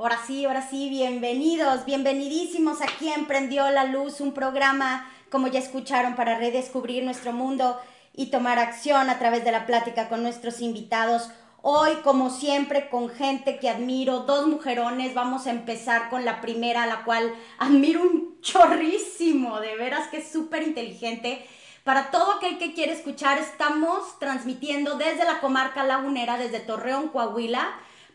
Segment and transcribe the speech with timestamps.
[0.00, 5.58] Ahora sí, ahora sí, bienvenidos, bienvenidísimos a quien prendió la luz, un programa, como ya
[5.58, 7.76] escucharon, para redescubrir nuestro mundo
[8.14, 11.30] y tomar acción a través de la plática con nuestros invitados.
[11.62, 16.86] Hoy, como siempre, con gente que admiro, dos mujerones, vamos a empezar con la primera,
[16.86, 21.44] la cual admiro un chorrísimo, de veras que es súper inteligente.
[21.82, 27.68] Para todo aquel que quiere escuchar, estamos transmitiendo desde la comarca lagunera, desde Torreón, Coahuila,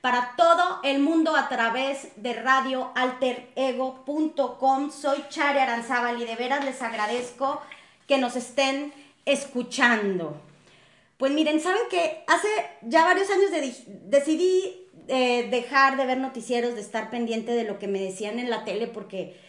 [0.04, 4.92] para todo el mundo a través de radioalterego.com.
[4.92, 7.62] Soy Chari Aranzábal y de veras les agradezco
[8.06, 8.92] que nos estén
[9.26, 10.36] escuchando.
[11.16, 12.50] Pues miren, saben que hace
[12.82, 13.50] ya varios años
[13.88, 18.50] decidí eh, dejar de ver noticieros, de estar pendiente de lo que me decían en
[18.50, 19.40] la tele, porque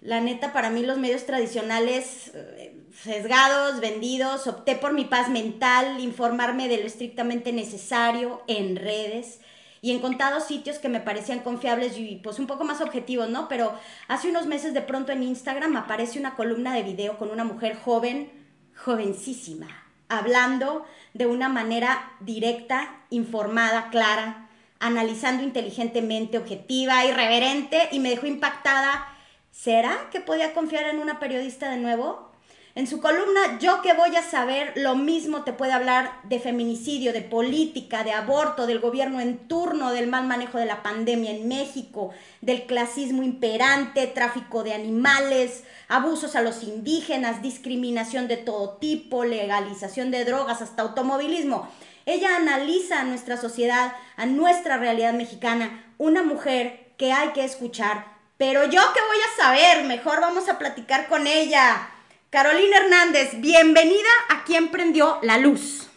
[0.00, 6.00] la neta para mí los medios tradicionales eh, sesgados, vendidos, opté por mi paz mental,
[6.00, 9.38] informarme de lo estrictamente necesario en redes
[9.82, 13.48] y en contados sitios que me parecían confiables y pues un poco más objetivos, ¿no?
[13.48, 13.78] Pero
[14.08, 17.76] hace unos meses de pronto en Instagram aparece una columna de video con una mujer
[17.76, 18.30] joven,
[18.76, 19.68] jovencísima,
[20.08, 24.48] hablando de una manera directa, informada, clara,
[24.80, 29.06] analizando inteligentemente, objetiva, irreverente y me dejó impactada.
[29.50, 32.29] ¿Será que podía confiar en una periodista de nuevo?
[32.76, 37.12] En su columna Yo que voy a saber, lo mismo te puede hablar de feminicidio,
[37.12, 41.48] de política, de aborto, del gobierno en turno, del mal manejo de la pandemia en
[41.48, 49.24] México, del clasismo imperante, tráfico de animales, abusos a los indígenas, discriminación de todo tipo,
[49.24, 51.68] legalización de drogas, hasta automovilismo.
[52.06, 58.06] Ella analiza a nuestra sociedad, a nuestra realidad mexicana, una mujer que hay que escuchar.
[58.38, 61.90] Pero yo que voy a saber, mejor vamos a platicar con ella.
[62.30, 65.88] Carolina Hernández, bienvenida a quien prendió la luz.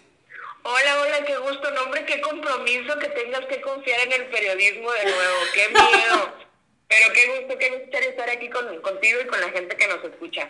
[0.64, 5.04] Hola, hola, qué gusto, nombre, qué compromiso que tengas que confiar en el periodismo de
[5.04, 6.34] nuevo, qué miedo.
[6.88, 10.50] Pero qué gusto, qué gusto estar aquí contigo y con la gente que nos escucha.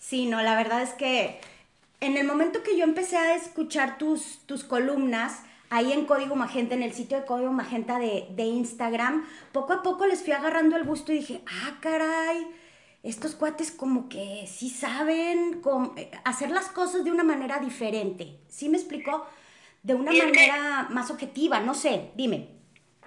[0.00, 1.38] Sí, no, la verdad es que
[2.00, 6.74] en el momento que yo empecé a escuchar tus, tus columnas, ahí en Código Magenta,
[6.74, 10.76] en el sitio de Código Magenta de, de Instagram, poco a poco les fui agarrando
[10.76, 12.44] el gusto y dije, ah, caray
[13.06, 15.62] estos cuates como que sí saben
[16.24, 18.38] hacer las cosas de una manera diferente.
[18.48, 19.26] ¿Sí me explicó?
[19.82, 22.48] De una manera más objetiva, no sé, dime.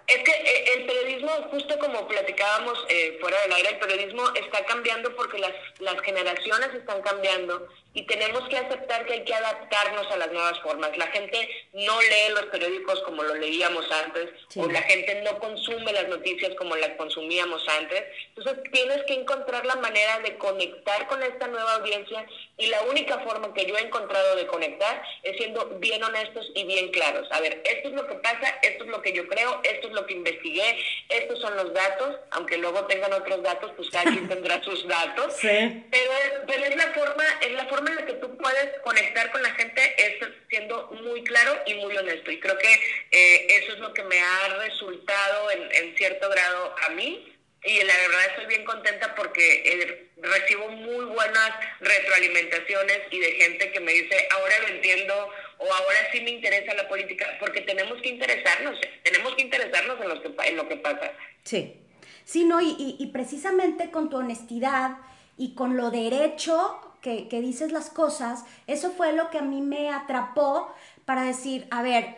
[0.08, 4.66] Es que eh, el periodismo, justo como platicábamos eh, fuera del aire, el periodismo está
[4.66, 10.12] cambiando porque las, las generaciones están cambiando y tenemos que aceptar que hay que adaptarnos
[10.12, 10.96] a las nuevas formas.
[10.98, 15.92] La gente no lee los periódicos como lo leíamos antes, o la gente no consume
[15.92, 18.04] las noticias como las consumíamos antes.
[18.36, 22.26] Entonces tienes que encontrar la manera de conectar con esta nueva audiencia
[22.58, 26.66] y la única forma que yo he encontrado de conectar es siendo bien honestos y
[26.66, 27.28] bien claros.
[27.32, 29.94] A ver, esto es lo que pasa, esto es lo que yo creo, esto es
[29.94, 30.78] lo que investigué,
[31.10, 35.34] estos son los datos, aunque luego tengan otros datos, pues cada quien tendrá sus datos.
[35.38, 35.84] Sí.
[35.90, 36.12] Pero,
[36.46, 39.52] pero es la forma, es la forma en la que tú puedes conectar con la
[39.52, 42.32] gente es siendo muy claro y muy honesto.
[42.32, 42.74] Y creo que
[43.12, 47.36] eh, eso es lo que me ha resultado en, cierto grado a mí.
[47.64, 51.52] Y la verdad estoy bien contenta porque eh, recibo muy buenas
[51.82, 56.74] retroalimentaciones y de gente que me dice, ahora lo entiendo o ahora sí me interesa
[56.74, 60.78] la política, porque tenemos que interesarnos, tenemos que interesarnos en lo que, en lo que
[60.78, 61.12] pasa.
[61.44, 61.76] Sí,
[62.24, 64.92] sí, no, y, y precisamente con tu honestidad
[65.38, 69.90] y con lo derecho que, dices las cosas, eso fue lo que a mí me
[69.90, 70.72] atrapó
[71.06, 72.18] para decir, a ver,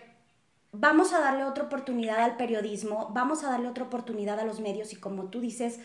[0.72, 4.94] vamos a darle otra oportunidad al periodismo, vamos a darle otra oportunidad a los medios
[4.94, 5.80] y como tú dices,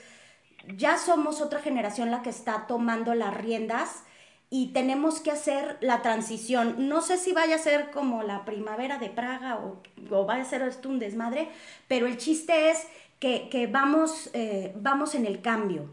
[0.76, 4.02] ya somos otra generación la que está tomando las riendas
[4.48, 6.88] y tenemos que hacer la transición.
[6.88, 10.46] No sé si vaya a ser como la primavera de Praga o, o vaya a
[10.46, 11.48] ser esto un desmadre,
[11.88, 12.86] pero el chiste es
[13.18, 15.88] que, vamos, eh, vamos en el cambio.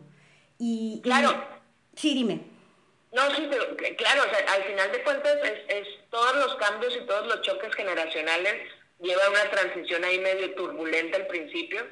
[0.58, 1.32] Y, claro.
[1.96, 2.53] sí, dime.
[3.14, 5.38] No, sí, pero claro, al final de cuentas
[5.68, 8.56] es, todos los cambios y todos los choques generacionales
[9.00, 11.86] llevan una transición ahí medio turbulenta al principio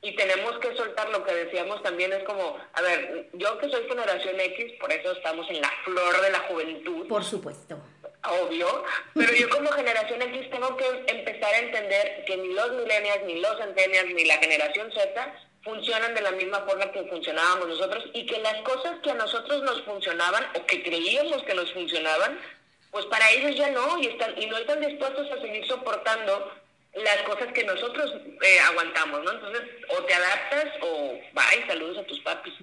[0.00, 3.86] y tenemos que soltar lo que decíamos también es como, a ver, yo que soy
[3.88, 7.06] generación X, por eso estamos en la flor de la juventud.
[7.08, 7.76] Por supuesto.
[8.22, 8.84] Obvio,
[9.14, 13.40] pero yo como generación X tengo que empezar a entender que ni los millennials, ni
[13.40, 18.26] los centennials, ni la generación Z funcionan de la misma forma que funcionábamos nosotros y
[18.26, 22.38] que las cosas que a nosotros nos funcionaban o que creíamos que nos funcionaban,
[22.90, 26.52] pues para ellos ya no y, están, y no están dispuestos a seguir soportando
[26.94, 28.12] las cosas que nosotros
[28.42, 29.32] eh, aguantamos, ¿no?
[29.32, 29.62] Entonces,
[29.96, 32.54] o te adaptas o bye, saludos a tus papis.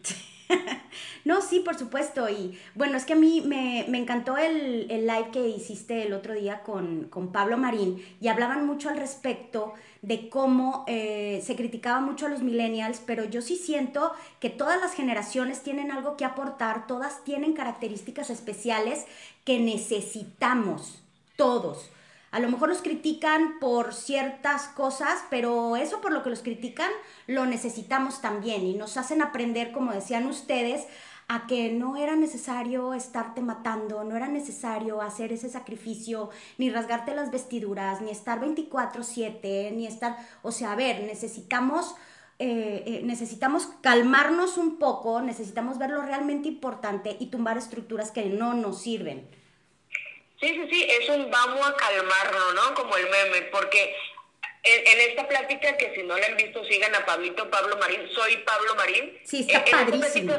[1.26, 2.28] no, sí, por supuesto.
[2.30, 6.62] Y bueno, es que a mí me, encantó el, live que hiciste el otro día
[6.64, 12.30] con, Pablo Marín y hablaban mucho al respecto de cómo eh, se criticaba mucho a
[12.30, 17.24] los millennials, pero yo sí siento que todas las generaciones tienen algo que aportar, todas
[17.24, 19.06] tienen características especiales
[19.44, 21.02] que necesitamos,
[21.36, 21.90] todos.
[22.32, 26.92] A lo mejor los critican por ciertas cosas, pero eso por lo que los critican
[27.26, 30.86] lo necesitamos también y nos hacen aprender, como decían ustedes,
[31.30, 37.14] a que no era necesario estarte matando, no era necesario hacer ese sacrificio, ni rasgarte
[37.14, 41.96] las vestiduras, ni estar 24/7, ni estar, o sea, a ver, necesitamos...
[42.40, 48.26] Eh, eh, necesitamos calmarnos un poco, necesitamos ver lo realmente importante y tumbar estructuras que
[48.26, 49.28] no nos sirven.
[50.40, 52.76] Sí, sí, sí, es un vamos a calmarnos, ¿no?
[52.76, 53.92] Como el meme, porque
[54.64, 58.38] en, esta plática, que si no la han visto, sigan a Pablito Pablo Marín, soy
[58.46, 59.18] Pablo Marín.
[59.24, 60.34] Sí, está padrísimo.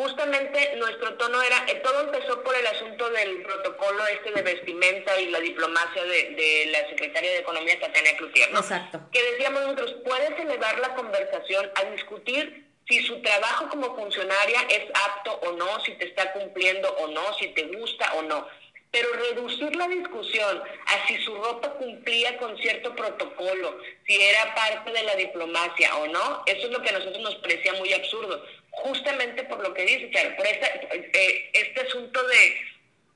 [0.00, 5.20] Justamente nuestro tono era, eh, todo empezó por el asunto del protocolo este de vestimenta
[5.20, 8.60] y la diplomacia de, la secretaria de Economía, Tatiana Cloutier, ¿no?
[8.60, 9.00] Exacto.
[9.12, 14.84] Que decíamos nosotros, puedes elevar la conversación a discutir si su trabajo como funcionaria es
[15.06, 18.46] apto o no, si te está cumpliendo o no, si te gusta o no
[18.90, 24.90] pero reducir la discusión a si su ropa cumplía con cierto protocolo, si era parte
[24.90, 28.44] de la diplomacia o no, eso es lo que a nosotros nos parecía muy absurdo,
[28.70, 32.56] justamente por lo que dice Charo, por eh, este asunto de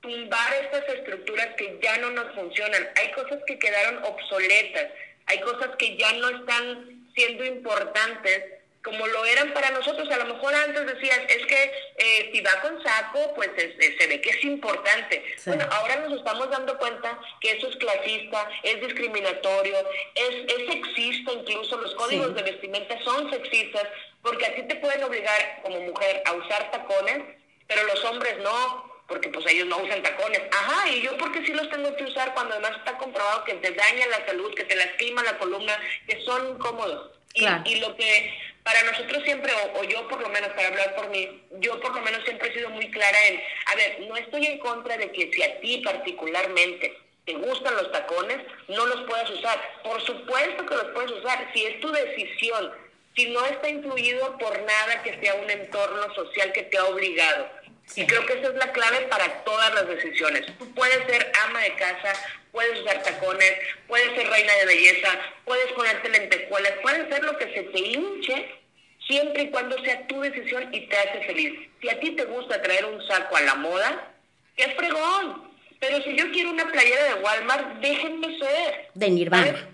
[0.01, 2.89] tumbar estas estructuras que ya no nos funcionan.
[2.97, 4.93] Hay cosas que quedaron obsoletas,
[5.27, 8.43] hay cosas que ya no están siendo importantes
[8.85, 10.09] como lo eran para nosotros.
[10.11, 14.21] A lo mejor antes decías, es que eh, si va con saco, pues se ve
[14.21, 15.25] que es importante.
[15.47, 19.77] Bueno, ahora nos estamos dando cuenta que eso es clasista, es discriminatorio,
[20.15, 23.89] es, es sexista, incluso los códigos de vestimenta son sexistas,
[24.23, 27.23] porque así te pueden obligar como mujer a usar tacones,
[27.67, 30.41] pero los hombres no porque pues ellos no usan tacones.
[30.51, 33.73] Ajá, y yo porque sí los tengo que usar cuando además está comprobado que te
[33.73, 37.11] daña la salud, que te lastima la columna, que son incómodos.
[37.35, 38.33] Y, y, lo que
[38.65, 42.01] para nosotros siempre, o, yo por lo menos, para hablar por mí, yo por lo
[42.01, 45.31] menos siempre he sido muy clara en, a ver, no estoy en contra de que
[45.33, 48.39] si a ti particularmente te gustan los tacones,
[48.69, 49.61] no los puedas usar.
[49.83, 52.73] Por supuesto que los puedes usar, si es tu decisión,
[53.15, 57.49] si no está incluido por nada que sea un entorno social que te ha obligado.
[57.97, 60.47] Y creo que esa es la clave para todas las decisiones.
[60.59, 62.13] Tú puedes ser ama de casa,
[62.55, 63.53] puedes usar tacones,
[63.89, 65.09] puedes ser reina de belleza,
[65.45, 68.61] puedes ponerte lentejuelas, puedes hacer lo que se te hinche
[69.07, 71.69] siempre y cuando sea tu decisión y te hace feliz.
[71.83, 74.15] Si a ti te gusta traer un saco a la moda,
[74.57, 75.53] qué fregón.
[75.81, 78.89] Pero si yo quiero una playera de Walmart, déjenme ser.
[78.95, 79.69] De Nirvana.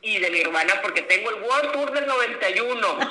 [0.00, 2.98] Y de Nirvana, porque tengo el World Tour del 91.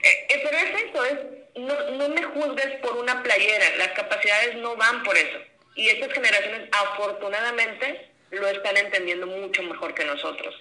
[0.00, 1.18] Eh, eh, pero es eso, es,
[1.56, 5.38] no, no me juzgues por una playera, las capacidades no van por eso.
[5.78, 10.52] Y estas generaciones afortunadamente lo están entendiendo mucho mejor que nosotros.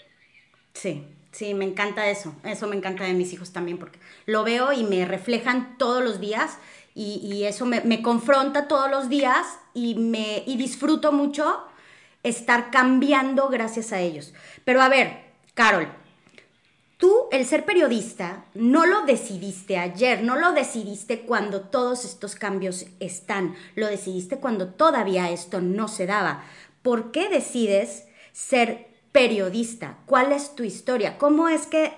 [0.74, 2.36] Sí, sí, me encanta eso.
[2.44, 3.98] Eso me encanta de mis hijos también porque
[4.28, 6.60] lo veo y me reflejan todos los días
[6.94, 11.64] y, eso me, confronta todos los días y, me, y disfruto mucho
[12.22, 14.36] estar cambiando gracias a ellos.
[14.66, 15.18] Pero a ver,
[15.56, 15.88] Carol,
[16.98, 22.88] Tú, el ser periodista, no lo decidiste ayer, no lo decidiste cuando todos estos cambios
[23.00, 26.44] están, lo decidiste cuando todavía esto no se daba.
[26.82, 30.00] ¿Por qué decides ser periodista?
[30.08, 31.20] ¿Cuál es tu historia?
[31.20, 31.94] ¿Cómo es que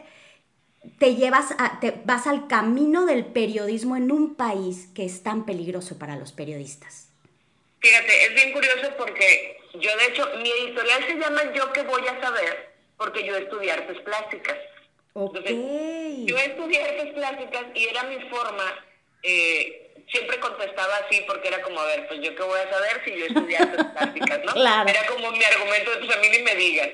[0.98, 5.46] te llevas a, te vas al camino del periodismo en un país que es tan
[5.46, 7.08] peligroso para los periodistas?
[7.80, 12.06] Fíjate, es bien curioso porque yo de hecho, mi editorial se llama Yo que voy
[12.06, 14.58] a saber, porque yo estudié artes plásticas
[16.26, 18.64] yo estudié artes plásticas y era mi forma,
[19.24, 23.02] eh, siempre contestaba así porque era como, a ver, pues yo qué voy a saber
[23.06, 24.56] si yo estudié artes plásticas, ¿no?
[24.90, 26.90] Era como mi argumento de, pues a mí ni me digas.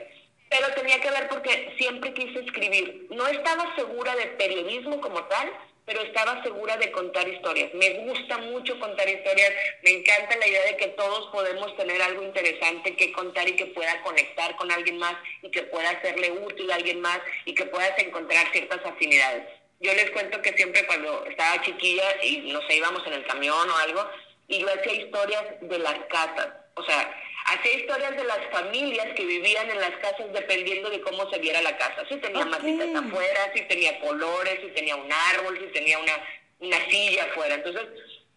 [0.50, 3.08] Pero tenía que ver porque siempre quise escribir.
[3.10, 5.52] No estaba segura de periodismo como tal,
[5.86, 7.74] pero estaba segura de contar historias.
[7.74, 9.52] Me gusta mucho contar historias,
[9.84, 13.68] me encanta la idea de que todos podemos tener algo interesante que contar y que
[13.68, 17.66] pueda conectar con alguien más y que pueda hacerle útil a alguien más y que
[17.66, 19.44] puedas encontrar ciertas afinidades.
[19.80, 23.78] Yo les cuento que siempre cuando estaba chiquilla y nos íbamos en el camión o
[23.78, 24.10] algo,
[24.48, 26.50] y yo hacía historias de las casas.
[26.76, 27.14] O sea,
[27.46, 31.62] hacía historias de las familias que vivían en las casas dependiendo de cómo se viera
[31.62, 32.04] la casa.
[32.10, 36.14] Si tenía matitas afuera, si tenía colores, si tenía un árbol, si tenía una,
[36.60, 37.56] una silla afuera.
[37.56, 37.84] Entonces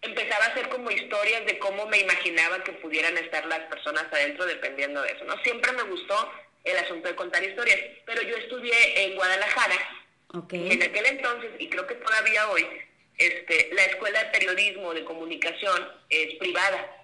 [0.02, 4.44] empezaba a hacer como historias de cómo me imaginaba que pudieran estar las personas adentro
[4.44, 5.24] dependiendo de eso.
[5.24, 5.36] ¿no?
[5.42, 6.30] Siempre me gustó
[6.64, 9.76] el asunto de contar historias, pero yo estudié en Guadalajara.
[10.50, 12.66] En aquel entonces, y creo que todavía hoy,
[13.16, 16.97] este, la escuela de periodismo, de comunicación, es privada.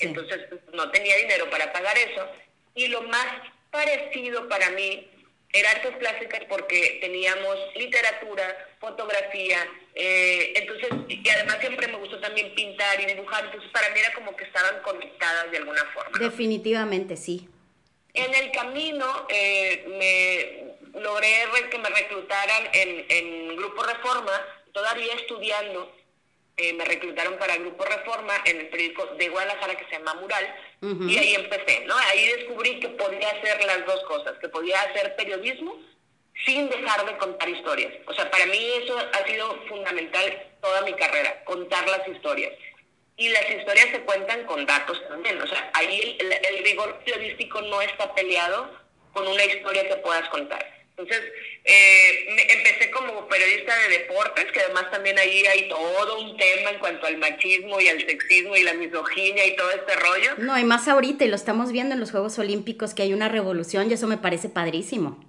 [0.00, 0.40] Entonces
[0.72, 2.28] no tenía dinero para pagar eso.
[2.74, 3.26] Y lo más
[3.70, 5.08] parecido para mí
[5.52, 12.54] era artes plásticas porque teníamos literatura, fotografía, eh, entonces, y además siempre me gustó también
[12.54, 16.18] pintar y dibujar, entonces para mí era como que estaban conectadas de alguna forma.
[16.18, 17.48] Definitivamente, sí.
[18.12, 19.84] En el camino eh,
[20.94, 24.32] me logré que me reclutaran en, en Grupo Reforma,
[24.72, 25.92] todavía estudiando,
[26.58, 30.54] eh, me reclutaron para Grupo Reforma en el periódico de Guadalajara que se llama Mural
[30.80, 31.96] y ahí empecé, ¿no?
[31.96, 35.76] Ahí descubrí que podía hacer las dos cosas, que podía hacer periodismo
[36.44, 37.92] sin dejar de contar historias.
[38.06, 42.52] O sea, para mí eso ha sido fundamental toda mi carrera, contar las historias.
[43.16, 45.40] Y las historias se cuentan con datos también.
[45.40, 48.70] O sea, ahí el, el rigor periodístico no está peleado
[49.12, 50.77] con una historia que puedas contar.
[50.98, 51.32] Entonces,
[51.64, 52.26] eh,
[52.58, 57.06] empecé como periodista de deportes, que además también ahí hay todo un tema en cuanto
[57.06, 60.30] al machismo y al sexismo y la misoginia y todo este rollo.
[60.38, 63.28] No, y más ahorita, y lo estamos viendo en los Juegos Olímpicos, que hay una
[63.28, 65.24] revolución y eso me parece padrísimo.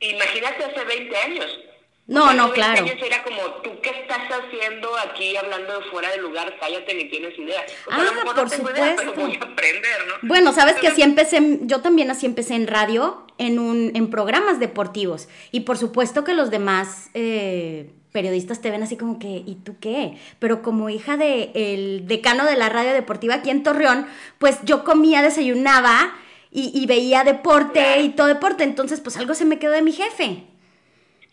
[0.00, 1.58] Imagínate hace 20 años.
[2.06, 2.84] No, no, claro.
[2.84, 6.56] Era como, ¿tú qué estás haciendo aquí hablando de fuera de lugar?
[6.58, 7.64] Cállate, ni tienes idea.
[7.90, 8.04] ah,
[8.34, 9.14] por supuesto.
[9.14, 10.28] voy a aprender, ¿no?
[10.28, 14.58] Bueno, sabes que así empecé, yo también así empecé en radio, en, un, en programas
[14.58, 15.28] deportivos.
[15.52, 19.76] Y por supuesto que los demás eh, periodistas te ven así como que, ¿y tú
[19.80, 20.18] qué?
[20.38, 24.06] Pero como hija del el decano de la radio deportiva aquí en Torreón,
[24.38, 26.14] pues yo comía, desayunaba
[26.50, 28.64] y, veía deporte y todo deporte.
[28.64, 30.44] Entonces, pues algo se me quedó de mi jefe.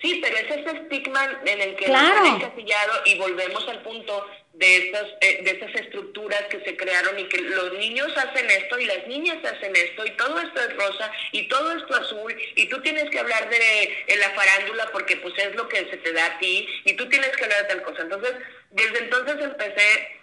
[0.01, 2.07] Sí, pero es ese estigma en el que claro.
[2.07, 6.77] nos han encasillado y volvemos al punto de estas, eh, de estas estructuras que se
[6.77, 10.61] crearon y que los niños hacen esto y las niñas hacen esto y todo esto
[10.61, 15.17] es rosa y todo esto azul y tú tienes que hablar de, la farándula porque
[15.17, 17.67] pues es lo que se te da a ti y tú tienes que hablar de
[17.67, 18.01] tal cosa.
[18.01, 18.33] Entonces,
[18.71, 20.19] desde entonces empecé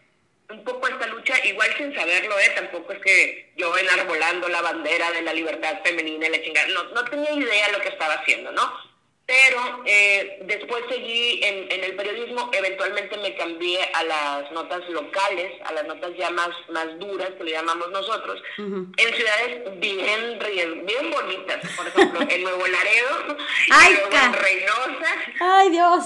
[0.49, 2.53] un poco esta lucha, igual sin saberlo, ¿eh?
[2.55, 6.85] Tampoco es que yo enarbolando la bandera de la libertad femenina y la chingada, no,
[6.85, 8.86] no tenía idea de lo que estaba haciendo, ¿no?
[9.27, 15.53] Pero eh, después seguí en, en, el periodismo, eventualmente me cambié a las notas locales,
[15.65, 21.11] a las notas ya más, más duras, que le llamamos nosotros, en ciudades bien, bien
[21.11, 23.37] bonitas, por ejemplo, en Nuevo Laredo,
[23.73, 25.17] Ay, en Reynosa.
[25.41, 26.05] ¡Ay, Dios!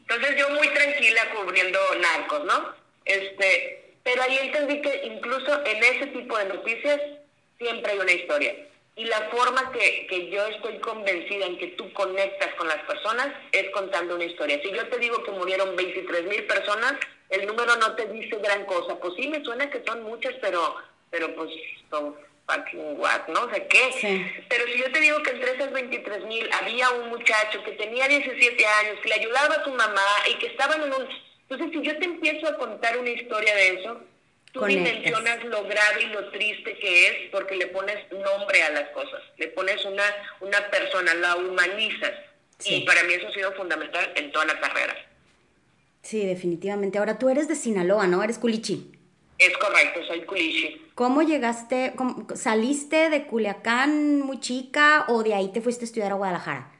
[0.00, 2.74] Entonces yo muy tranquila cubriendo narcos, ¿no?
[3.06, 7.00] Este, pero ahí entendí que incluso en ese tipo de noticias
[7.58, 8.54] siempre hay una historia
[8.98, 13.28] y la forma que, que, yo estoy convencida en que tú conectas con las personas
[13.52, 14.60] es contando una historia.
[14.60, 16.94] Si yo te digo que murieron 23 mil personas,
[17.30, 18.98] el número no te dice gran cosa.
[18.98, 20.74] Pues sí, me suena que son muchas, pero,
[21.10, 21.48] pero pues
[21.88, 22.16] son
[22.48, 23.44] fucking what, ¿no?
[23.44, 24.44] O sea, ¿qué?
[24.48, 28.08] Pero si yo te digo que entre esas 23 mil había un muchacho que tenía
[28.08, 31.08] 17 años, que le ayudaba a su mamá y que estaban en un...
[31.48, 34.00] Entonces, si yo te empiezo a contar una historia de eso,
[34.58, 38.88] tú dimensionas lo grave y lo triste que es porque le pones nombre a las
[38.90, 40.04] cosas, le pones una,
[40.40, 42.12] una persona, la humanizas.
[42.64, 44.94] Y para mí eso ha sido fundamental en toda la carrera.
[46.02, 46.98] Sí, definitivamente.
[46.98, 48.22] Ahora tú eres de Sinaloa, ¿no?
[48.22, 48.92] Eres culichi.
[49.38, 50.86] Es correcto, soy culichi.
[50.96, 51.94] ¿Cómo llegaste,
[52.34, 56.72] saliste de Culiacán muy chica o de ahí te fuiste a estudiar a Guadalajara?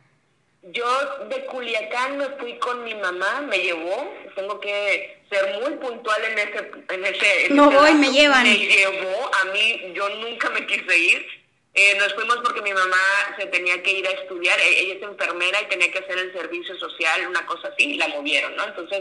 [0.63, 0.85] Yo
[1.29, 6.39] de Culiacán me fui con mi mamá, me llevó, tengo que ser muy puntual en
[6.39, 6.71] ese...
[6.89, 8.43] En ese no voy, me llevan.
[8.43, 11.27] Me llevó, a mí yo nunca me quise ir.
[11.75, 12.97] Eh, nos fuimos porque mi mamá
[13.39, 16.33] se tenía que ir a estudiar, e-, ella es enfermera y tenía que hacer el
[16.33, 18.65] servicio social, una cosa así, y la movieron, ¿no?
[18.65, 19.01] Entonces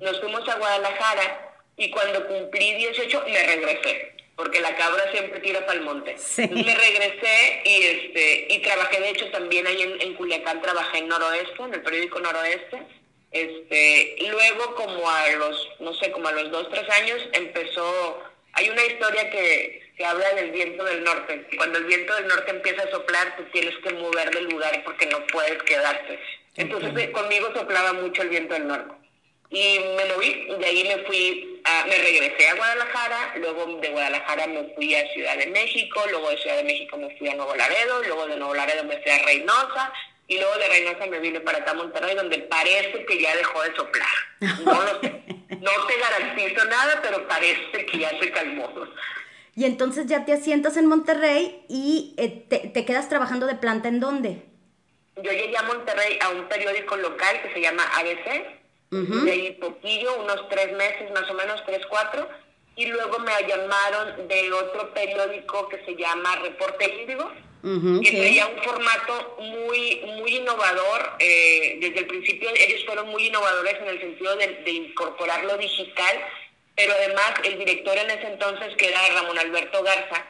[0.00, 5.64] nos fuimos a Guadalajara y cuando cumplí 18 me regresé porque la cabra siempre tira
[5.64, 6.14] para el monte.
[6.36, 11.08] Me regresé y este y trabajé, de hecho, también ahí en, en, Culiacán trabajé en
[11.08, 12.82] Noroeste, en el periódico Noroeste.
[13.36, 18.70] Este, luego como a los, no sé, como a los dos, tres años empezó, hay
[18.70, 21.46] una historia que, que habla del viento del norte.
[21.56, 25.06] Cuando el viento del norte empieza a soplar, tú tienes que mover del lugar porque
[25.06, 26.18] no puedes quedarte.
[26.54, 29.06] Entonces conmigo soplaba mucho el viento del norte
[29.50, 34.46] y me moví, de ahí me fui, a, me regresé a Guadalajara, luego de Guadalajara
[34.48, 37.54] me fui a Ciudad de México, luego de Ciudad de México me fui a Nuevo
[37.54, 39.92] Laredo, luego de Nuevo Laredo me fui a Reynosa,
[40.28, 43.62] y luego de Reynosa me vine para acá a Monterrey, donde parece que ya dejó
[43.62, 44.06] de soplar.
[44.64, 48.68] No lo sé, no te garantizo nada, pero parece que ya se calmó.
[49.54, 54.00] Y entonces ya te asientas en Monterrey y eh, te, quedas trabajando de planta en
[54.00, 54.42] dónde?
[55.16, 58.56] Yo llegué a Monterrey a un periódico local que se llama ABC,
[58.90, 62.28] de ahí poquillo, unos tres meses más o menos, tres, cuatro,
[62.76, 67.32] y luego me llamaron de otro periódico que se llama Reporte Índigo,
[68.02, 71.16] que tenía un formato muy, muy innovador.
[71.18, 75.56] Eh, desde el principio ellos fueron muy innovadores en el sentido de, de, incorporar lo
[75.58, 76.16] digital,
[76.76, 80.24] pero además el director en ese entonces, que era Ramón Alberto Garza,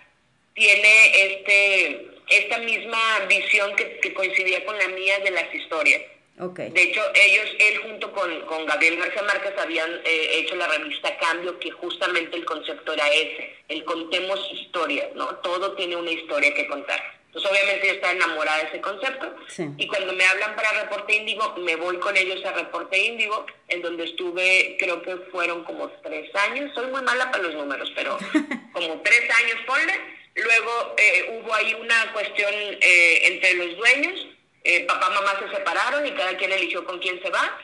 [0.54, 6.02] tiene este, esta misma visión que, que coincidía con la mía de las historias.
[6.38, 11.16] De hecho, ellos, él junto con, con Gabriel García Márquez habían eh, hecho la revista
[11.16, 15.36] Cambio, que justamente el concepto era ese, el contemos historias, ¿no?
[15.36, 17.15] Todo tiene una historia que contar.
[17.36, 19.36] Entonces, obviamente yo estaba enamorada de ese concepto.
[19.76, 23.82] Y cuando me hablan para Reporte Índigo, me voy con ellos a Reporte Índigo, en
[23.82, 26.72] donde estuve, creo que fueron como tres años.
[26.74, 28.16] Soy muy mala para los números, pero
[28.72, 29.92] como tres años, ponle.
[30.34, 34.26] Luego eh, hubo ahí una cuestión eh, entre los dueños
[34.68, 37.56] eh, papá, mamá se separaron y cada quien eligió con quién se va.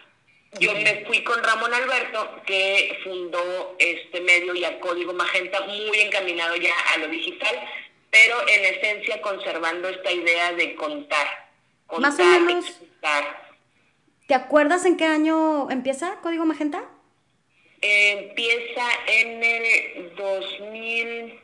[0.61, 5.99] Yo me fui con Ramón Alberto, que fundó este medio y a Código Magenta, muy
[5.99, 7.59] encaminado ya a lo digital,
[8.13, 11.27] pero en esencia conservando esta idea de contar.
[11.99, 12.81] Más o menos.
[14.29, 16.85] ¿Te acuerdas en qué año empieza Código Magenta?
[17.83, 21.41] empieza en el 2000.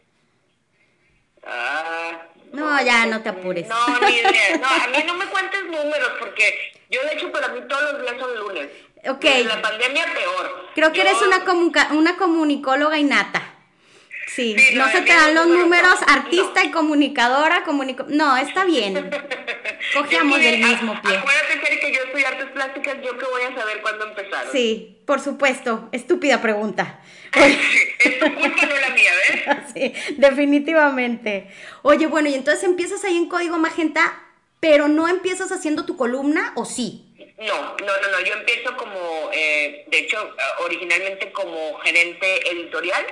[1.45, 2.23] Ah,
[2.53, 3.67] no, ya no te apures.
[3.67, 4.57] No, ni idea.
[4.61, 8.03] No, a mí no me cuentes números porque yo de hecho para mí todos los
[8.03, 8.69] días son lunes.
[9.09, 9.25] Ok.
[9.45, 10.69] la pandemia peor.
[10.75, 11.45] Creo que eres una,
[11.93, 13.55] una comunicóloga innata.
[14.29, 18.05] Sí, no, se te dan los números, artista y comunicadora, comunico...
[18.09, 19.11] No, está bien.
[19.95, 21.17] Cogemos del mismo pie.
[21.17, 24.53] Acuérdate, que yo soy artes plásticas, yo que voy a saber cuándo empezaron.
[24.53, 25.89] Sí, por supuesto.
[25.93, 27.01] Estúpida pregunta.
[27.35, 29.57] es tu culpa, no la mía, ¿ves?
[29.75, 31.51] sí, definitivamente.
[31.83, 34.23] Oye, bueno, y entonces empiezas ahí en Código Magenta,
[34.61, 37.05] pero no empiezas haciendo tu columna, ¿o sí?
[37.39, 38.21] No, no, no, no.
[38.25, 40.19] Yo empiezo como, eh, de hecho,
[40.65, 43.07] originalmente como gerente editorial,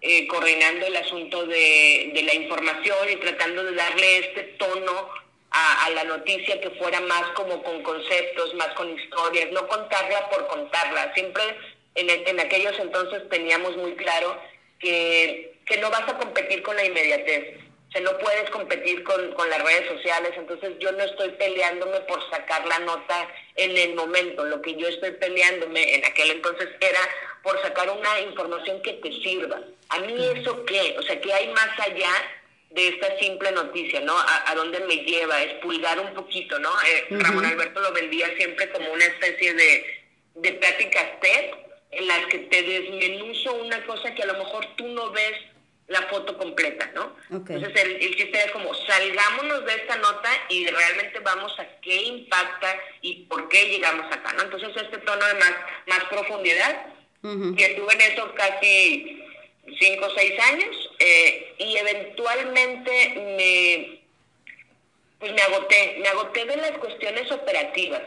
[0.00, 5.10] eh, coordinando el asunto de, de la información y tratando de darle este tono
[5.50, 10.46] a, la noticia que fuera más como con conceptos, más con historias, no contarla por
[10.46, 11.12] contarla.
[11.14, 11.42] Siempre
[11.96, 14.40] en, en aquellos entonces teníamos muy claro
[14.78, 17.58] que, que no vas a competir con la inmediatez.
[17.90, 21.98] O sea, no puedes competir con, con, las redes sociales, entonces yo no estoy peleándome
[22.02, 24.44] por sacar la nota en el momento.
[24.44, 27.00] Lo que yo estoy peleándome en aquel entonces era
[27.42, 29.60] por sacar una información que te sirva.
[29.88, 32.12] A mí eso qué, o sea, que hay más allá
[32.70, 34.14] de esta simple noticia, ¿no?
[34.16, 36.70] A, dónde me lleva, es pulgar un poquito, ¿no?
[36.82, 40.04] Eh, Ramón Alberto lo vendía siempre como una especie de,
[40.36, 41.50] de pláticas TED
[41.90, 45.34] en las que te desmenuzo una cosa que a lo mejor tú no ves
[45.90, 47.16] la foto completa, ¿no?
[47.30, 52.02] Entonces el, el, chiste es como salgámonos de esta nota y realmente vamos a qué
[52.02, 54.44] impacta y por qué llegamos acá, ¿no?
[54.44, 55.52] Entonces este tono de más,
[55.88, 56.86] más profundidad,
[57.22, 59.20] que estuve en eso casi
[59.78, 64.00] cinco o seis años eh, y eventualmente me,
[65.18, 68.02] pues me agoté, me agoté de las cuestiones operativas,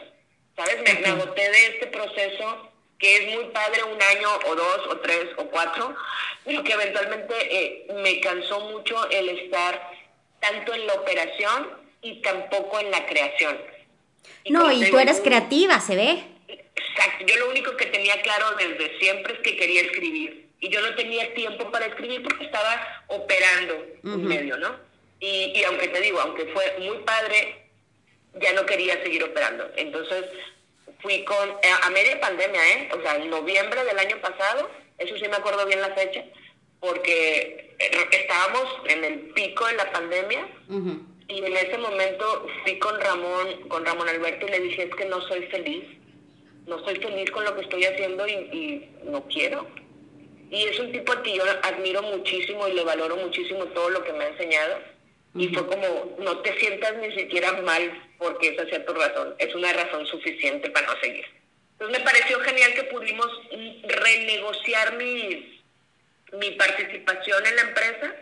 [0.56, 0.78] ¿sabes?
[0.82, 2.72] Me, agoté de este proceso
[3.04, 5.94] que es muy padre un año o dos o tres o cuatro,
[6.42, 9.90] pero que eventualmente eh, me cansó mucho el estar
[10.40, 11.68] tanto en la operación
[12.00, 13.58] y tampoco en la creación.
[14.48, 16.24] no, y tú eres creativa, se ve.
[16.48, 20.80] Exacto, yo lo único que tenía claro desde siempre es que quería escribir y yo
[20.80, 24.76] no tenía tiempo para escribir porque estaba operando en medio, ¿no?
[25.20, 27.68] Y, y aunque te digo, aunque fue muy padre,
[28.40, 29.70] ya no quería seguir operando.
[29.76, 30.24] Entonces
[31.04, 32.88] fui con, eh, a media pandemia, ¿eh?
[32.92, 36.24] O sea, en noviembre del año pasado, eso sí me acuerdo bien la fecha,
[36.80, 40.48] porque eh, estábamos en el pico de la pandemia
[41.28, 45.04] y en ese momento fui con Ramón, con Ramón Alberto y le dije, es que
[45.04, 45.84] no soy feliz,
[46.66, 49.66] no soy feliz con lo que estoy haciendo y, y no quiero
[50.54, 54.12] y es un tipo que yo admiro muchísimo y le valoro muchísimo todo lo que
[54.12, 54.78] me ha enseñado.
[55.36, 59.54] Y fue como, no te sientas ni siquiera mal porque esa sea tu razón, es
[59.54, 61.24] una razón suficiente para no seguir.
[61.72, 63.26] Entonces me pareció genial que pudimos
[63.82, 65.62] renegociar mi,
[66.38, 68.14] mi participación en la empresa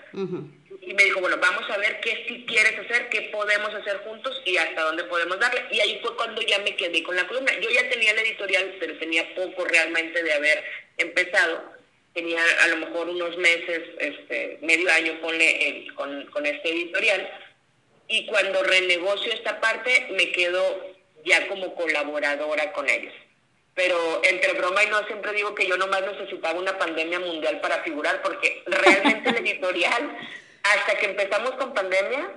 [0.81, 4.41] y me dijo, bueno, vamos a ver qué sí quieres hacer, qué podemos hacer juntos
[4.47, 5.65] y hasta dónde podemos darle.
[5.71, 7.53] Y ahí fue cuando ya me quedé con la columna.
[7.61, 10.65] Yo ya tenía la editorial, pero tenía poco realmente de haber
[10.97, 11.63] empezado
[12.15, 17.29] tenía a lo mejor unos meses, este, medio año ponle con, con este editorial,
[18.09, 20.93] y cuando renegocio esta parte me quedo
[21.25, 23.15] ya como colaboradora con ellos.
[23.75, 27.83] pero entre broma y no siempre digo que yo nomás necesitaba una pandemia mundial para
[27.83, 30.19] figurar, porque realmente el editorial,
[30.63, 32.31] hasta que empezamos con pandemia,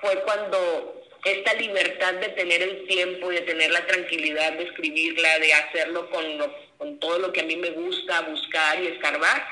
[0.00, 5.38] fue cuando esta libertad de tener el tiempo y de tener la tranquilidad de escribirla,
[5.38, 6.24] de hacerlo con,
[6.78, 9.42] con todo lo que a mí me gusta, buscar y escarbar,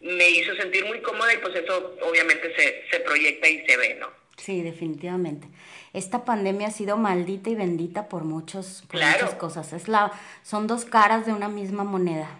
[0.00, 3.94] me hizo sentir muy cómoda y pues eso obviamente se, se proyecta y se ve,
[3.96, 4.06] ¿no?
[4.36, 5.48] Sí, definitivamente.
[5.92, 9.72] Esta pandemia ha sido maldita y bendita por, muchos, muchas cosas.
[9.72, 10.12] Es la,
[10.44, 12.30] son dos caras de una misma moneda.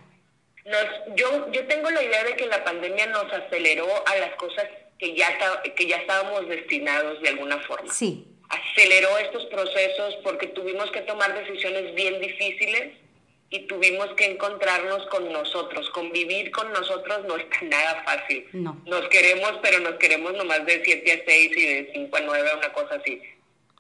[0.65, 4.65] Nos, yo, yo tengo la idea de que la pandemia nos aceleró a las cosas
[4.99, 5.27] que ya,
[5.75, 7.93] que ya estábamos destinados de alguna forma.
[7.93, 12.93] Sí, aceleró estos procesos porque tuvimos que tomar decisiones bien difíciles
[13.51, 15.89] y tuvimos que encontrarnos con nosotros.
[15.91, 18.47] Convivir con nosotros no está nada fácil.
[18.53, 18.81] No.
[18.87, 22.51] Nos queremos, pero nos queremos nomás de 7 a 6 y de 5 a 9,
[22.57, 23.21] una cosa así.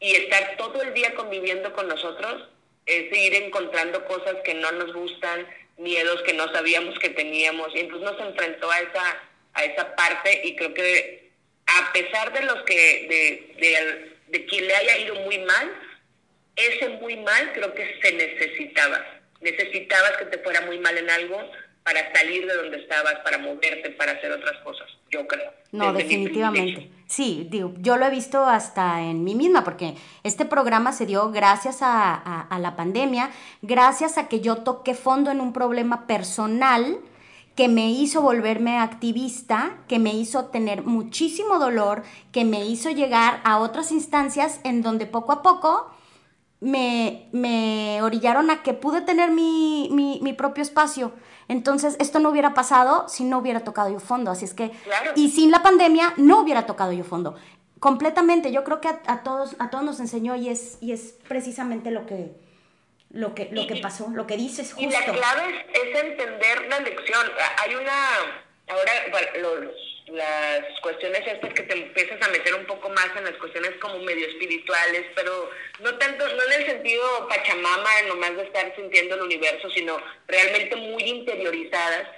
[0.01, 2.49] Y estar todo el día conviviendo con nosotros
[2.87, 7.75] es ir encontrando cosas que no nos gustan, miedos que no sabíamos que teníamos.
[7.75, 9.23] Y entonces nos enfrentó a esa,
[9.55, 11.29] a esa parte y creo que
[11.67, 15.71] a pesar de los que, de, de de quien le haya ido muy mal,
[16.57, 19.05] ese muy mal creo que se necesitaba.
[19.41, 21.39] Necesitabas que te fuera muy mal en algo
[21.85, 25.53] para salir de donde estabas, para moverte, para hacer otras cosas, yo creo.
[25.73, 26.91] No, definitivamente.
[27.07, 31.31] Sí, digo, yo lo he visto hasta en mí misma, porque este programa se dio
[31.31, 33.31] gracias a, a la pandemia,
[33.63, 36.99] gracias a que yo toqué fondo en un problema personal
[37.59, 43.41] que me hizo volverme activista, que me hizo tener muchísimo dolor, que me hizo llegar
[43.43, 45.91] a otras instancias en donde poco a poco
[46.61, 51.11] me, me orillaron a que pude tener mi, mi, propio espacio.
[51.49, 54.31] Entonces, esto no hubiera pasado si no hubiera tocado yo fondo.
[54.31, 54.71] Así es que,
[55.17, 57.35] y sin la pandemia, no hubiera tocado yo fondo.
[57.81, 61.91] Completamente, yo creo que a, todos, a todos nos enseñó y es, y es precisamente
[61.91, 62.37] lo que,
[63.11, 64.89] lo que, lo que pasó, lo que dices justo.
[64.89, 67.27] Y la clave es, entender la lección.
[67.59, 68.09] Hay una,
[68.69, 68.93] ahora
[70.09, 73.99] las cuestiones estas que te empiezas a meter un poco más en las cuestiones como
[73.99, 79.23] medio espirituales, pero no tanto, no en el sentido pachamama, nomás de estar sintiendo el
[79.23, 82.09] universo, sino realmente muy interiorizadas.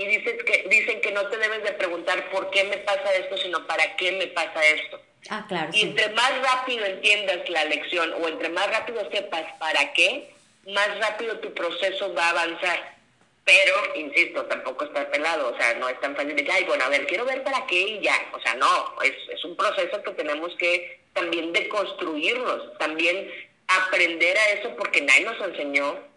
[0.00, 3.36] Y dices que, dicen que no te debes de preguntar por qué me pasa esto,
[3.36, 4.98] sino para qué me pasa esto.
[5.28, 5.68] Ah, claro.
[5.74, 10.30] Y entre más rápido entiendas la lección o entre más rápido sepas para qué,
[10.68, 12.96] más rápido tu proceso va a avanzar.
[13.44, 16.88] Pero, insisto, tampoco está pelado, o sea, no es tan fácil de ay, bueno, a
[16.88, 18.16] ver, quiero ver para qué y ya.
[18.32, 23.30] O sea, no, es, es un proceso que tenemos que también deconstruirnos, también
[23.68, 26.09] aprender a eso porque nadie nos enseñó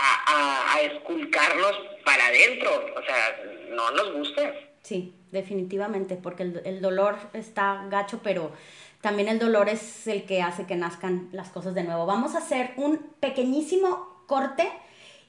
[0.00, 1.72] a, a, a esculcarnos
[2.04, 2.70] para adentro.
[2.96, 4.42] O sea, no nos gusta.
[4.82, 8.52] Sí, definitivamente, porque el, dolor está gacho, pero
[9.00, 12.06] también el dolor es el que hace que nazcan las cosas de nuevo.
[12.06, 14.70] Vamos a hacer un pequeñísimo corte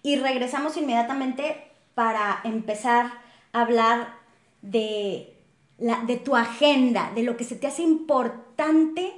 [0.04, 3.12] y regresamos inmediatamente para empezar
[3.52, 4.16] a hablar
[4.62, 5.36] de,
[5.78, 9.14] la, de tu agenda, de lo que se te hace importante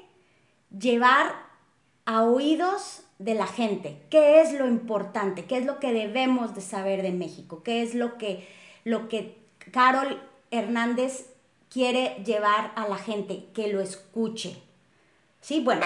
[0.78, 1.36] llevar
[2.06, 4.02] a oídos de la gente.
[4.10, 5.46] ¿Qué es lo importante?
[5.46, 7.64] ¿Qué es lo que debemos de saber de México?
[7.64, 8.48] ¿Qué es lo que,
[8.84, 9.38] lo que
[9.72, 11.34] Carol Hernández
[11.74, 14.62] quiere llevar a la gente que lo escuche.
[15.42, 15.84] Sí, bueno.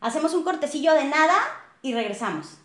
[0.00, 1.34] Hacemos un cortecillo de nada
[1.82, 2.58] y regresamos.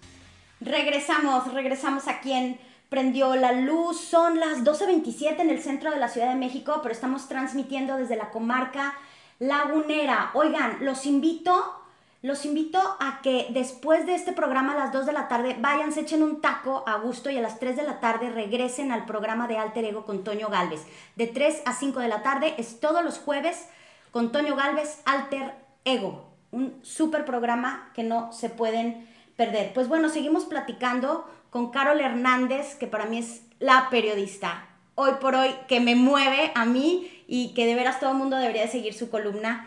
[0.62, 4.00] Regresamos, regresamos a quien prendió la luz.
[4.00, 8.16] Son las 12.27 en el centro de la Ciudad de México, pero estamos transmitiendo desde
[8.16, 8.94] la comarca
[9.40, 10.30] lagunera.
[10.36, 11.79] Oigan, los invito
[12.22, 15.94] los invito a que después de este programa a las 2 de la tarde vayan,
[15.94, 19.06] se echen un taco a gusto y a las 3 de la tarde regresen al
[19.06, 20.86] programa de Alter Ego con Toño Galvez.
[21.16, 23.68] De 3 a 5 de la tarde es todos los jueves
[24.12, 25.54] con Toño Galvez Alter
[25.86, 26.26] Ego.
[26.52, 29.74] Un súper programa que no se pueden perder.
[29.74, 34.66] Pues bueno, seguimos platicando con Carol Hernández, que para mí es la periodista
[35.02, 38.36] hoy por hoy que me mueve a mí y que de veras todo el mundo
[38.36, 39.66] debería seguir su columna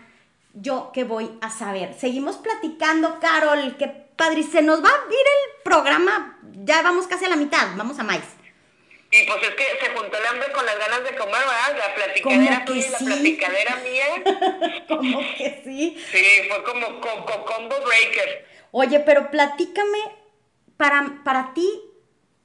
[0.54, 1.94] yo qué voy a saber.
[1.98, 4.42] Seguimos platicando, Carol, qué padre.
[4.42, 8.04] Se nos va a ir el programa, ya vamos casi a la mitad, vamos a
[8.04, 8.20] más.
[9.10, 11.76] Y pues es que se juntó el hambre con las ganas de comer, ¿verdad?
[11.76, 14.84] La platicadera tuya y la platicadera mía.
[14.88, 16.02] ¿Cómo que sí?
[16.10, 18.46] Sí, fue como combo breaker.
[18.70, 19.98] Oye, pero platícame,
[20.78, 21.68] para, para ti,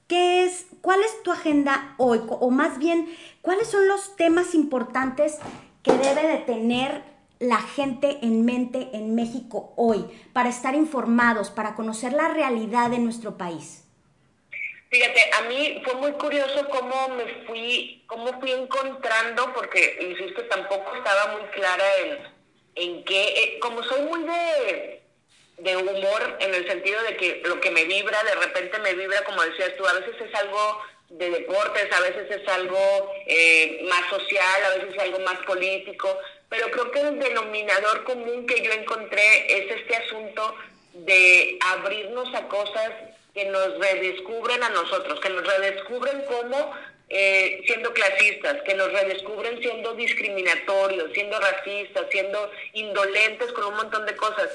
[0.09, 2.21] ¿qué es, cuál es tu agenda hoy?
[2.27, 5.37] O más bien, ¿cuáles son los temas importantes
[5.83, 7.01] que debe de tener
[7.39, 12.99] la gente en mente en México hoy, para estar informados, para conocer la realidad de
[12.99, 13.83] nuestro país?
[14.89, 20.95] Fíjate, a mí fue muy curioso cómo me fui, cómo fui encontrando, porque, insisto, tampoco
[20.95, 22.17] estaba muy clara en,
[22.75, 25.01] en qué, eh, como soy muy de,
[25.57, 29.25] de humor en el sentido de que lo que me vibra, de repente me vibra,
[29.25, 34.09] como decías tú, a veces es algo de deportes, a veces es algo eh, más
[34.09, 36.17] social, a veces es algo más político,
[36.49, 40.55] pero creo que el denominador común que yo encontré es este asunto
[40.93, 42.91] de abrirnos a cosas
[43.33, 46.73] que nos redescubren a nosotros, que nos redescubren como
[47.09, 54.05] eh, siendo clasistas, que nos redescubren siendo discriminatorios, siendo racistas, siendo indolentes con un montón
[54.05, 54.49] de cosas.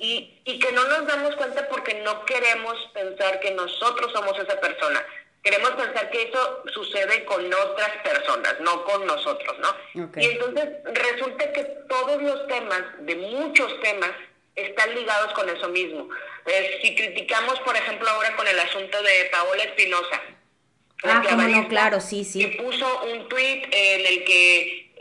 [0.00, 4.58] y, y que no nos damos cuenta porque no queremos pensar que nosotros somos esa
[4.60, 5.04] persona.
[5.42, 10.12] Queremos pensar que eso sucede con otras personas, no con nosotros, ¿no?
[10.20, 14.10] Y entonces resulta que todos los temas, de muchos temas,
[14.54, 16.08] están ligados con eso mismo.
[16.46, 20.20] Eh, si criticamos, por ejemplo, ahora con el asunto de Paola Espinosa,
[21.04, 22.48] Ah, cómo no, claro, sí, sí.
[22.48, 24.94] Que puso un tweet en el que,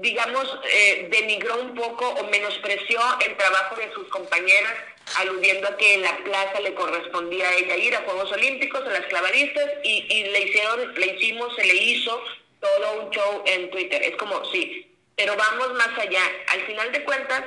[0.00, 4.72] digamos, eh, denigró un poco o menospreció el trabajo de sus compañeras,
[5.18, 8.90] aludiendo a que en la plaza le correspondía a ella ir a Juegos Olímpicos, a
[8.90, 12.22] las clavadistas, y, y le hicieron, le hicimos, se le hizo
[12.60, 14.02] todo un show en Twitter.
[14.02, 16.22] Es como, sí, pero vamos más allá.
[16.48, 17.42] Al final de cuentas,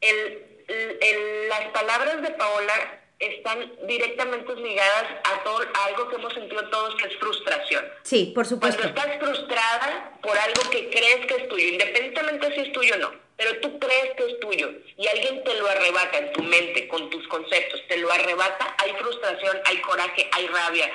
[0.00, 6.68] el, el, las palabras de Paola están directamente ligadas a, todo, algo que hemos sentido
[6.68, 7.84] todos, que es frustración.
[8.02, 8.82] Sí, por supuesto.
[8.82, 12.98] Cuando estás frustrada por algo que crees que es tuyo, independientemente si es tuyo o
[12.98, 16.88] no, pero tú crees que es tuyo y alguien te lo arrebata en tu mente,
[16.88, 20.90] con tus conceptos, te lo arrebata, hay frustración, hay coraje, hay rabia.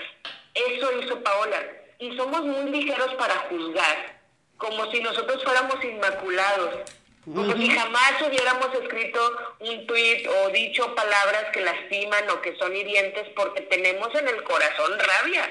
[0.54, 1.62] Eso hizo Paola.
[2.00, 4.20] Y somos muy ligeros para juzgar,
[4.58, 6.80] como si nosotros fuéramos inmaculados
[7.26, 12.76] como si jamás hubiéramos escrito un tuit o dicho palabras que lastiman o que son
[12.76, 15.48] hirientes porque tenemos en el corazón rabia.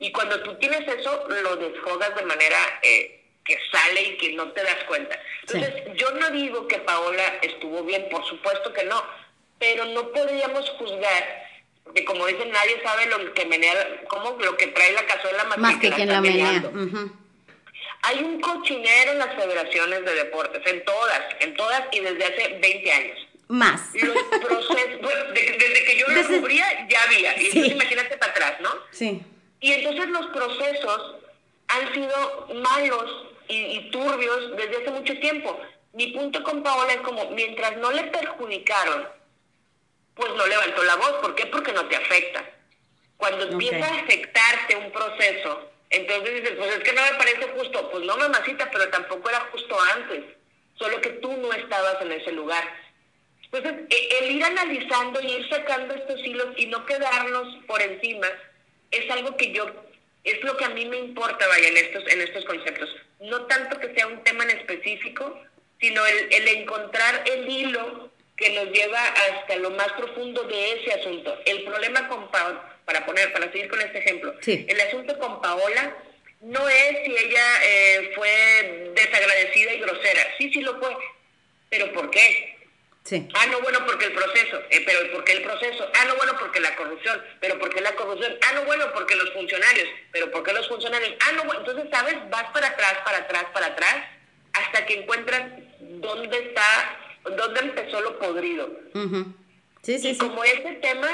[0.00, 4.52] Y cuando tú tienes eso, lo desfogas de manera eh, que sale y que no
[4.52, 5.18] te das cuenta.
[5.42, 9.02] Entonces, yo no digo que Paola estuvo bien, por supuesto que no,
[9.58, 11.46] pero no podríamos juzgar,
[11.84, 15.58] porque como dicen, nadie sabe lo que menea, como lo que trae la cazuela más,
[15.58, 16.62] más que, quien la, menea.
[18.04, 22.58] Hay un cochinero en las federaciones de deportes, en todas, en todas y desde hace
[22.60, 23.28] 20 años.
[23.48, 23.90] Más.
[23.94, 25.00] Los procesos,
[25.34, 28.70] desde que yo lo descubría ya había, y entonces imagínate para atrás, ¿no?
[28.90, 29.20] Sí.
[29.60, 31.16] Y entonces los procesos
[31.68, 35.58] han sido malos y, y turbios desde hace mucho tiempo.
[35.92, 39.08] Mi punto con Paola es como, mientras no le perjudicaron,
[40.14, 41.12] pues no levantó la voz.
[41.20, 41.46] ¿Por qué?
[41.46, 42.44] Porque no te afecta.
[43.16, 47.90] Cuando empieza a afectarte un proceso, entonces dices, pues es que no me parece justo.
[47.90, 50.24] Pues no, mamacita, pero tampoco era justo antes.
[50.74, 52.64] Solo que tú no estabas en ese lugar.
[53.52, 58.26] Entonces, e, el ir analizando y ir sacando estos hilos y no quedarnos por encima
[58.90, 59.66] es algo que yo,
[60.24, 62.88] es lo que a mí me importa, vaya, en estos, en estos conceptos.
[63.22, 65.40] No tanto que sea un tema en específico,
[65.80, 70.92] sino el, el encontrar el hilo que nos lleva hasta lo más profundo de ese
[70.92, 71.38] asunto.
[71.44, 75.96] El problema con para poner, para seguir con este ejemplo, el asunto con Paola
[76.40, 80.90] no es si ella eh, fue desagradecida y grosera, sí, sí lo fue,
[81.70, 82.58] pero ¿por qué?
[83.04, 83.28] Sí.
[83.34, 85.90] Ah, no, bueno, porque el proceso, eh, pero ¿por qué el proceso?
[85.94, 87.22] Ah, no, bueno, porque la corrupción,
[88.46, 91.14] Ah, no, bueno, porque los funcionarios, pero ¿por qué los funcionarios?
[91.20, 92.16] Ah, no, bueno, entonces, ¿sabes?
[92.30, 93.96] Vas para atrás, para atrás, para atrás,
[94.52, 98.70] hasta que encuentras dónde está, dónde empezó lo podrido.
[99.82, 101.08] Sí, sí, y como ese tema,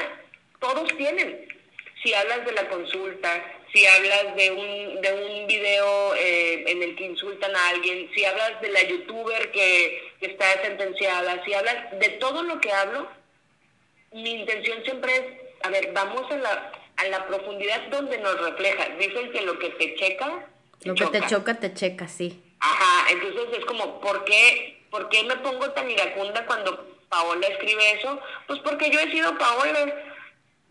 [0.59, 1.49] todos tienen
[2.03, 6.95] si hablas de la consulta, si hablas de un, de un video eh, en el
[6.95, 12.09] que insultan a alguien, si hablas de la youtuber que, está sentenciada, si hablas de
[12.19, 13.07] todo lo que hablo,
[14.11, 15.23] mi intención siempre es,
[15.65, 18.89] a ver, vamos a la, a la profundidad donde nos refleja.
[18.99, 20.47] Dicen que lo que te checa...
[20.83, 22.41] Lo que te choca, te checa, sí.
[22.59, 27.99] Ajá, entonces es como, ¿por qué, ¿por qué me pongo tan iracunda cuando Paola escribe
[27.99, 28.19] eso?
[28.47, 29.93] Pues porque yo he sido Paola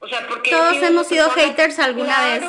[0.01, 0.51] o sea, porque...
[0.51, 2.43] Todos hemos sido haters alguna vez.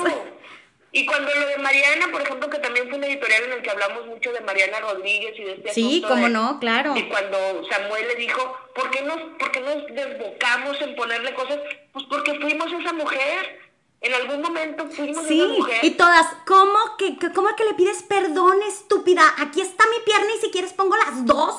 [0.92, 3.70] Y cuando lo de Mariana, por ejemplo, que también fue un editorial en el que
[3.70, 6.96] hablamos mucho de Mariana Rodríguez y de este Sí, cómo no, claro.
[6.96, 7.38] Y cuando
[7.70, 11.60] Samuel le dijo, ¿por qué, nos, ¿por qué nos desbocamos en ponerle cosas?
[11.94, 13.69] Pues porque fuimos esa mujer.
[14.02, 15.84] En algún momento fuimos esa mujer.
[15.84, 19.22] Y todas, ¿cómo que, ¿cómo que le pides perdón, estúpida?
[19.38, 21.56] Aquí está mi pierna y si quieres pongo las dos.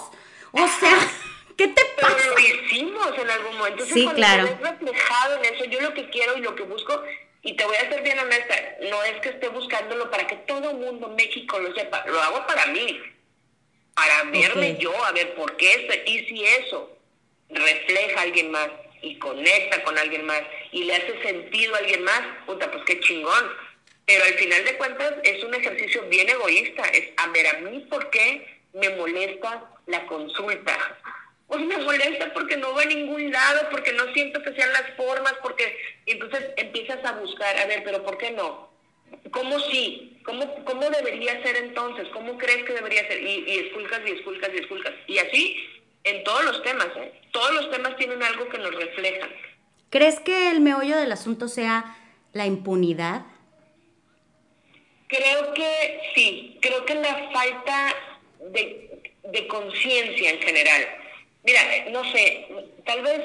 [0.53, 0.99] O sea...
[1.61, 2.17] ¿Qué te pasa?
[2.17, 3.85] Pero lo hicimos en algún momento.
[3.85, 4.45] sí, claro.
[4.63, 7.03] reflejado en eso, yo lo que quiero y lo que busco,
[7.43, 8.55] y te voy a ser bien honesta,
[8.91, 12.47] no es que esté buscándolo para que todo el mundo, México, lo sepa, lo hago
[12.47, 12.99] para mí,
[13.93, 16.97] para verme yo, a ver por qué, esto, y si eso
[17.51, 18.71] refleja a alguien más
[19.03, 23.01] y conecta con alguien más y le hace sentido a alguien más, puta, pues qué
[23.01, 23.53] chingón.
[24.07, 27.87] Pero al final de cuentas es un ejercicio bien egoísta, es a ver a mí
[27.89, 30.99] por qué me molesta la consulta
[31.47, 34.95] Pues me molesta porque no va a ningún lado, porque no siento que sean las
[34.97, 38.71] formas, porque entonces empiezas a buscar, a ver, pero ¿por qué no?
[39.33, 40.19] ¿Cómo sí?
[40.25, 42.09] ¿Cómo, cómo debería ser entonces?
[42.13, 43.21] ¿Cómo crees que debería ser?
[43.21, 44.95] Y, y esculcas y esculcas y esculcas.
[45.09, 47.13] Y así en todos los temas, ¿eh?
[47.33, 49.31] Todos los temas tienen algo que nos reflejan.
[49.91, 51.97] ¿Crees que el meollo del asunto sea
[52.33, 53.23] la impunidad?
[55.09, 57.95] Creo que sí, creo que la falta
[58.53, 60.87] de, de conciencia en general.
[61.43, 61.61] Mira,
[61.91, 62.47] no sé,
[62.85, 63.21] tal vez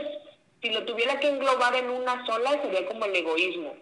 [0.62, 3.76] si lo tuviera que englobar en una sola sería como el egoísmo.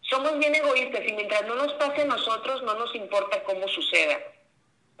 [0.00, 4.18] Somos bien egoístas y mientras no nos pase a nosotros no nos importa cómo suceda.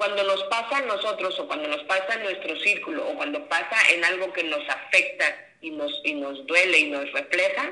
[0.00, 3.76] Cuando nos pasa a nosotros o cuando nos pasa en nuestro círculo o cuando pasa
[3.92, 5.26] en algo que nos afecta
[5.60, 7.70] y nos, y nos duele y nos refleja,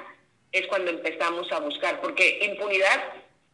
[0.52, 2.02] es cuando empezamos a buscar.
[2.02, 3.02] Porque impunidad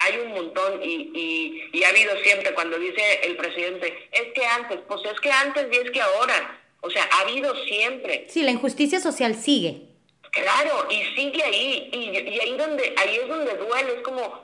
[0.01, 4.81] hay un montón y, y, ha habido siempre cuando dice el presidente, es que antes,
[4.89, 6.61] pues es que antes y es que ahora.
[6.81, 8.27] O sea, ha habido siempre.
[8.29, 9.83] Sí, la injusticia social sigue.
[10.33, 14.44] Claro, y sigue ahí, y, y ahí donde, ahí es donde duele, es como,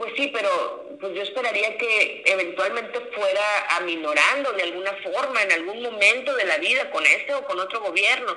[0.00, 5.82] pues sí, pero pues yo esperaría que eventualmente fuera aminorando de alguna forma en algún
[5.82, 8.34] momento de la vida con este o con otro gobierno.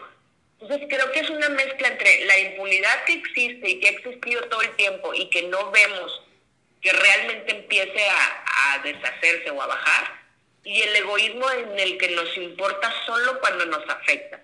[0.59, 4.43] Entonces creo que es una mezcla entre la impunidad que existe y que ha existido
[4.49, 6.23] todo el tiempo y que no vemos
[6.81, 10.21] que realmente empiece a, a deshacerse o a bajar
[10.65, 14.43] y el egoísmo en el que nos importa solo cuando nos afecta.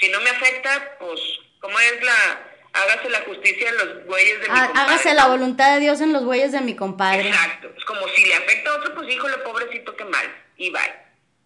[0.00, 1.20] Si no me afecta, pues,
[1.60, 4.80] ¿cómo es la, hágase la justicia en los bueyes de mi Ah, compadre.
[4.80, 7.28] Hágase la voluntad de Dios en los bueyes de mi compadre.
[7.28, 7.68] Exacto.
[7.76, 10.26] Es como si le afecta a otro, pues híjole, pobrecito, qué mal.
[10.56, 10.94] Y bye.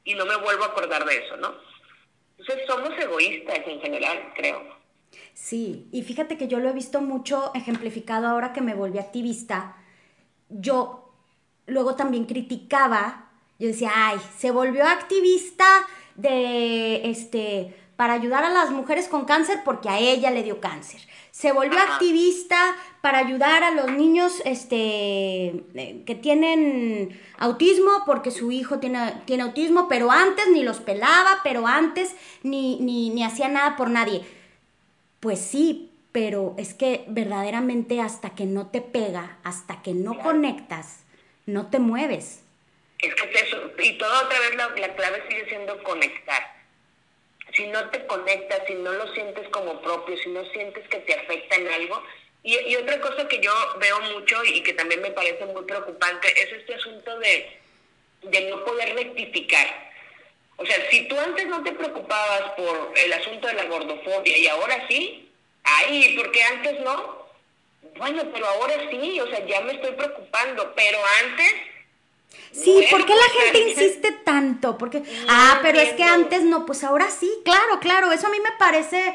[0.04, 1.54] Y no me vuelvo a acordar de eso, ¿no?
[2.38, 4.80] Entonces somos egoístas en general, creo.
[5.34, 9.76] Sí, y fíjate que yo lo he visto mucho ejemplificado ahora que me volví activista.
[10.48, 11.12] Yo
[11.66, 15.66] luego también criticaba, yo decía, ay, se volvió activista
[16.14, 21.02] de este para ayudar a las mujeres con cáncer porque a ella le dio cáncer.
[21.32, 21.96] Se volvió Ajá.
[21.96, 29.16] activista para ayudar a los niños este, eh, que tienen autismo porque su hijo tiene,
[29.26, 33.90] tiene autismo, pero antes ni los pelaba, pero antes ni, ni, ni hacía nada por
[33.90, 34.22] nadie.
[35.20, 41.00] Pues sí, pero es que verdaderamente hasta que no te pega, hasta que no conectas,
[41.44, 42.40] no te mueves.
[42.98, 43.58] Es que es eso.
[43.78, 46.59] Y todo otra vez la, la clave sigue siendo conectar.
[47.54, 51.14] Si no te conectas, si no lo sientes como propio, si no sientes que te
[51.14, 52.02] afecta en algo.
[52.42, 56.28] Y, y otra cosa que yo veo mucho y que también me parece muy preocupante
[56.40, 57.60] es este asunto de,
[58.22, 59.90] de no poder rectificar.
[60.56, 64.46] O sea, si tú antes no te preocupabas por el asunto de la gordofobia y
[64.46, 65.30] ahora sí,
[65.64, 67.26] ay, porque antes no.
[67.96, 71.54] Bueno, pero ahora sí, o sea, ya me estoy preocupando, pero antes
[72.52, 74.76] Sí, Bueno, ¿por qué la gente insiste tanto?
[74.78, 76.14] Porque, ah, pero es que entiendo.
[76.14, 79.14] antes no, pues ahora sí, claro, claro, eso a mí me parece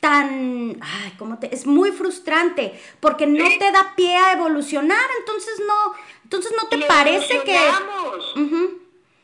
[0.00, 1.52] tan, ay, ¿cómo te?
[1.54, 3.58] Es muy frustrante, porque no Sí.
[3.58, 7.56] te da pie a evolucionar, entonces no, entonces no te parece que...
[7.56, 8.36] evolucionamos.
[8.36, 8.82] Ujú.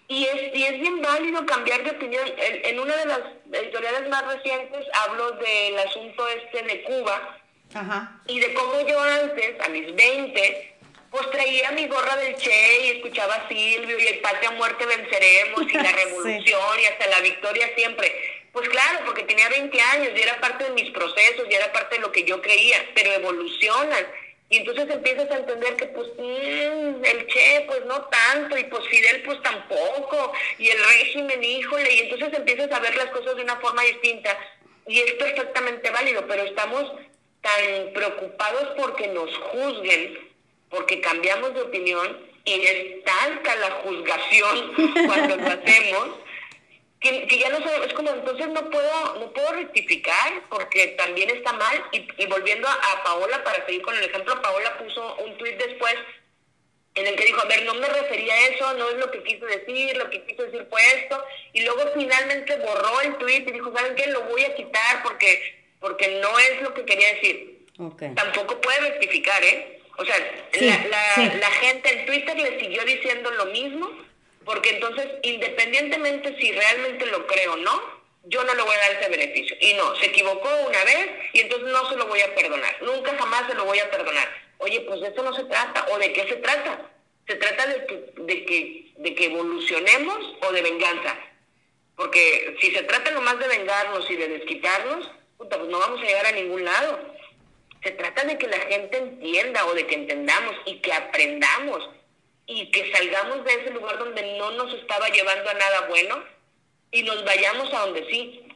[0.08, 2.24] Y es, y es bien válido cambiar de opinión.
[2.36, 7.38] En, en una de las editoriales más recientes hablo del asunto este de Cuba
[7.72, 8.20] Ajá.
[8.26, 10.71] y de cómo yo antes, a mis 20,
[11.12, 15.62] pues traía mi gorra del Che y escuchaba a Silvio y el patria muerte venceremos
[15.70, 15.94] y la Sí.
[16.04, 18.12] revolución y hasta la victoria siempre.
[18.52, 21.96] Pues claro, porque tenía 20 años y era parte de mis procesos y era parte
[21.96, 24.06] de lo que yo creía, pero evolucionan.
[24.48, 28.86] Y entonces empiezas a entender que pues mm, el Che pues no tanto y pues
[28.88, 33.42] Fidel pues tampoco y el régimen, híjole, y entonces empiezas a ver las cosas de
[33.42, 34.38] una forma distinta
[34.86, 36.90] y es perfectamente válido, pero estamos
[37.42, 40.31] tan preocupados porque nos juzguen,
[40.72, 44.72] porque cambiamos de opinión y es tanta la juzgación
[45.06, 46.08] cuando lo hacemos
[47.02, 51.30] que, que ya no sabemos, es como entonces no puedo, no puedo rectificar porque también
[51.30, 51.84] está mal.
[51.90, 55.58] Y, y volviendo a, a Paola, para seguir con el ejemplo, Paola puso un tuit
[55.58, 55.94] después
[56.94, 59.22] en el que dijo, a ver, no me refería a eso, no es lo que
[59.22, 63.52] quise decir, lo que quise decir fue esto, y luego finalmente borró el tuit y
[63.52, 64.08] dijo, ¿saben qué?
[64.08, 67.66] Lo voy a quitar porque, porque no es lo que quería decir.
[68.14, 69.81] Tampoco puede rectificar, ¿eh?
[69.98, 70.16] O sea,
[70.52, 71.30] Sí, la, la, sí.
[71.38, 73.90] la gente en Twitter le siguió diciendo lo mismo,
[74.44, 78.92] porque entonces, independientemente si realmente lo creo o no, yo no le voy a dar
[79.00, 79.56] ese beneficio.
[79.60, 82.76] Y no, se equivocó una vez y entonces no se lo voy a perdonar.
[82.82, 84.28] Nunca jamás se lo voy a perdonar.
[84.58, 85.86] Oye, pues de esto no se trata.
[85.90, 86.90] ¿O de qué se trata?
[87.26, 91.16] Se trata de que, de que, de que evolucionemos o de venganza.
[91.96, 96.04] Porque si se trata nomás de vengarnos y de desquitarnos, puta, pues no vamos a
[96.04, 97.00] llegar a ningún lado.
[97.82, 101.88] Se trata de que la gente entienda o de que entendamos y que aprendamos
[102.46, 106.22] y que salgamos de ese lugar donde no nos estaba llevando a nada bueno
[106.90, 108.46] y nos vayamos a donde sí.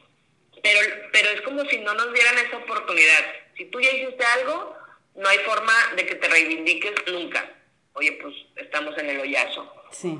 [0.61, 0.79] Pero,
[1.11, 3.25] pero es como si no nos dieran esa oportunidad.
[3.57, 4.75] Si tú ya hiciste algo,
[5.15, 7.51] no hay forma de que te reivindiques nunca.
[7.93, 9.71] Oye, pues estamos en el hoyazo.
[9.91, 10.19] Sí.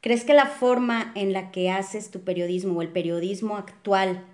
[0.00, 4.26] ¿Crees que la forma en la que haces tu periodismo o el periodismo actual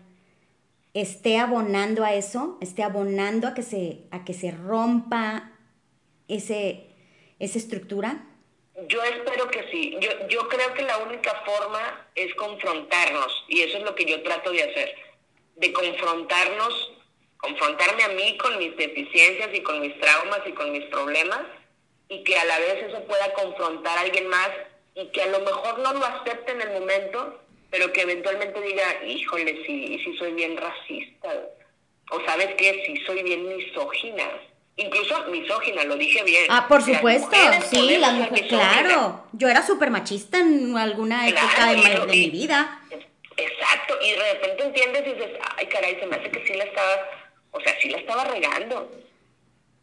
[0.95, 5.53] esté abonando a eso, esté abonando a que se, a que se rompa
[6.29, 6.87] ese,
[7.39, 8.27] esa estructura?
[8.89, 9.97] Yo espero que sí.
[10.01, 14.23] Yo, yo creo que la única forma es confrontarnos y eso es lo que yo
[14.23, 14.95] trato de hacer,
[15.57, 16.93] de confrontarnos,
[17.37, 21.43] confrontarme a mí con mis deficiencias y con mis traumas y con mis problemas
[22.09, 24.51] y que a la vez eso pueda confrontar a alguien más
[24.95, 27.41] y que a lo mejor no lo acepte en el momento,
[27.71, 31.29] pero que eventualmente diga, híjole, sí, sí soy bien racista,
[32.11, 34.25] o sabes qué, sí soy bien misógina,
[34.77, 36.47] incluso misógina, lo dije bien.
[36.49, 37.37] Ah, por supuesto,
[37.71, 42.83] sí, la mujer, claro, yo era súper machista en alguna época de, mi vida.
[43.37, 46.65] Exacto, y de repente entiendes y dices, ay caray, se me hace que sí la
[46.65, 47.09] estaba,
[47.53, 48.91] o sea, sí la estaba regando.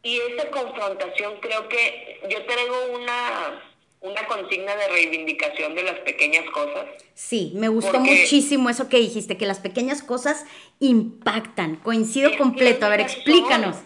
[0.04, 3.62] Y esa confrontación creo que yo traigo una
[4.02, 6.86] una consigna de reivindicación de las pequeñas cosas.
[7.16, 10.46] Sí, me gustó muchísimo eso que dijiste, que las pequeñas cosas
[10.80, 11.78] impactan.
[11.78, 12.86] Coincido completo.
[12.86, 13.78] A ver, explícanos.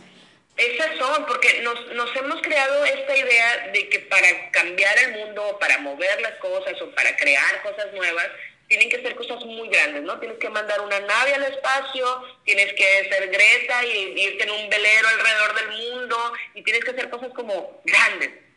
[0.57, 5.57] esas son, porque nos, nos hemos creado esta idea de que para cambiar el mundo,
[5.59, 8.27] para mover las cosas o para crear cosas nuevas,
[8.67, 10.17] tienen que ser cosas muy grandes, ¿no?
[10.19, 12.05] Tienes que mandar una nave al espacio,
[12.45, 16.17] tienes que ser Greta y irte en un velero alrededor del mundo
[16.53, 18.50] y tienes que hacer cosas como grandes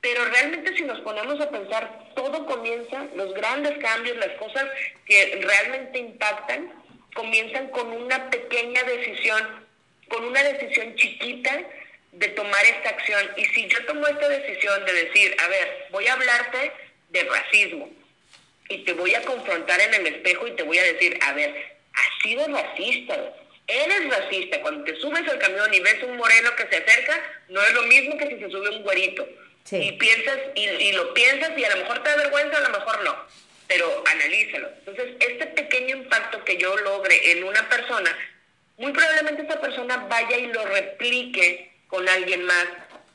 [0.00, 4.64] pero realmente si nos ponemos a pensar, todo comienza, los grandes cambios, las cosas
[5.06, 6.72] que realmente impactan,
[7.14, 9.66] comienzan con una pequeña decisión,
[10.08, 11.62] con una decisión chiquita
[12.12, 13.28] de tomar esta acción.
[13.36, 16.72] Y si yo tomo esta decisión de decir, a ver, voy a hablarte
[17.10, 17.90] de racismo
[18.68, 21.76] y te voy a confrontar en el espejo y te voy a decir, a ver,
[21.94, 23.34] has sido racista,
[23.66, 24.60] eres racista.
[24.60, 27.82] Cuando te subes al camión y ves un moreno que se acerca, no es lo
[27.82, 29.26] mismo que si se sube un güerito
[29.72, 33.04] y piensas, y, lo piensas y a lo mejor te da vergüenza, a lo mejor
[33.04, 33.16] no,
[33.66, 34.68] pero analízalo.
[34.78, 38.16] Entonces, este pequeño impacto que yo logre en una persona,
[38.76, 42.66] muy probablemente esa persona vaya y lo replique con alguien más.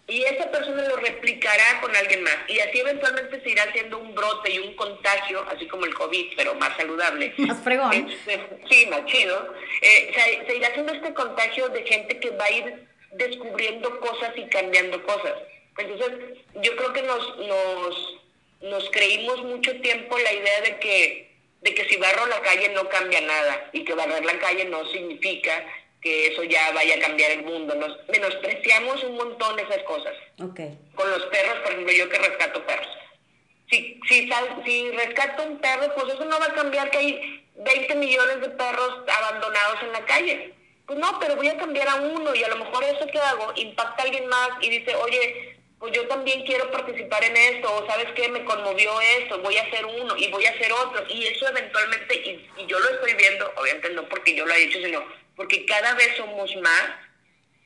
[0.05, 2.35] Y esa persona lo replicará con alguien más.
[2.49, 6.33] Y así eventualmente se irá haciendo un brote y un contagio, así como el COVID,
[6.35, 7.33] pero más saludable.
[7.37, 7.93] Más fregón.
[7.93, 9.53] Este, sí, más chido.
[9.81, 14.33] Eh, se, se irá haciendo este contagio de gente que va a ir descubriendo cosas
[14.35, 15.33] y cambiando cosas.
[15.77, 18.15] Entonces, yo creo que nos, nos,
[18.61, 22.87] nos creímos mucho tiempo la idea de que, de que si barro la calle no
[22.89, 25.65] cambia nada y que barrer la calle no significa
[26.01, 27.73] que eso ya vaya a cambiar el mundo.
[27.75, 30.13] Nos menospreciamos un montón esas cosas.
[30.39, 30.77] Okay.
[30.95, 32.87] Con los perros, por ejemplo, yo que rescato perros.
[33.69, 34.29] Si, si,
[34.65, 38.49] si rescato un perro, pues eso no va a cambiar que hay 20 millones de
[38.49, 40.53] perros abandonados en la calle.
[40.85, 43.53] Pues no, pero voy a cambiar a uno y a lo mejor eso que hago
[43.55, 45.52] impacta a alguien más y dice, oye,
[45.83, 49.63] pues yo también quiero participar en esto, o sabes qué, me conmovió esto, voy a
[49.63, 51.03] hacer uno y voy a hacer otro.
[51.09, 54.79] Y eso eventualmente, y, yo lo estoy viendo, obviamente no porque yo lo haya hecho,
[54.81, 55.03] sino
[55.35, 56.83] porque cada vez somos más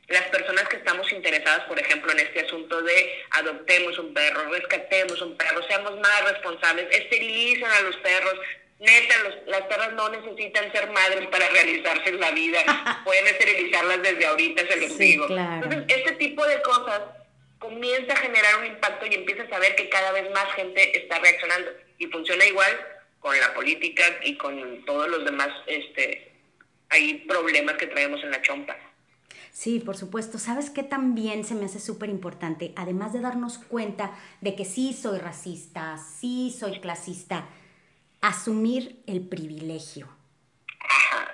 [0.07, 5.21] las personas que estamos interesadas, por ejemplo, en este asunto de adoptemos un perro, rescatemos
[5.21, 8.33] un perro, seamos más responsables, esterilicen a los perros.
[8.79, 9.15] Neta,
[9.45, 12.63] las perras no necesitan ser madres para realizarse en la vida,
[13.05, 15.27] pueden esterilizarlas desde ahorita, se los digo.
[15.29, 17.01] Entonces, este tipo de cosas
[17.59, 21.19] comienza a generar un impacto y empiezas a ver que cada vez más gente está
[21.19, 21.71] reaccionando.
[21.97, 22.71] Y funciona igual
[23.19, 26.31] con la política y con todos los demás este,
[26.89, 28.75] hay problemas que traemos en la chompa.
[29.51, 30.37] Sí, por supuesto.
[30.37, 32.73] ¿Sabes qué también se me hace súper importante?
[32.75, 37.47] Además de darnos cuenta de que sí soy racista, sí soy clasista,
[38.21, 40.09] asumir el privilegio.
[40.79, 41.31] Ajá.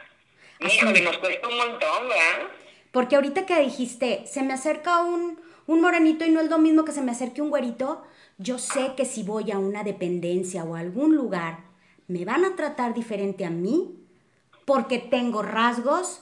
[0.61, 2.47] Híjole, nos cuesta un montón, ¿verdad?
[2.93, 6.85] Porque ahorita que dijiste, se me acerca un, un morenito y no es lo mismo
[6.85, 8.03] que se me acerque un güerito,
[8.37, 11.59] yo sé que si voy a una dependencia o a algún lugar,
[12.07, 13.95] me van a tratar diferente a mí
[14.65, 16.21] porque tengo rasgos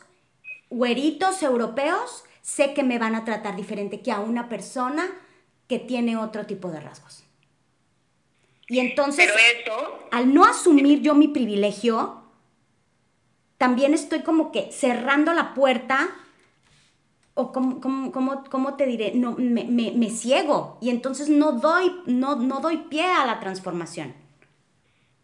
[0.69, 5.09] güeritos europeos, sé que me van a tratar diferente que a una persona
[5.67, 7.23] que tiene otro tipo de rasgos.
[8.67, 9.29] Y entonces,
[10.11, 12.23] al no asumir yo mi privilegio,
[13.57, 16.09] también estoy como que cerrando la puerta
[17.33, 22.77] o cómo, te diré, no, me, me, ciego y entonces no doy, no, no doy
[22.89, 24.13] pie a la transformación.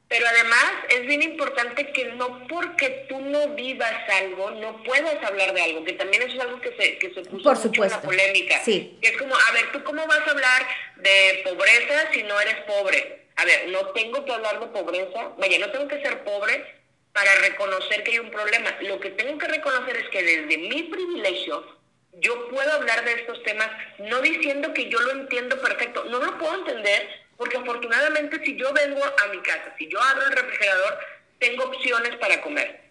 [0.08, 5.54] Pero además es bien importante que no porque tú no vivas algo, no puedas hablar
[5.54, 7.92] de algo, que también eso es algo que se, que se puso Por mucho en
[7.92, 8.62] la polémica.
[8.64, 8.98] Sí.
[9.02, 12.56] Que es como, a ver, ¿tú cómo vas a hablar de pobreza si no eres
[12.66, 13.28] pobre?
[13.38, 16.66] a ver, no tengo que hablar de pobreza, vaya, no tengo que ser pobre
[17.14, 18.76] para reconocer que hay un problema.
[18.82, 21.77] Lo que tengo que reconocer es que desde mi privilegio
[22.20, 26.38] yo puedo hablar de estos temas, no diciendo que yo lo entiendo perfecto, no lo
[26.38, 27.08] puedo entender,
[27.38, 31.00] porque afortunadamente si yo vengo a mi casa, si yo abro el refrigerador,
[31.40, 32.88] tengo opciones para comer.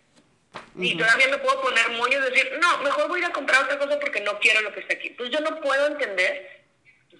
[0.79, 3.65] Y todavía me puedo poner moño y decir, no, mejor voy a ir a comprar
[3.65, 5.09] otra cosa porque no quiero lo que está aquí.
[5.09, 6.65] Entonces yo no puedo entender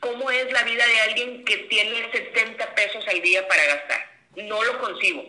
[0.01, 4.11] cómo es la vida de alguien que tiene 70 pesos al día para gastar.
[4.37, 5.25] No lo consigo.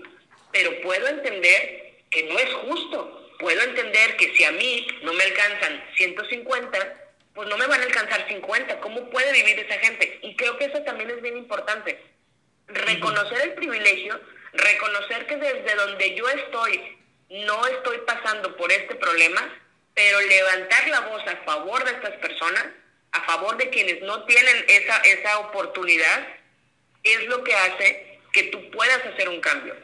[0.51, 3.26] Pero puedo entender que no es justo.
[3.39, 6.77] Puedo entender que si a mí no me alcanzan 150,
[7.33, 8.79] pues no me van a alcanzar 50.
[8.79, 10.19] ¿Cómo puede vivir esa gente?
[10.23, 12.01] Y creo que eso también es bien importante.
[12.67, 14.19] Reconocer el privilegio,
[14.53, 16.97] reconocer que desde donde yo estoy
[17.29, 19.41] no estoy pasando por este problema,
[19.93, 22.65] pero levantar la voz a favor de estas personas
[23.11, 26.27] a favor de quienes no tienen esa, esa oportunidad,
[27.03, 29.75] es lo que hace que tú puedas hacer un cambio.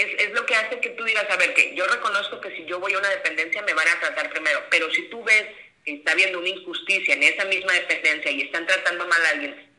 [0.00, 2.64] Es, es lo que hace que tú digas, a ver, que yo reconozco que si
[2.64, 5.44] yo voy a una dependencia me van a tratar primero, pero si tú ves
[5.84, 9.70] que está habiendo una injusticia en esa misma dependencia y están tratando mal a alguien,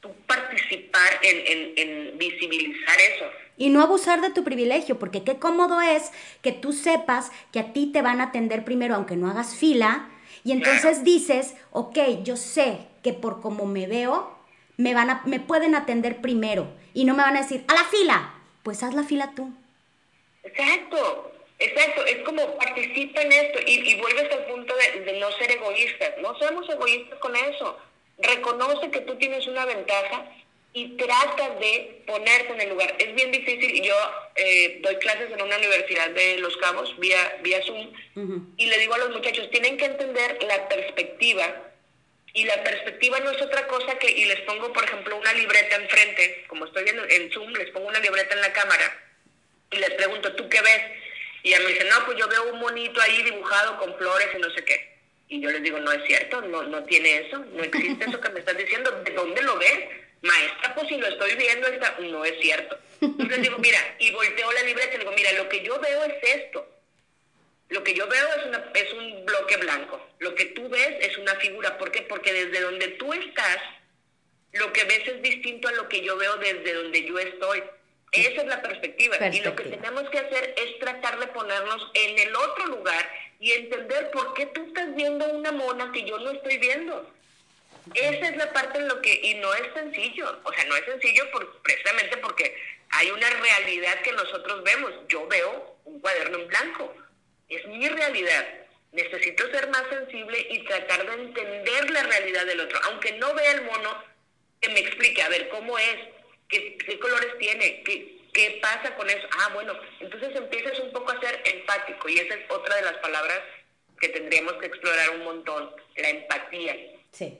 [0.00, 3.24] tú participar en, en, en visibilizar eso.
[3.56, 6.10] Y no abusar de tu privilegio, porque qué cómodo es
[6.42, 10.08] que tú sepas que a ti te van a atender primero, aunque no hagas fila,
[10.44, 14.36] y entonces dices, ok, yo sé que por cómo me veo,
[14.76, 17.84] me, van a, me pueden atender primero y no me van a decir, a la
[17.84, 19.52] fila, pues haz la fila tú.
[20.42, 25.30] Exacto, exacto, es como participa en esto y, y vuelves al punto de, de, no
[25.32, 27.78] ser egoístas, no seamos egoístas con eso,
[28.18, 30.26] reconoce que tú tienes una ventaja
[30.74, 32.94] y trata de ponerte en el lugar.
[32.98, 33.94] Es bien difícil, yo
[34.36, 37.92] eh, doy clases en una universidad de Los Cabos vía, vía Zoom
[38.56, 41.71] y le digo a los muchachos, tienen que entender la perspectiva
[42.34, 45.76] y la perspectiva no es otra cosa que, y les pongo por ejemplo una libreta
[45.76, 48.84] enfrente, como estoy en, en Zoom, les pongo una libreta en la cámara
[49.70, 50.82] y les pregunto, ¿tú qué ves?
[51.42, 54.38] Y ella me dice, no, pues yo veo un monito ahí dibujado con flores y
[54.38, 54.92] no sé qué.
[55.28, 58.28] Y yo les digo, no es cierto, no, no tiene eso, no existe eso que
[58.30, 60.02] me estás diciendo, ¿de dónde lo ves?
[60.22, 61.96] maestra, pues si lo estoy viendo, está...
[62.00, 62.78] no es cierto.
[63.00, 66.14] Entonces digo, mira, y volteo la libreta y digo, mira, lo que yo veo es
[66.22, 66.66] esto.
[67.72, 69.98] Lo que yo veo es, una, es un bloque blanco.
[70.18, 71.78] Lo que tú ves es una figura.
[71.78, 72.02] ¿Por qué?
[72.02, 73.58] Porque desde donde tú estás,
[74.52, 77.62] lo que ves es distinto a lo que yo veo desde donde yo estoy.
[78.12, 79.16] Esa es la perspectiva.
[79.16, 79.42] perspectiva.
[79.42, 83.08] Y lo que tenemos que hacer es tratar de ponernos en el otro lugar
[83.40, 87.10] y entender por qué tú estás viendo una mona que yo no estoy viendo.
[87.94, 90.84] Esa es la parte en lo que, y no es sencillo, o sea, no es
[90.84, 92.54] sencillo por, precisamente porque
[92.90, 94.92] hay una realidad que nosotros vemos.
[95.08, 96.94] Yo veo un cuaderno en blanco,
[97.56, 98.46] es mi realidad.
[98.92, 103.52] Necesito ser más sensible y tratar de entender la realidad del otro, aunque no vea
[103.52, 103.90] el mono,
[104.60, 105.96] que me explique, a ver, cómo es,
[106.48, 109.26] qué, qué colores tiene, qué, qué pasa con eso.
[109.40, 112.96] Ah, bueno, entonces empiezas un poco a ser empático y esa es otra de las
[112.98, 113.40] palabras
[114.00, 116.76] que tendríamos que explorar un montón, la empatía.
[117.12, 117.38] Sí.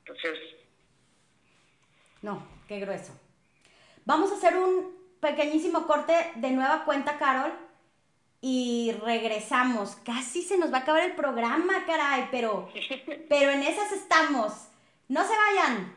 [0.00, 0.38] Entonces...
[2.22, 3.12] No, qué grueso.
[4.04, 7.52] Vamos a hacer un pequeñísimo corte de nueva cuenta, Carol.
[8.40, 9.96] Y regresamos.
[10.04, 12.68] Casi se nos va a acabar el programa, caray, pero,
[13.28, 14.52] pero en esas estamos.
[15.08, 15.94] No se vayan.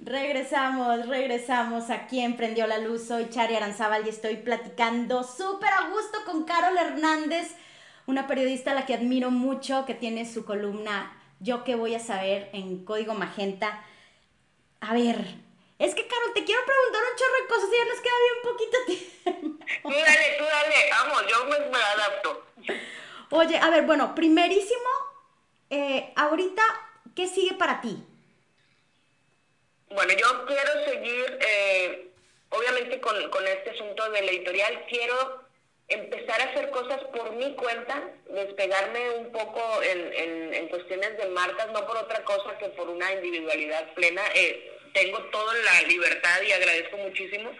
[0.00, 3.04] Regresamos, regresamos aquí en Prendió la Luz.
[3.06, 7.54] Soy Chari Aranzábal y estoy platicando súper a gusto con Carol Hernández,
[8.06, 12.00] una periodista a la que admiro mucho, que tiene su columna yo qué voy a
[12.00, 13.82] saber en código magenta.
[14.80, 15.36] A ver,
[15.78, 18.42] es que Carol, te quiero preguntar un chorro de cosas y ya nos queda bien
[18.42, 19.64] poquito tiempo.
[19.82, 22.46] Tú dale, tú dale, vamos, yo me, me adapto.
[23.30, 24.88] Oye, a ver, bueno, primerísimo,
[25.70, 26.62] eh, ahorita,
[27.14, 27.96] ¿qué sigue para ti?
[29.90, 32.10] Bueno, yo quiero seguir, eh,
[32.50, 35.44] obviamente con, con este asunto del editorial, quiero
[35.88, 41.28] empezar a hacer cosas por mi cuenta, despegarme un poco en, en, en, cuestiones de
[41.28, 44.22] marcas, no por otra cosa que por una individualidad plena.
[44.34, 47.50] Eh, tengo toda la libertad y agradezco muchísimo,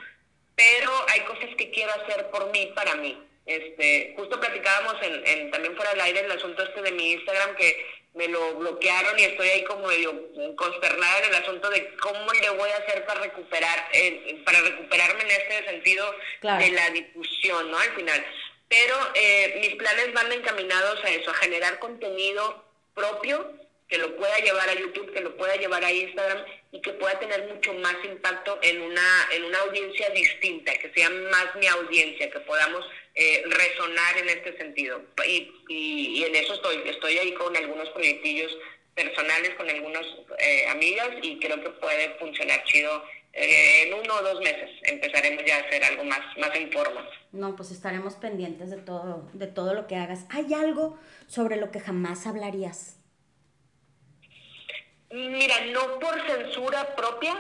[0.56, 3.22] pero hay cosas que quiero hacer por mí, para mí.
[3.46, 7.56] Este, justo platicábamos en, en también fuera del aire el asunto este de mi Instagram
[7.56, 10.12] que me lo bloquearon y estoy ahí como medio
[10.56, 15.22] consternada en el asunto de cómo le voy a hacer para recuperar, eh, para recuperarme
[15.22, 16.64] en este sentido claro.
[16.64, 17.78] de la difusión, ¿no?
[17.78, 18.26] Al final.
[18.68, 22.64] Pero eh, mis planes van encaminados a eso, a generar contenido
[22.94, 23.50] propio
[23.88, 27.18] que lo pueda llevar a YouTube, que lo pueda llevar a Instagram y que pueda
[27.18, 32.30] tener mucho más impacto en una, en una audiencia distinta, que sea más mi audiencia,
[32.30, 35.02] que podamos eh, resonar en este sentido.
[35.26, 38.56] Y, y, en eso estoy, estoy ahí con algunos proyectillos
[38.94, 40.04] personales, con algunas
[40.38, 43.02] eh, amigas y creo que puede funcionar chido
[43.32, 47.08] eh, en uno o dos meses empezaremos ya a hacer algo más, más en forma.
[47.30, 50.24] No, pues estaremos pendientes de todo, de todo lo que hagas.
[50.30, 50.98] ¿Hay algo
[51.28, 52.97] sobre lo que jamás hablarías?
[55.10, 57.34] Mira, no por censura propia,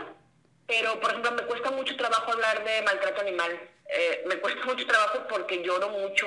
[0.66, 3.58] pero por ejemplo me cuesta mucho trabajo hablar de maltrato animal.
[3.88, 6.26] Eh, me cuesta mucho trabajo porque lloro mucho,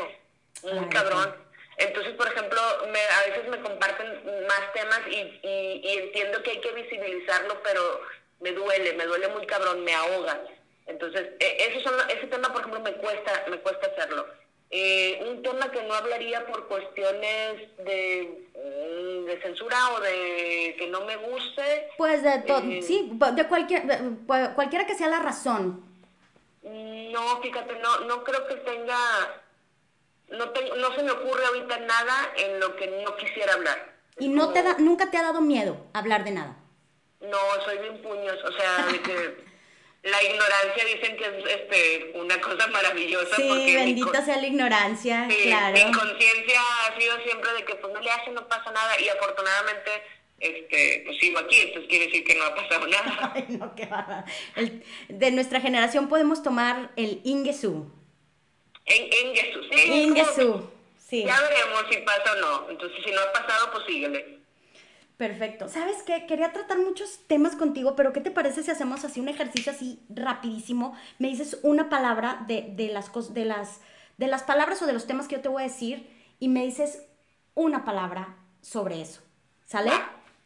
[0.63, 1.35] muy cabrón.
[1.77, 2.61] Entonces, por ejemplo,
[2.91, 8.01] me, a veces me comparten más temas y, y, entiendo que hay que visibilizarlo, pero
[8.39, 10.41] me duele, me duele muy cabrón, me ahoga.
[10.85, 14.27] Entonces, e, eso son, ese tema, por ejemplo, me cuesta, me cuesta hacerlo.
[14.73, 20.87] Eh, un tema que no hablaría por cuestiones de, mm, de, censura o de que
[20.87, 21.89] no me guste.
[21.97, 23.83] Pues de todo, eh, sí, de cualquier,
[24.55, 25.83] cualquiera que sea la razón.
[26.63, 28.97] No, fíjate, no, no creo que tenga,
[30.29, 30.45] no,
[30.77, 33.93] no se me ocurre ahorita nada en lo que no quisiera hablar.
[34.19, 36.55] ¿Y no te da, nunca te ha dado miedo hablar de nada?
[37.19, 39.50] No, soy bien puños, o sea, de que
[40.03, 43.35] la ignorancia dicen que es este, una cosa maravillosa.
[43.35, 45.73] Sí, porque bendita sea la ignorancia, claro.
[45.73, 49.09] Mi conciencia ha sido siempre de que pues no le hace, no pasa nada y
[49.09, 49.91] afortunadamente
[50.41, 53.31] este, pues sigo aquí, entonces quiere decir que no ha pasado nada.
[53.35, 53.87] Ay, no, qué
[54.55, 57.91] el, De nuestra generación podemos tomar el Ingesu.
[58.85, 59.91] En, Ingesu, sí.
[59.91, 61.23] Ingesu, sí.
[61.25, 62.69] Ya veremos si pasa o no.
[62.71, 64.40] Entonces, si no ha pasado, pues síguele.
[65.21, 65.69] Perfecto.
[65.69, 66.25] ¿Sabes qué?
[66.25, 69.99] Quería tratar muchos temas contigo, pero ¿qué te parece si hacemos así un ejercicio así
[70.09, 70.97] rapidísimo?
[71.19, 73.81] Me dices una palabra de, de las, de, las,
[74.17, 76.09] de las palabras o de los temas que yo te voy a decir
[76.39, 77.03] y me dices
[77.53, 79.21] una palabra sobre eso.
[79.63, 79.91] ¿Sale?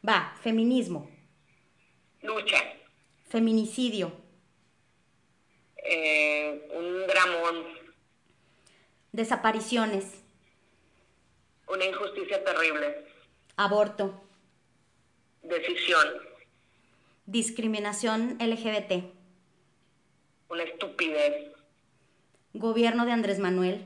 [0.06, 1.10] Va, feminismo.
[2.22, 2.58] Lucha.
[3.30, 4.12] Feminicidio.
[5.78, 7.64] Eh, un dramón.
[9.14, 10.22] Desapariciones.
[11.66, 13.06] Una injusticia terrible.
[13.56, 14.25] Aborto.
[15.48, 16.08] Decisión.
[17.28, 19.04] Discriminación LGBT.
[20.50, 21.52] Una estupidez.
[22.54, 23.86] Gobierno de Andrés Manuel.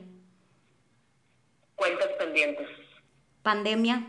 [1.74, 2.66] Cuentas pendientes.
[3.42, 4.06] Pandemia.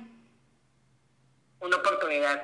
[1.60, 2.42] Una oportunidad.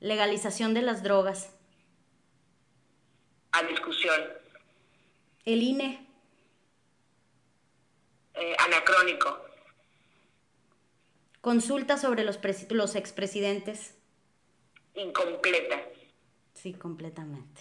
[0.00, 1.54] Legalización de las drogas.
[3.52, 4.20] A discusión.
[5.46, 6.06] El INE.
[8.34, 9.45] Eh, anacrónico.
[11.46, 12.40] Consulta sobre los,
[12.70, 13.94] los expresidentes.
[14.96, 15.80] Incompleta.
[16.54, 17.60] Sí, completamente.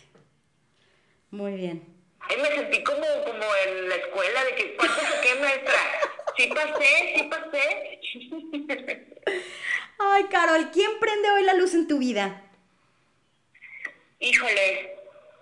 [1.30, 1.96] Muy bien.
[2.36, 5.76] Me sentí como, como en la escuela, de que ¿cuánto qué maestra?
[6.36, 8.00] Sí pasé, sí pasé.
[10.00, 12.42] Ay, Carol, ¿quién prende hoy la luz en tu vida?
[14.18, 14.98] Híjole,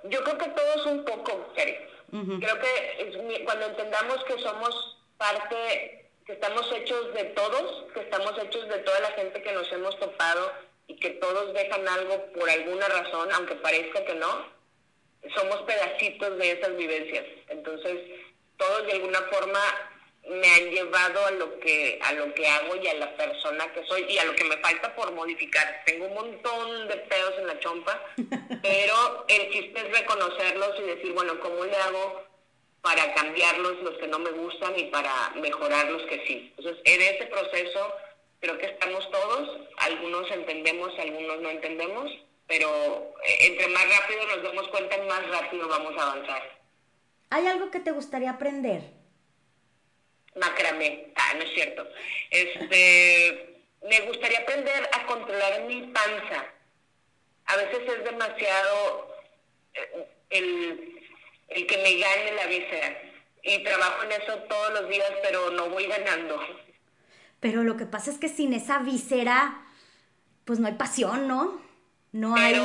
[0.09, 6.71] yo creo que todos un poco, Creo que cuando entendamos que somos parte que estamos
[6.71, 10.51] hechos de todos, que estamos hechos de toda la gente que nos hemos topado
[10.87, 14.45] y que todos dejan algo por alguna razón, aunque parezca que no,
[15.35, 17.25] somos pedacitos de esas vivencias.
[17.49, 17.97] Entonces,
[18.57, 19.59] todos de alguna forma
[20.29, 23.85] me han llevado a lo que a lo que hago y a la persona que
[23.85, 25.83] soy y a lo que me falta por modificar.
[25.85, 28.01] Tengo un montón de pedos en la chompa,
[28.61, 32.23] pero el chiste es reconocerlos y decir, bueno, ¿cómo le hago
[32.83, 36.53] para cambiarlos los que no me gustan y para mejorar los que sí.
[36.57, 37.95] Entonces, en ese proceso
[38.41, 42.11] creo que estamos todos, algunos entendemos, algunos no entendemos,
[42.45, 42.67] pero
[43.25, 46.59] eh, entre más rápido nos demos cuenta, más rápido vamos a avanzar.
[47.29, 48.81] ¿Hay algo que te gustaría aprender?
[50.35, 51.87] Macramé, ah, no es cierto.
[52.31, 56.47] Este, me gustaría aprender a controlar mi panza.
[57.45, 59.15] A veces es demasiado
[59.73, 60.92] eh, el
[61.55, 63.01] el que me gane la víscera.
[63.43, 66.39] Y trabajo en eso todos los días, pero no voy ganando.
[67.39, 69.65] Pero lo que pasa es que sin esa víscera,
[70.45, 71.61] pues no hay pasión, ¿no?
[72.13, 72.57] No hay...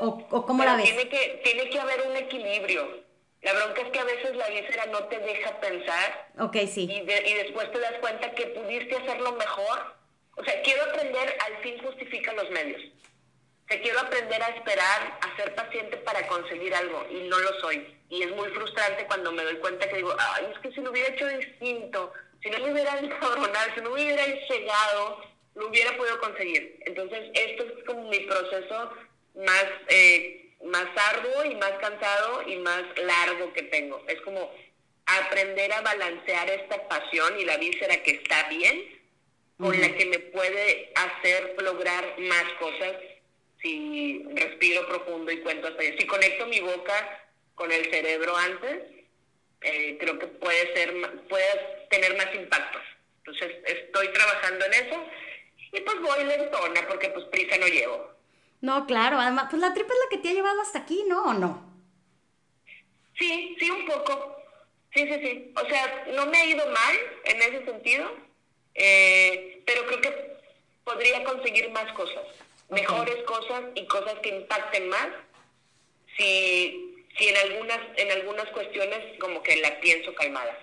[0.00, 0.84] ¿O, o cómo la ves?
[0.84, 3.02] Tiene que, tiene que haber un equilibrio.
[3.42, 6.30] La bronca es que a veces la víscera no te deja pensar.
[6.38, 6.88] Ok, sí.
[6.88, 9.96] Y, y después te das cuenta que pudiste hacerlo mejor.
[10.36, 12.80] O sea, quiero aprender, al fin justifica los medios.
[13.72, 17.96] Te quiero aprender a esperar, a ser paciente para conseguir algo y no lo soy.
[18.10, 20.90] Y es muy frustrante cuando me doy cuenta que digo, ay, es que si lo
[20.90, 22.12] hubiera hecho distinto,
[22.42, 26.80] si no me hubiera encabronado, si no me hubiera llegado, lo hubiera podido conseguir.
[26.84, 28.92] Entonces, esto es como mi proceso
[29.36, 34.04] más, eh, más arduo y más cansado y más largo que tengo.
[34.06, 34.52] Es como
[35.06, 39.00] aprender a balancear esta pasión y la víscera que está bien
[39.56, 42.96] con la que me puede hacer lograr más cosas
[43.62, 45.94] si respiro profundo y cuento hasta allá.
[45.98, 48.82] Si conecto mi boca con el cerebro antes,
[49.62, 50.92] eh, creo que puede ser,
[51.28, 52.78] puede tener más impacto.
[53.18, 55.04] Entonces estoy trabajando en eso
[55.72, 58.10] y pues voy lentona porque pues prisa no llevo.
[58.60, 61.24] No, claro, además, pues la tripa es la que te ha llevado hasta aquí, ¿no?
[61.24, 61.72] ¿O no?
[63.18, 64.36] Sí, sí, un poco.
[64.94, 65.52] Sí, sí, sí.
[65.56, 68.12] O sea, no me ha ido mal en ese sentido,
[68.74, 70.36] eh, pero creo que
[70.84, 72.24] podría conseguir más cosas,
[72.72, 75.08] mejores cosas y cosas que impacten más
[76.16, 80.58] si, si en algunas en algunas cuestiones como que la pienso calmada.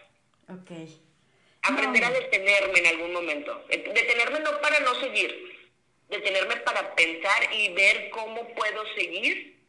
[0.50, 0.72] Ok.
[1.62, 3.64] Aprender a detenerme en algún momento.
[3.70, 5.70] Detenerme no para no seguir,
[6.10, 9.60] detenerme para pensar y ver cómo puedo seguir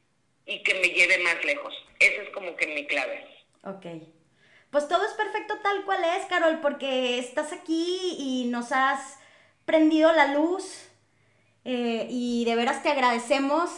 [0.46, 1.74] y que me lleve más lejos.
[1.98, 3.26] Esa es como que mi clave.
[3.64, 3.86] Ok.
[4.70, 9.18] Pues todo es perfecto tal cual es, Carol, porque estás aquí y nos has
[9.64, 10.89] prendido la luz
[11.72, 13.70] eh, y de veras te agradecemos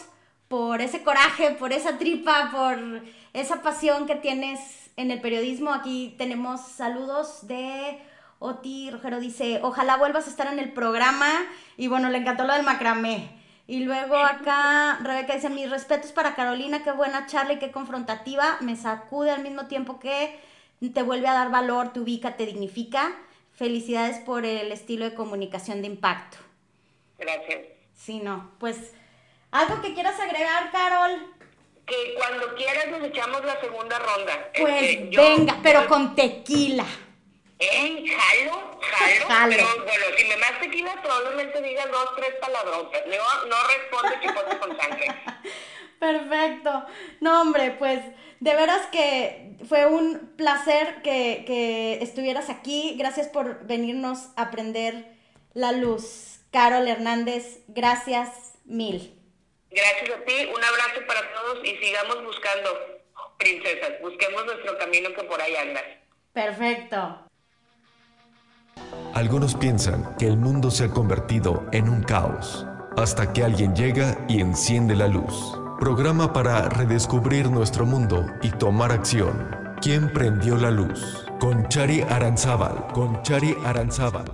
[0.47, 5.71] por ese coraje, por esa tripa, por esa pasión que tienes en el periodismo.
[5.71, 7.99] Aquí tenemos saludos de
[8.39, 11.29] Oti Rojero dice, ojalá vuelvas a estar en el programa.
[11.77, 13.29] Y bueno, le encantó lo del macramé.
[13.67, 18.57] Y luego acá Rebeca dice, mis respetos para Carolina, qué buena charla y qué confrontativa.
[18.61, 20.39] Me sacude al mismo tiempo que
[20.93, 23.15] te vuelve a dar valor, te ubica, te dignifica.
[23.51, 26.37] Felicidades por el estilo de comunicación de impacto.
[27.19, 27.72] Gracias.
[27.93, 28.93] Sí, no, pues
[29.53, 31.33] algo que quieras agregar, Carol.
[31.85, 34.51] Que cuando quieras nos echamos la segunda ronda.
[34.57, 36.85] Pues este, venga, pero con tequila.
[37.59, 38.05] ¿Eh?
[38.07, 38.79] ¿Jalo?
[38.81, 39.25] ¿Jalo?
[39.49, 43.01] Pero bueno, si me más tequila probablemente diga dos, tres palabrotas.
[43.05, 45.07] Luego no responde chipote con sangre.
[45.99, 46.85] Perfecto.
[47.21, 48.01] No, hombre, pues
[48.39, 52.95] de veras que fue un placer que, que estuvieras aquí.
[52.97, 55.15] Gracias por venirnos a prender
[55.53, 56.32] la luz.
[56.53, 58.29] Carol Hernández, gracias
[58.63, 59.19] mil.
[59.71, 62.69] Gracias a ti, un abrazo para todos y sigamos buscando
[63.39, 63.93] princesas.
[64.03, 65.81] Busquemos nuestro camino que por ahí anda.
[66.31, 67.27] Perfecto.
[69.15, 74.15] Algunos piensan que el mundo se ha convertido en un caos, hasta que alguien llega
[74.29, 75.57] y enciende la luz.
[75.79, 79.75] Programa para redescubrir nuestro mundo y tomar acción.
[79.81, 81.25] ¿Quién prendió la luz?
[81.39, 84.25] Con Chari Aranzábal, con Chari Aranzábal.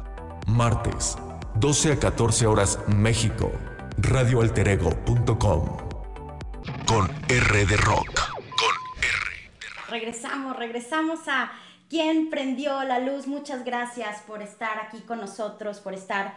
[0.48, 1.18] Martes,
[1.60, 3.52] 12 a 14 horas México.
[3.98, 5.78] Radioalterego.com.
[6.88, 8.08] Con R de Rock.
[8.32, 9.90] Con R de Rock.
[9.90, 11.52] Regresamos, regresamos a
[11.90, 13.26] ¿Quién prendió la luz?
[13.26, 16.36] Muchas gracias por estar aquí con nosotros, por estar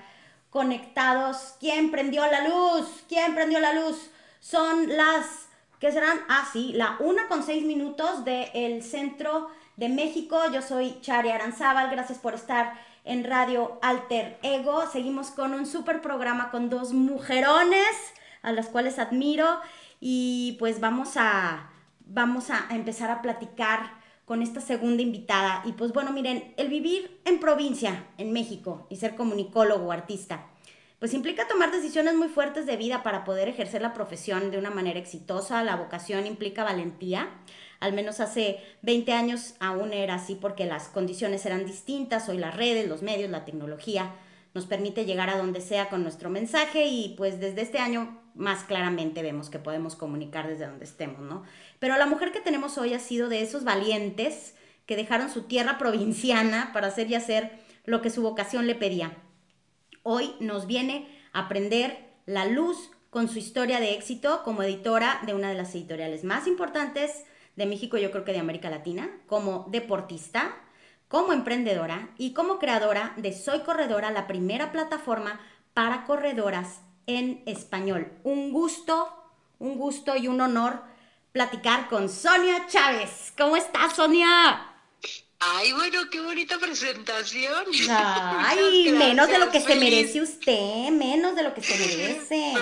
[0.48, 1.56] conectados.
[1.60, 3.04] ¿Quién prendió la luz?
[3.06, 4.10] ¿Quién prendió la luz?
[4.40, 5.26] Son las,
[5.78, 6.18] ¿qué serán?
[6.30, 10.40] Ah, sí, la una con seis minutos del centro de México.
[10.52, 12.72] Yo soy Chari Aranzábal, gracias por estar
[13.04, 14.86] en Radio Alter Ego.
[14.90, 17.86] Seguimos con un super programa con dos mujerones
[18.42, 19.60] a las cuales admiro
[20.00, 25.62] y pues vamos a, vamos a empezar a platicar con esta segunda invitada.
[25.64, 30.46] Y pues bueno, miren, el vivir en provincia, en México, y ser comunicólogo o artista,
[30.98, 34.70] pues implica tomar decisiones muy fuertes de vida para poder ejercer la profesión de una
[34.70, 35.64] manera exitosa.
[35.64, 37.28] La vocación implica valentía.
[37.82, 42.28] Al menos hace 20 años aún era así porque las condiciones eran distintas.
[42.28, 44.14] Hoy las redes, los medios, la tecnología
[44.54, 48.62] nos permite llegar a donde sea con nuestro mensaje y pues desde este año más
[48.62, 51.42] claramente vemos que podemos comunicar desde donde estemos, ¿no?
[51.80, 54.54] Pero la mujer que tenemos hoy ha sido de esos valientes
[54.86, 57.50] que dejaron su tierra provinciana para hacer y hacer
[57.84, 59.16] lo que su vocación le pedía.
[60.04, 65.34] Hoy nos viene a prender la luz con su historia de éxito como editora de
[65.34, 67.24] una de las editoriales más importantes
[67.56, 70.54] de México, yo creo que de América Latina, como deportista,
[71.08, 75.40] como emprendedora y como creadora de Soy Corredora, la primera plataforma
[75.74, 78.12] para corredoras en español.
[78.24, 79.12] Un gusto,
[79.58, 80.80] un gusto y un honor
[81.32, 83.32] platicar con Sonia Chávez.
[83.36, 84.71] ¿Cómo estás, Sonia?
[85.44, 87.64] Ay, bueno, qué bonita presentación.
[87.90, 92.54] Ay, menos de lo que se merece usted, menos de lo que se merece.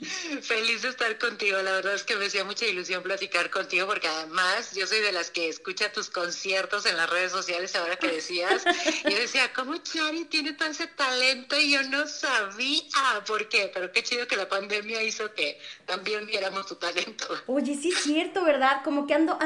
[0.42, 4.08] Feliz de estar contigo, la verdad es que me hacía mucha ilusión platicar contigo porque
[4.08, 8.08] además yo soy de las que escucha tus conciertos en las redes sociales ahora que
[8.08, 8.64] decías
[9.04, 13.70] y decía, ¿cómo Chari tiene tan ese talento y yo no sabía por qué?
[13.74, 17.26] Pero qué chido que la pandemia hizo que también viéramos tu talento.
[17.46, 18.82] Oye, sí es cierto, ¿verdad?
[18.82, 19.38] Como que ando,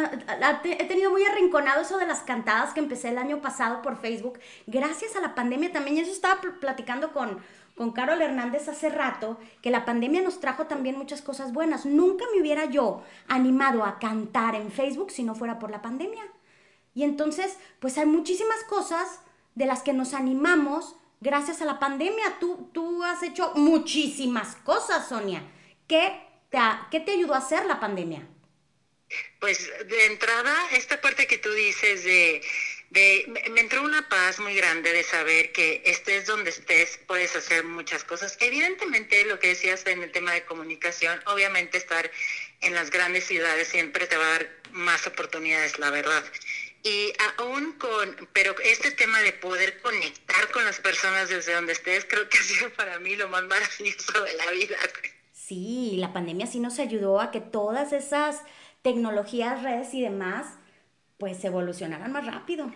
[0.64, 2.20] he tenido muy arrinconado eso de las
[2.74, 6.40] que empecé el año pasado por Facebook, gracias a la pandemia también, y eso estaba
[6.60, 7.42] platicando con
[7.74, 11.84] con Carol Hernández hace rato que la pandemia nos trajo también muchas cosas buenas.
[11.84, 16.22] Nunca me hubiera yo animado a cantar en Facebook si no fuera por la pandemia.
[16.94, 19.18] Y entonces, pues hay muchísimas cosas
[19.56, 22.38] de las que nos animamos gracias a la pandemia.
[22.38, 25.42] Tú, tú has hecho muchísimas cosas, Sonia.
[25.88, 26.12] ¿Qué
[26.90, 28.28] ¿Qué te ayudó a hacer la pandemia?
[29.44, 32.40] Pues de entrada, esta parte que tú dices de
[32.88, 38.04] me, entró una paz muy grande de saber que estés donde estés, puedes hacer muchas
[38.04, 38.38] cosas.
[38.40, 42.10] Evidentemente, lo que decías en el tema de comunicación, obviamente estar
[42.62, 46.24] en las grandes ciudades siempre te va a dar más oportunidades, la verdad.
[46.82, 52.06] Y aún con, pero este tema de poder conectar con las personas desde donde estés,
[52.06, 54.78] creo que ha sido para mí lo más maravilloso de la vida.
[55.32, 58.40] Sí, la pandemia sí nos ayudó a que todas esas
[58.84, 60.46] tecnologías, redes y demás,
[61.16, 62.70] pues evolucionaran más rápido.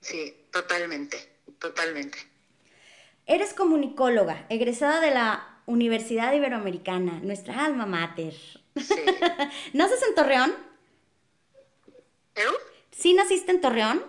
[0.00, 1.18] Sí, totalmente,
[1.58, 2.18] totalmente.
[3.26, 8.32] Eres comunicóloga, egresada de la Universidad Iberoamericana, nuestra alma mater.
[8.76, 8.94] Sí.
[9.72, 10.54] ¿Naces en Torreón?
[12.36, 12.42] ¿Eh?
[12.92, 14.04] ¿Sí naciste en Torreón?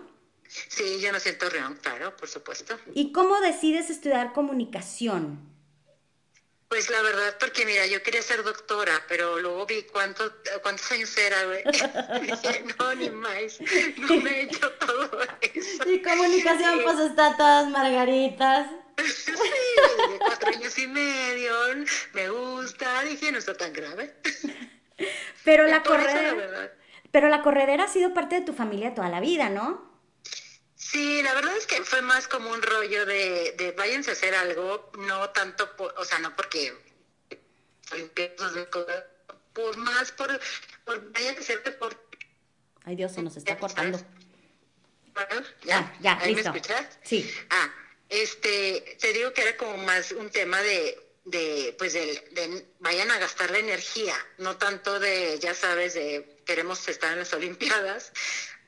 [0.46, 2.78] Sí, yo nací en Torreón, claro, por supuesto.
[2.94, 5.49] ¿Y cómo decides estudiar comunicación?
[6.70, 11.18] Pues la verdad, porque mira, yo quería ser doctora, pero luego vi cuánto, cuántos años
[11.18, 11.64] era, güey.
[12.22, 13.58] dije, no, ni más,
[13.96, 15.90] no me he hecho todo eso.
[15.90, 18.70] Y comunicación, pues está todas margaritas.
[19.04, 19.32] Sí,
[20.20, 21.52] cuatro años y medio,
[22.12, 24.14] me gusta, dije, no está tan grave.
[25.44, 26.70] Pero la corredera,
[27.10, 29.89] pero la corredera ha sido parte de tu familia toda la vida, ¿no?
[30.80, 34.34] Sí, la verdad es que fue más como un rollo de, de váyanse a hacer
[34.34, 36.74] algo, no tanto, por, o sea, no porque
[39.52, 40.40] por más por,
[40.86, 42.18] por vayan a hacer deporte.
[42.84, 43.98] Ay Dios, se nos está cortando.
[45.64, 46.98] ya, ah, ya, ¿Ahí me escuchas?
[47.04, 47.30] Sí.
[47.50, 47.70] Ah,
[48.08, 53.10] este, te digo que era como más un tema de, de pues de, de, vayan
[53.10, 58.12] a gastar la energía, no tanto de, ya sabes, de queremos estar en las Olimpiadas,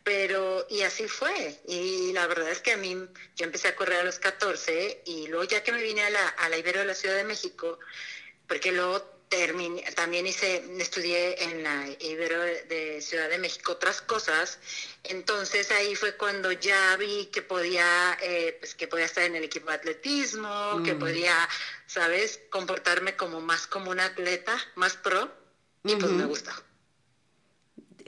[0.05, 1.61] pero, y así fue.
[1.67, 2.95] Y la verdad es que a mí,
[3.37, 6.29] yo empecé a correr a los 14 y luego ya que me vine a la,
[6.29, 7.79] a la Ibero de la Ciudad de México,
[8.47, 14.59] porque luego terminé, también hice, estudié en la Ibero de, Ciudad de México otras cosas,
[15.05, 19.45] entonces ahí fue cuando ya vi que podía, eh, pues que podía estar en el
[19.45, 20.99] equipo de atletismo, que mm.
[20.99, 21.49] podía,
[21.87, 25.33] ¿sabes?, comportarme como más como un atleta, más pro,
[25.85, 26.53] y pues me gustó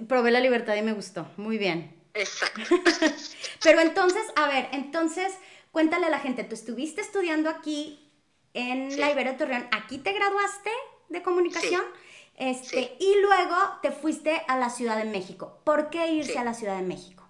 [0.09, 1.31] probé la libertad y me gustó.
[1.37, 2.01] Muy bien.
[2.15, 2.63] Exacto.
[3.63, 5.33] Pero entonces, a ver, entonces,
[5.73, 8.13] cuéntale a la gente, tú estuviste estudiando aquí
[8.55, 10.71] en la Ibero de Torreón, ¿aquí te graduaste
[11.09, 11.85] de comunicación?
[12.37, 15.61] Este, y luego te fuiste a la Ciudad de México.
[15.65, 17.29] ¿Por qué irse a la Ciudad de México?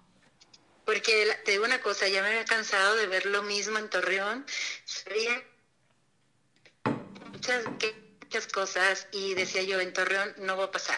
[0.85, 4.45] Porque te digo una cosa, ya me había cansado de ver lo mismo en Torreón.
[4.85, 5.43] Sabía
[7.31, 8.05] muchas que
[8.53, 10.97] cosas y decía yo, en Torreón no va a pasar.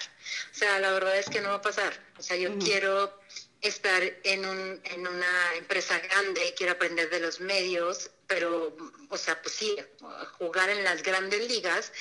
[0.51, 1.93] O sea, la verdad es que no va a pasar.
[2.17, 3.13] O sea, yo quiero
[3.61, 8.75] estar en, un, en una empresa grande, quiero aprender de los medios, pero,
[9.09, 9.75] o sea, pues sí,
[10.37, 11.91] jugar en las grandes ligas.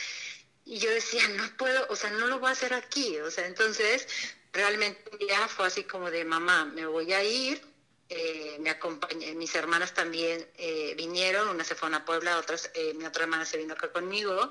[0.65, 3.19] Y yo decía, no puedo, o sea, no lo voy a hacer aquí.
[3.21, 4.09] O sea, entonces,
[4.53, 7.61] realmente ya fue así como de, mamá, me voy a ir,
[8.09, 12.95] eh, me acompañé, mis hermanas también eh, vinieron, una se fue a Puebla, otras, eh,
[12.95, 14.51] mi otra hermana se vino acá conmigo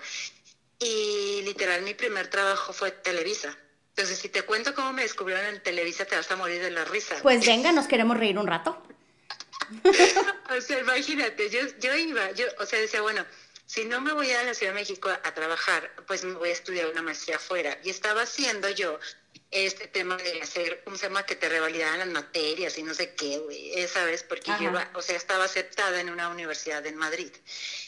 [0.79, 3.57] y literal mi primer trabajo fue Televisa.
[3.95, 6.83] Entonces, si te cuento cómo me descubrieron en Televisa, te vas a morir de la
[6.83, 7.15] risa.
[7.21, 8.77] Pues venga, nos queremos reír un rato.
[10.57, 13.25] o sea, imagínate, yo, yo iba, yo, o sea, decía, bueno,
[13.65, 16.51] si no me voy a la Ciudad de México a trabajar, pues me voy a
[16.51, 17.79] estudiar una maestría afuera.
[17.85, 18.99] Y estaba haciendo yo
[19.51, 21.25] este tema de hacer, ¿cómo se llama?
[21.25, 24.89] Que te revalidaban las materias y no sé qué, güey, esa vez, porque yo iba,
[24.93, 27.31] o sea, estaba aceptada en una universidad en Madrid.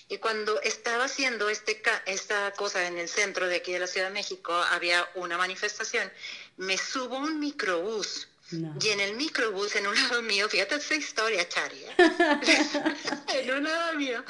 [0.07, 4.07] Y cuando estaba haciendo este, esta cosa en el centro de aquí de la Ciudad
[4.07, 6.11] de México, había una manifestación,
[6.55, 8.29] me subo un microbús.
[8.51, 11.95] Y en el microbús, en un lado mío, fíjate esa historia, Chari, ¿eh?
[13.33, 14.23] en un lado mío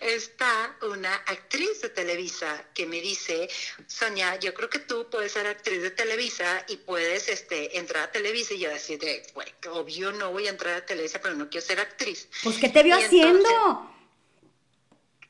[0.00, 3.48] está una actriz de Televisa que me dice,
[3.86, 8.12] Sonia, yo creo que tú puedes ser actriz de Televisa y puedes este, entrar a
[8.12, 8.54] Televisa.
[8.54, 8.98] Y yo decía,
[9.34, 12.28] bueno, obvio no voy a entrar a Televisa, pero no quiero ser actriz.
[12.42, 13.90] Pues, ¿qué te vio haciendo?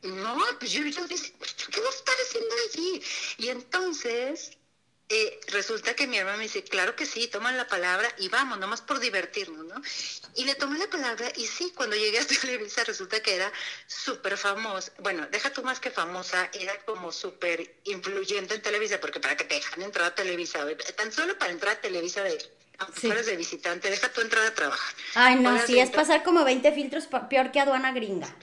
[0.03, 1.33] no, pues yo, yo decía,
[1.71, 3.03] ¿qué vas a estar haciendo allí?
[3.39, 4.59] Y entonces
[5.11, 8.59] eh, resulta que mi hermana me dice, claro que sí, toman la palabra y vamos,
[8.59, 9.83] nomás por divertirnos, ¿no?
[10.35, 13.53] Y le tomé la palabra y sí, cuando llegué a Televisa resulta que era
[13.87, 19.21] súper famosa, bueno, deja tú más que famosa, era como súper influyente en Televisa, porque
[19.21, 22.39] para que te dejan entrar a Televisa, tan solo para entrar a Televisa de
[22.79, 24.95] aunque de visitante, deja tú entrar a trabajar.
[25.15, 28.35] Ay, no, sí, es pasar como 20 filtros peor que aduana gringa.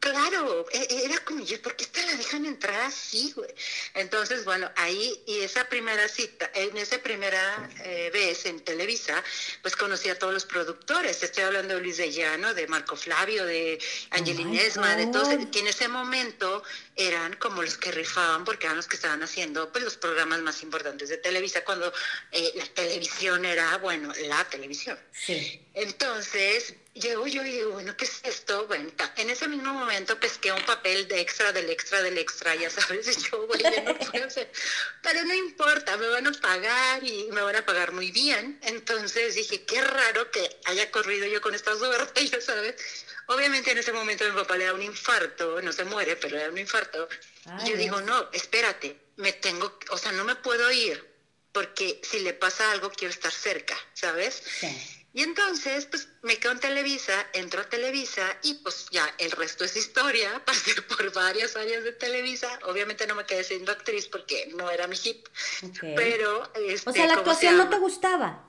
[0.00, 3.50] Claro, e, e, era como yo, ¿por qué esta la dejan entrar así, güey?
[3.94, 9.22] Entonces, bueno, ahí, y esa primera cita, en esa primera eh, vez en Televisa,
[9.62, 11.22] pues conocí a todos los productores.
[11.22, 13.78] Estoy hablando de Luis de Llano, de Marco Flavio, de
[14.10, 16.62] Angelina Esma, de todos, que en ese momento
[16.96, 20.62] eran como los que rifaban, porque eran los que estaban haciendo pues los programas más
[20.62, 21.92] importantes de Televisa, cuando
[22.32, 24.98] eh, la televisión era, bueno, la televisión.
[25.12, 25.67] Sí.
[25.78, 28.66] Entonces, llego yo y digo, bueno, ¿qué es esto?
[28.66, 32.68] Bueno, en ese mismo momento pesqué un papel de extra, del extra, del extra, ya
[32.68, 34.50] sabes, y yo, bueno, no puedo hacer.
[35.02, 38.58] Pero no importa, me van a pagar y me van a pagar muy bien.
[38.62, 42.74] Entonces dije, qué raro que haya corrido yo con esta suerte, ya sabes.
[43.26, 46.42] Obviamente en ese momento mi papá le da un infarto, no se muere, pero le
[46.42, 47.08] da un infarto.
[47.64, 51.06] yo digo, no, espérate, me tengo, o sea, no me puedo ir,
[51.52, 54.42] porque si le pasa algo quiero estar cerca, ¿sabes?
[54.58, 54.97] Sí.
[55.14, 59.64] Y entonces, pues me quedo en Televisa, entro a Televisa y pues ya el resto
[59.64, 60.44] es historia.
[60.46, 62.58] Pasé por varias áreas de Televisa.
[62.64, 65.28] Obviamente no me quedé siendo actriz porque no era mi hit.
[65.80, 66.52] Pero.
[66.54, 68.44] Este, o sea, la actuación no te gustaba.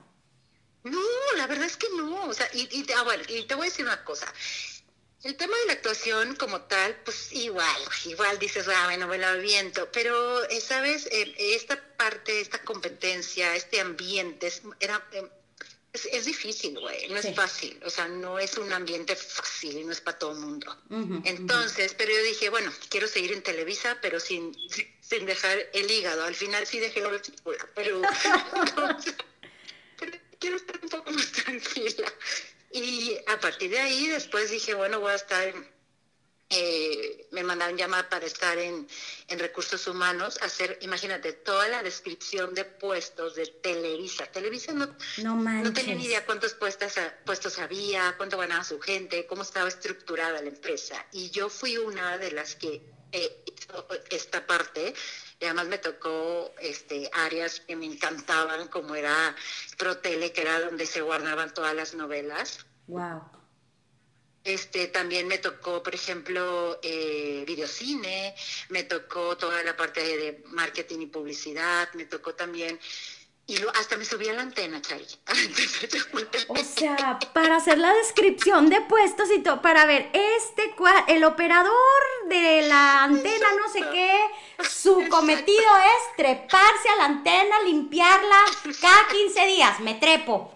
[0.83, 1.01] No,
[1.37, 2.25] la verdad es que no.
[2.25, 4.31] O sea, y, y, ah, bueno, y te voy a decir una cosa.
[5.23, 9.33] El tema de la actuación como tal, pues igual, igual dices, ah, bueno, me la
[9.35, 11.07] viento, pero, eh, ¿sabes?
[11.11, 14.49] Eh, esta parte, esta competencia, este ambiente,
[14.79, 15.05] era,
[15.93, 19.83] em, es, difícil, güey, no es fácil, o sea, no es un ambiente fácil y
[19.83, 20.77] no es para todo el mundo.
[21.25, 24.55] Entonces, pero yo dije, bueno, quiero seguir en Televisa, pero sin,
[25.01, 26.23] sin dejar el hígado.
[26.23, 28.01] Al final sí dejé la vesícula, pero,
[29.99, 32.13] pero quiero estar un poco más tranquila.
[32.71, 35.53] Y a partir de ahí, después dije, bueno, voy a estar
[36.51, 38.87] eh, me mandaron llamar para estar en,
[39.37, 44.25] recursos humanos, hacer, imagínate, toda la descripción de puestos de Televisa.
[44.25, 46.93] Televisa no, no, tenía ni idea cuántos puestos,
[47.23, 51.05] puestos había, cuánto ganaba su gente, cómo estaba estructurada la empresa.
[51.11, 52.81] Y yo fui una de las que
[53.11, 54.95] eh, hizo esta parte.
[55.39, 59.35] Y además me tocó este, áreas que me encantaban, como era
[59.77, 62.65] ProTele, que era donde se guardaban todas las novelas.
[62.87, 63.38] Wow
[64.43, 68.35] este, también me tocó, por ejemplo, eh, videocine,
[68.69, 72.79] me tocó toda la parte de marketing y publicidad, me tocó también
[73.49, 75.07] y hasta me subí a la antena, Chari.
[76.49, 80.75] o sea, para hacer la descripción de puestos y todo, para ver, este,
[81.07, 81.73] el operador
[82.27, 84.19] de la antena, no sé qué,
[84.69, 88.37] su cometido es treparse a la antena, limpiarla
[88.79, 90.55] cada 15 días, me trepo.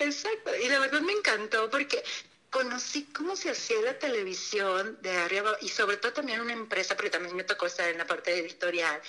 [0.00, 2.02] Exacto, y la verdad me encantó porque
[2.54, 7.10] conocí cómo se hacía la televisión de arriba y sobre todo también una empresa, porque
[7.10, 9.02] también me tocó estar en la parte editorial.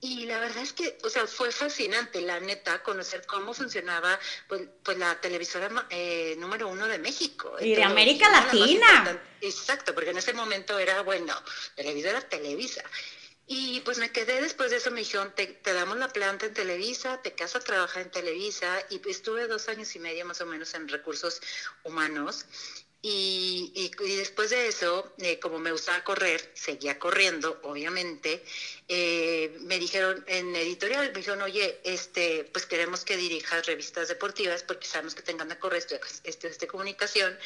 [0.00, 4.18] Y la verdad es que, o sea, fue fascinante, la neta, conocer cómo funcionaba
[4.48, 7.54] pues, pues la televisora eh, número uno de México.
[7.60, 9.22] Y de América Latina.
[9.42, 11.40] Exacto, porque en ese momento era, bueno,
[11.76, 12.82] televisora Televisa.
[13.46, 16.52] Y pues me quedé después de eso, me dijeron, te, te, damos la planta en
[16.52, 20.46] Televisa, te casas a trabajar en Televisa, y estuve dos años y medio más o
[20.46, 21.40] menos en recursos
[21.82, 22.44] humanos,
[23.00, 28.42] y, y, después de eso, eh, como me gustaba correr, seguía corriendo, obviamente,
[28.88, 34.64] eh, me dijeron en editorial, me dijeron, oye, este, pues queremos que dirijas revistas deportivas
[34.64, 35.86] porque sabemos que tengan a correr,
[36.24, 37.38] esto de comunicación,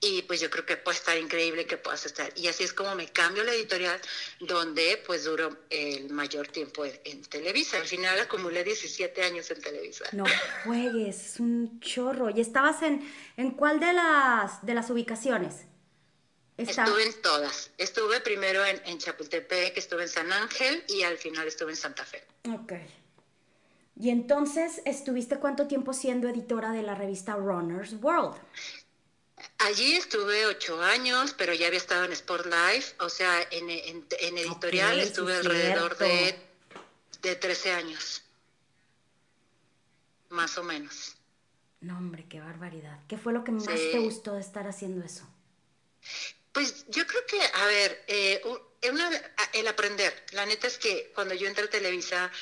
[0.00, 2.32] y pues yo creo que puede estar increíble que puedas estar.
[2.34, 4.00] Y así es como me cambio la editorial,
[4.40, 7.76] donde pues duró el mayor tiempo en, Televisa.
[7.76, 10.04] Al final acumulé 17 años en Televisa.
[10.12, 10.24] No
[10.64, 12.30] juegues, es un chorro.
[12.30, 13.06] ¿Y estabas en,
[13.36, 15.66] en cuál de las, de las ubicaciones?
[16.56, 17.70] Estuve en todas.
[17.76, 22.04] Estuve primero en, en, Chapultepec, estuve en San Ángel y al final estuve en Santa
[22.04, 22.24] Fe.
[22.50, 22.72] Ok.
[23.98, 28.36] Y entonces, ¿estuviste cuánto tiempo siendo editora de la revista Runners World?
[29.58, 34.98] Allí estuve ocho años, pero ya había estado en Sport Life, o sea, en, editorial
[34.98, 36.38] estuve alrededor de,
[37.22, 38.22] de 13 años.
[40.28, 41.15] Más o menos.
[41.86, 42.98] No, hombre, qué barbaridad.
[43.06, 45.24] ¿Qué fue lo que más te gustó de estar haciendo eso?
[46.50, 48.42] Pues yo creo que, a ver, eh,
[49.52, 50.24] el aprender.
[50.32, 52.32] La neta es que cuando yo entré a Televisa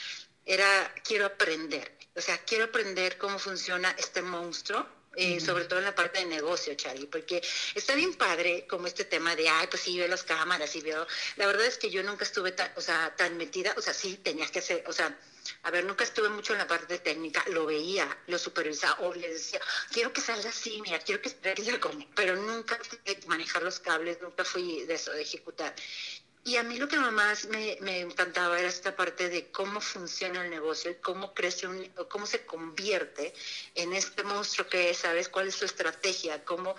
[0.47, 1.93] era, quiero aprender.
[2.17, 4.87] O sea, quiero aprender cómo funciona este monstruo.
[5.17, 7.41] Eh, sobre todo en la parte de negocio, Charlie, porque
[7.77, 11.07] está bien padre como este tema de, ay, pues sí, veo las cámaras y veo,
[11.37, 14.17] la verdad es que yo nunca estuve tan, o sea, tan metida, o sea, sí,
[14.17, 15.17] tenías que hacer, o sea,
[15.63, 19.33] a ver, nunca estuve mucho en la parte técnica, lo veía, lo supervisaba, o le
[19.33, 22.79] decía, quiero que salga así, mira, quiero que salga como, pero nunca
[23.27, 25.75] manejar los cables, nunca fui de eso, de ejecutar.
[26.47, 30.45] Y a mí lo que más me, me, encantaba era esta parte de cómo funciona
[30.45, 33.33] el negocio y cómo crece, un, cómo se convierte
[33.75, 35.31] en este monstruo que es, ¿sabes?
[35.31, 36.45] ¿Cuál es su estrategia?
[36.45, 36.77] Cómo...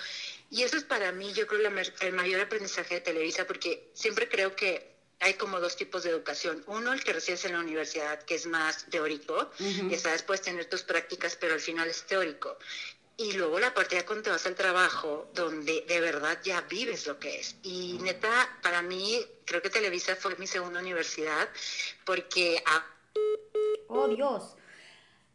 [0.51, 1.68] Y eso es para mí, yo creo,
[2.01, 6.63] el mayor aprendizaje de Televisa, porque siempre creo que hay como dos tipos de educación.
[6.68, 10.66] Uno, el que recibes en la universidad, que es más teórico, que sabes, puedes tener
[10.66, 12.57] tus prácticas, pero al final es teórico.
[13.18, 17.07] Y luego la parte ya cuando te vas al trabajo, donde de verdad ya vives
[17.07, 17.55] lo que es.
[17.63, 18.30] Y neta,
[18.61, 21.47] para mí, creo que Televisa fue mi segunda universidad,
[22.03, 22.61] porque...
[23.88, 24.55] Oh, Dios.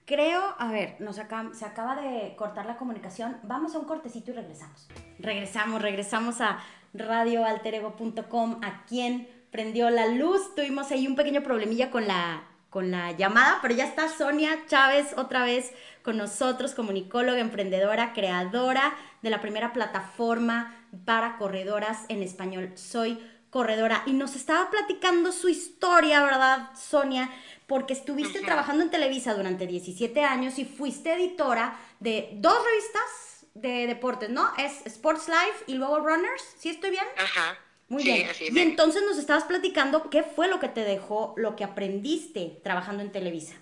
[0.04, 3.38] Creo, a ver, nos se acaba de cortar la comunicación.
[3.44, 4.88] Vamos a un cortecito y regresamos.
[5.18, 6.62] Regresamos, regresamos a
[6.92, 10.54] radioalterego.com, a quien prendió la luz.
[10.54, 15.14] Tuvimos ahí un pequeño problemilla con la, con la llamada, pero ya está Sonia Chávez
[15.16, 15.72] otra vez
[16.02, 22.72] con nosotros, comunicóloga, emprendedora, creadora de la primera plataforma para corredoras en español.
[22.76, 23.18] Soy
[23.50, 27.30] corredora y nos estaba platicando su historia, ¿verdad, Sonia?
[27.66, 33.86] Porque estuviste trabajando en Televisa durante 17 años y fuiste editora de dos revistas de
[33.86, 34.50] deportes, ¿no?
[34.56, 37.04] Es Sports Life y luego Runners, ¿sí estoy bien?
[37.16, 37.58] Ajá.
[37.90, 38.30] Muy bien.
[38.38, 43.02] y entonces nos estabas platicando qué fue lo que te dejó, lo que aprendiste trabajando
[43.02, 43.56] en Televisa.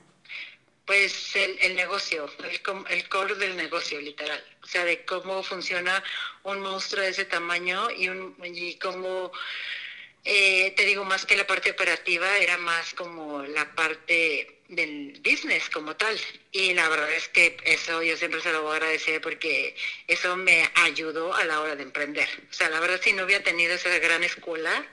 [0.84, 2.60] Pues el, negocio, el,
[2.90, 4.42] el, core del negocio, literal.
[4.62, 6.02] O sea, de cómo funciona
[6.44, 9.32] un monstruo de ese tamaño y, un, y cómo,
[10.24, 15.70] eh, te digo, más que la parte operativa, era más como la parte del business
[15.70, 16.18] como tal.
[16.52, 19.74] Y la verdad es que eso yo siempre se lo voy a agradecer porque
[20.06, 22.28] eso me ayudó a la hora de emprender.
[22.50, 24.86] O sea, la verdad, si no hubiera tenido esa gran escuela,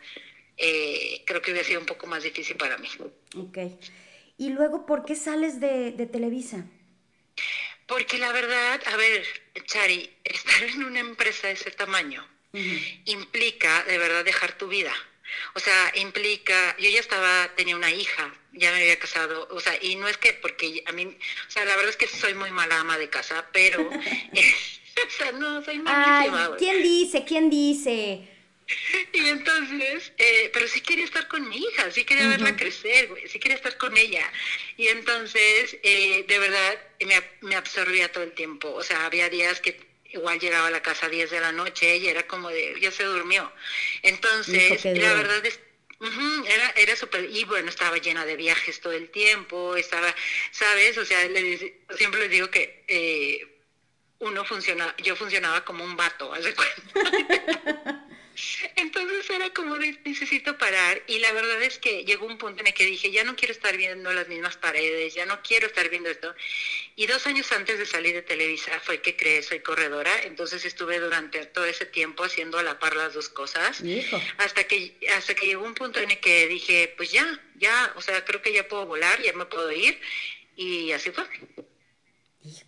[0.58, 2.90] eh, creo que hubiera sido un poco más difícil para mí.
[3.38, 3.58] Ok.
[4.38, 6.66] Y luego, ¿por qué sales de, Televisa?
[7.88, 9.26] Porque la verdad, a ver,
[9.66, 12.26] Chari, estar en una empresa de ese tamaño
[13.04, 14.94] implica de verdad dejar tu vida.
[15.54, 19.78] O sea, implica, yo ya estaba, tenía una hija, ya me había casado, o sea,
[19.82, 22.52] y no es que porque a mí, o sea, la verdad es que soy muy
[22.52, 26.46] mala ama de casa, pero, o sea, no, soy malísima.
[26.46, 27.26] Ay, ¿quién dice?
[27.26, 28.30] ¿Quién dice?
[29.14, 33.40] Y entonces, eh, pero sí quería estar con mi hija, sí quería verla crecer, sí
[33.40, 34.32] quería estar con ella.
[34.78, 38.74] Y entonces, eh, de verdad, me, me, absorbía todo el tiempo.
[38.74, 39.85] O sea, había días que
[40.16, 42.91] igual llegaba a la casa a 10 de la noche y era como de, ya
[42.91, 43.51] se durmió.
[44.01, 45.59] Entonces, la verdad es
[46.45, 50.13] era, era súper, y bueno, estaba llena de viajes todo el tiempo, estaba,
[50.51, 50.97] ¿sabes?
[50.97, 51.20] O sea,
[51.97, 53.47] siempre les digo que eh,
[54.20, 58.05] uno funciona, yo funcionaba como un vato, ¿hace cuenta?
[58.76, 62.68] Entonces era como de, necesito parar y la verdad es que llegó un punto en
[62.68, 65.90] el que dije, ya no quiero estar viendo las mismas paredes, ya no quiero estar
[65.90, 66.34] viendo esto.
[66.96, 71.00] Y dos años antes de salir de Televisa fue que creé Soy Corredora, entonces estuve
[71.00, 73.82] durante todo ese tiempo haciendo a la par las dos cosas,
[74.38, 78.02] hasta que, hasta que llegó un punto en el que dije, pues ya, ya, o
[78.02, 80.00] sea, creo que ya puedo volar, ya me puedo ir
[80.56, 81.26] y así fue.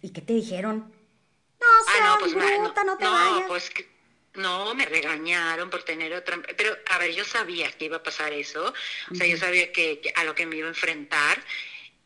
[0.02, 0.94] ¿Y, qué te dijeron?
[1.60, 3.72] No, ah, no, pues, bruta, no, te no, Pues
[4.38, 6.40] no, me regañaron por tener otra...
[6.56, 8.74] Pero, a ver, yo sabía que iba a pasar eso,
[9.12, 11.44] o sea, yo sabía que, a lo que me iba a enfrentar,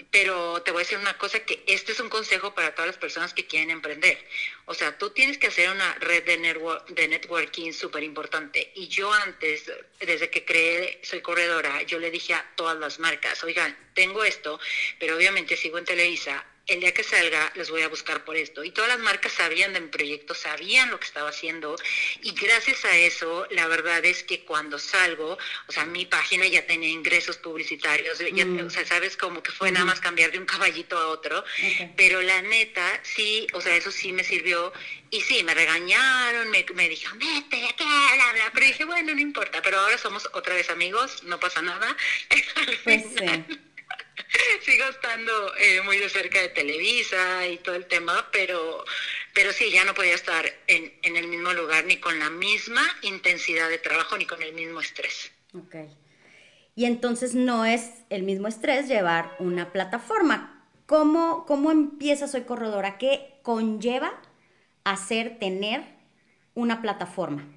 [0.09, 2.97] pero te voy a decir una cosa, que este es un consejo para todas las
[2.97, 4.17] personas que quieren emprender.
[4.65, 8.71] O sea, tú tienes que hacer una red de, network, de networking súper importante.
[8.75, 13.41] Y yo antes, desde que creé Soy Corredora, yo le dije a todas las marcas,
[13.43, 14.59] oigan, tengo esto,
[14.99, 18.63] pero obviamente sigo en Televisa, el día que salga les voy a buscar por esto.
[18.63, 21.75] Y todas las marcas sabían de mi proyecto, sabían lo que estaba haciendo.
[22.21, 26.65] Y gracias a eso, la verdad es que cuando salgo, o sea, mi página ya
[26.65, 28.19] tenía ingresos publicitarios.
[28.21, 28.65] Mm.
[28.65, 31.43] o sea, sabes, como que fue nada más cambiar de un caballito a otro.
[31.95, 34.73] Pero la neta, sí, o sea, eso sí me sirvió.
[35.09, 38.51] Y sí, me regañaron, me, me dijeron, vete, qué, bla, bla.
[38.53, 39.61] Pero dije, bueno, no importa.
[39.61, 41.95] Pero ahora somos otra vez amigos, no pasa nada.
[42.83, 43.03] Pues
[44.61, 48.83] sigo estando eh, muy de cerca de Televisa y todo el tema, pero,
[49.33, 52.83] pero sí, ya no podía estar en, en, el mismo lugar ni con la misma
[53.01, 55.31] intensidad de trabajo ni con el mismo estrés.
[55.53, 55.75] Ok.
[56.75, 60.67] Y entonces no es el mismo estrés llevar una plataforma.
[60.85, 62.97] ¿Cómo, cómo empieza Soy Corredora?
[62.97, 64.21] ¿Qué conlleva
[64.83, 65.83] hacer, tener
[66.53, 67.47] una plataforma?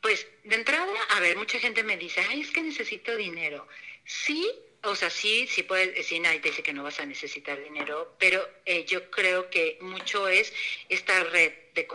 [0.00, 3.66] Pues de entrada, a ver, mucha gente me dice, ay, es que necesito dinero.
[4.04, 4.48] Sí,
[4.90, 8.14] o sea, sí, sí puedes decir, nadie te dice que no vas a necesitar dinero,
[8.18, 10.52] pero eh, yo creo que mucho es
[10.88, 11.86] esta red de,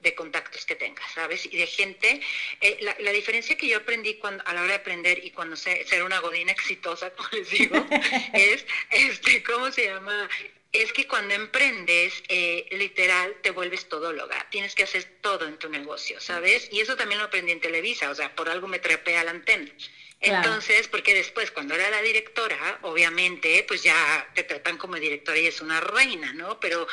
[0.00, 1.46] de contactos que tengas, ¿sabes?
[1.46, 2.20] Y de gente.
[2.60, 5.84] Eh, la, diferencia que yo aprendí cuando, a la hora de aprender y cuando sé,
[5.86, 7.84] ser una godina exitosa, como les digo,
[8.32, 10.28] es, este, ¿cómo se llama?
[10.74, 14.44] es que cuando emprendes, eh, literal, te vuelves todóloga.
[14.50, 16.68] Tienes que hacer todo en tu negocio, ¿sabes?
[16.72, 19.30] Y eso también lo aprendí en Televisa, o sea, por algo me trepé a la
[19.30, 19.70] antena.
[20.24, 25.46] Entonces, porque después, cuando era la directora, obviamente, pues ya te tratan como directora y
[25.46, 26.58] es una reina, ¿no?
[26.60, 26.86] Pero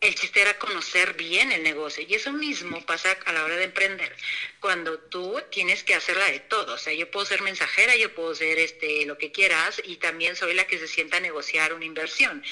[0.00, 2.04] el chiste era conocer bien el negocio.
[2.06, 4.14] Y eso mismo pasa a la hora de emprender.
[4.60, 6.74] Cuando tú tienes que hacerla de todo.
[6.74, 10.36] O sea yo puedo ser mensajera yo puedo ser este lo que quieras y también
[10.36, 12.42] soy la que se sienta a negociar una inversión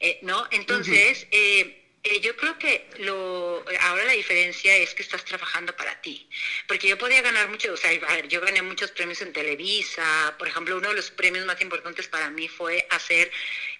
[0.00, 5.24] eh, no entonces eh, eh, yo creo que lo ahora la diferencia es que estás
[5.24, 6.26] trabajando para ti,
[6.66, 7.92] porque yo podía ganar mucho, o sea,
[8.26, 12.30] yo gané muchos premios en Televisa, por ejemplo, uno de los premios más importantes para
[12.30, 13.30] mí fue hacer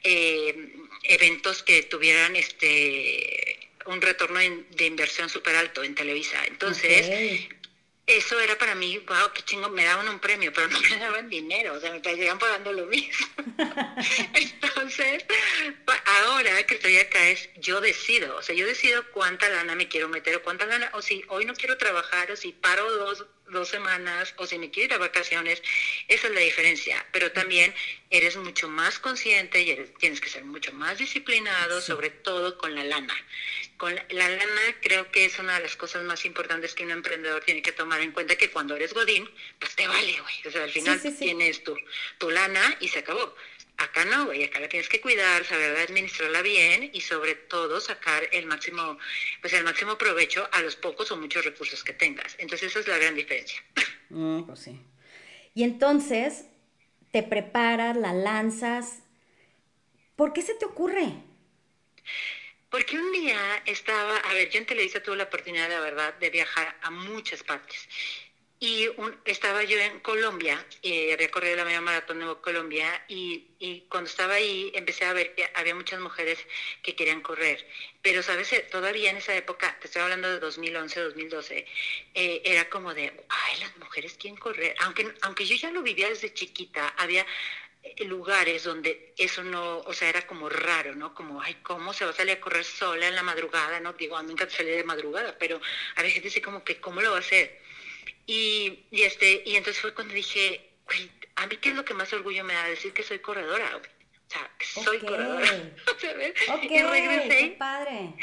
[0.04, 0.72] eh,
[1.04, 6.44] eventos que tuvieran este un retorno de inversión súper alto en Televisa.
[6.46, 7.48] Entonces,
[8.16, 11.28] eso era para mí, wow, qué chingo, me daban un premio, pero no me daban
[11.28, 13.26] dinero, o sea, me seguían pagando lo mismo.
[14.34, 15.24] Entonces,
[16.06, 20.08] ahora que estoy acá es, yo decido, o sea, yo decido cuánta lana me quiero
[20.08, 23.68] meter o cuánta lana, o si hoy no quiero trabajar, o si paro dos, dos
[23.68, 25.62] semanas, o si me quiero ir a vacaciones,
[26.08, 27.06] esa es la diferencia.
[27.12, 27.74] Pero también
[28.10, 32.84] eres mucho más consciente y tienes que ser mucho más disciplinado, sobre todo con la
[32.84, 33.14] lana.
[33.80, 37.42] Con la, lana creo que es una de las cosas más importantes que un emprendedor
[37.42, 39.26] tiene que tomar en cuenta que cuando eres godín,
[39.58, 40.34] pues te vale, güey.
[40.46, 41.74] O sea, al final tienes tu,
[42.18, 43.34] tu lana y se acabó.
[43.78, 48.28] Acá no, güey, acá la tienes que cuidar, saber administrarla bien y sobre todo sacar
[48.32, 48.98] el máximo,
[49.40, 52.36] pues el máximo provecho a los pocos o muchos recursos que tengas.
[52.36, 53.64] Entonces esa es la gran diferencia.
[54.10, 54.78] Mm, pues sí.
[55.54, 56.44] Y entonces
[57.12, 58.98] te preparas, la lanzas.
[60.16, 61.14] ¿Por qué se te ocurre?
[62.70, 66.30] Porque un día estaba, a ver, yo en Televisa tuve la oportunidad, la verdad, de
[66.30, 67.88] viajar a muchas partes.
[68.62, 68.88] Y
[69.24, 73.46] estaba yo en Colombia, eh, había corrido la media maratón de Colombia, y,
[73.88, 76.38] cuando estaba ahí empecé a ver que había muchas mujeres
[76.82, 77.66] que querían correr.
[78.02, 78.54] Pero, ¿sabes?
[78.70, 81.66] Todavía en esa época, te estoy hablando de 2011, 2012,
[82.14, 84.76] eh, era como de, ay, las mujeres quieren correr.
[84.80, 87.26] Aunque, aunque yo ya lo vivía desde chiquita, había
[88.06, 91.14] lugares donde eso no, o sea, era como raro, ¿no?
[91.14, 93.80] Como, ay, ¿cómo se va a salir a correr sola en la madrugada?
[93.80, 95.60] No, digo, a mí me encanta salir de madrugada, pero
[95.96, 97.60] a veces dice como que, ¿cómo lo va a hacer?
[98.26, 100.70] Y, y, este, y entonces fue cuando dije,
[101.36, 103.80] a mí qué es lo que más orgullo me da decir que soy corredora, O
[104.30, 105.46] sea, que soy corredora,
[106.00, 106.34] ¿sabes?
[106.62, 107.56] y regresé.
[107.58, 108.14] padre.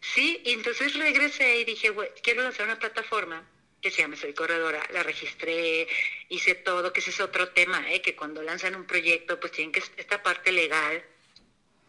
[0.00, 3.46] Sí, y entonces regresé y dije, güey, quiero lanzar una plataforma
[3.80, 5.88] que se llama Soy Corredora, la registré,
[6.28, 8.02] hice todo, que ese es otro tema, ¿eh?
[8.02, 11.02] que cuando lanzan un proyecto, pues tienen que, esta parte legal,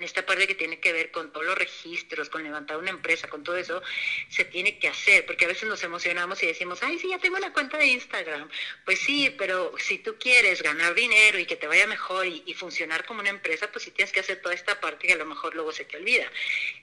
[0.04, 3.44] esta parte que tiene que ver con todos los registros, con levantar una empresa, con
[3.44, 3.82] todo eso,
[4.30, 7.38] se tiene que hacer, porque a veces nos emocionamos y decimos, ay, sí, ya tengo
[7.38, 8.50] una cuenta de Instagram.
[8.86, 12.54] Pues sí, pero si tú quieres ganar dinero y que te vaya mejor y, y
[12.54, 15.26] funcionar como una empresa, pues sí tienes que hacer toda esta parte que a lo
[15.26, 16.30] mejor luego se te olvida.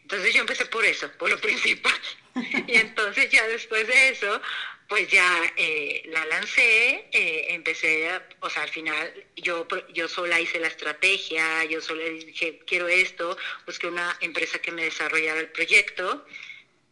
[0.02, 2.00] Entonces yo empecé por eso, por lo principal.
[2.66, 4.40] y entonces ya después de eso,
[4.88, 8.10] pues ya eh, la lancé, eh, empecé,
[8.40, 13.36] o sea, al final yo, yo sola hice la estrategia, yo sola dije, quiero esto,
[13.66, 16.24] busqué una empresa que me desarrollara el proyecto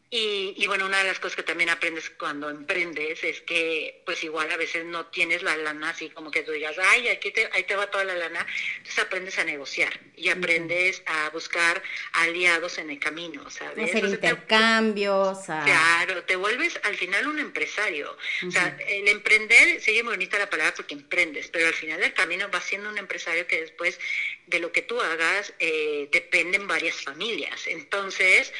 [0.08, 4.50] y, bueno, una de las cosas que también aprendes cuando emprendes es que pues igual
[4.52, 7.64] a veces no tienes la lana así como que tú digas, ay, aquí te, ahí
[7.64, 8.46] te va toda la lana.
[8.76, 13.90] Entonces aprendes a negociar y aprendes a buscar aliados en el camino, ¿sabes?
[13.90, 15.38] Hacer intercambios.
[15.44, 18.16] Claro, te vuelves al final un empresario.
[18.46, 22.14] O sea, el emprender, se muy bonita la palabra porque emprendes, pero al final del
[22.14, 23.98] camino vas siendo un empresario que después
[24.46, 27.66] de lo que tú hagas eh, dependen varias familias.
[27.66, 28.52] Entonces,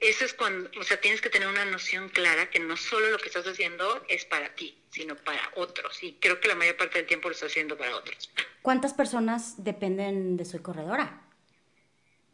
[0.00, 3.18] eso es cuando, o sea, tienes que tener una noción clara que no solo lo
[3.18, 6.02] que estás haciendo es para ti, sino para otros.
[6.02, 8.30] Y creo que la mayor parte del tiempo lo estás haciendo para otros.
[8.62, 11.23] ¿Cuántas personas dependen de Soy Corredora?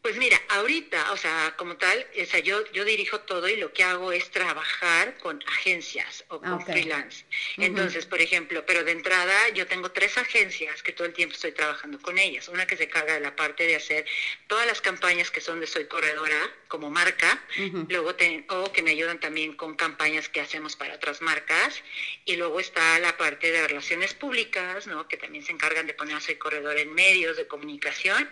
[0.02, 3.70] Pues mira, ahorita, o sea, como tal, o sea, yo, yo dirijo todo y lo
[3.74, 7.26] que hago es trabajar con agencias o con freelance.
[7.58, 11.52] Entonces, por ejemplo, pero de entrada yo tengo tres agencias que todo el tiempo estoy
[11.52, 12.48] trabajando con ellas.
[12.48, 14.06] Una que se carga de la parte de hacer
[14.46, 17.42] todas las campañas que son de Soy Corredora como marca,
[17.88, 18.14] luego
[18.48, 21.82] o que me ayudan también con campañas que hacemos para otras marcas.
[22.24, 25.06] Y luego está la parte de relaciones públicas, ¿no?
[25.08, 28.30] Que también se encargan de poner a Soy Corredora en medios de comunicación.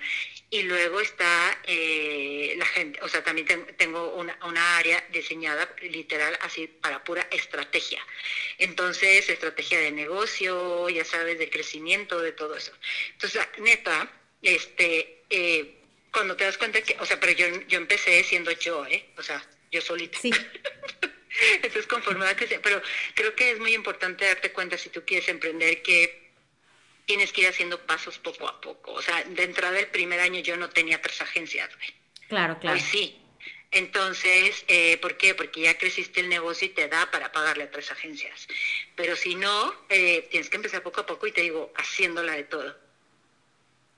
[0.51, 6.39] Y luego está eh, la gente, o sea, también tengo una, una, área diseñada literal
[6.43, 8.05] así para pura estrategia.
[8.59, 12.73] Entonces, estrategia de negocio, ya sabes, de crecimiento, de todo eso.
[13.13, 14.11] Entonces, neta,
[14.43, 15.75] este, eh,
[16.13, 19.07] cuando te das cuenta que, o sea, pero yo, yo empecé siendo yo, ¿eh?
[19.17, 20.19] O sea, yo solita.
[20.19, 20.33] Sí.
[21.57, 22.83] Entonces, conforme va que pero
[23.15, 26.28] creo que es muy importante darte cuenta si tú quieres emprender que
[27.09, 28.93] tienes que ir haciendo pasos poco a poco.
[28.93, 31.71] O sea, de entrada del primer año yo no tenía tres agencias,
[32.29, 32.77] Claro, claro.
[32.77, 33.17] Hoy sí.
[33.71, 35.35] Entonces, eh, ¿por qué?
[35.35, 38.47] Porque ya creciste el negocio y te da para pagarle a tres agencias.
[38.95, 42.45] Pero si no, eh, tienes que empezar poco a poco y te digo, haciéndola de
[42.45, 42.77] todo.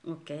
[0.05, 0.31] Ok.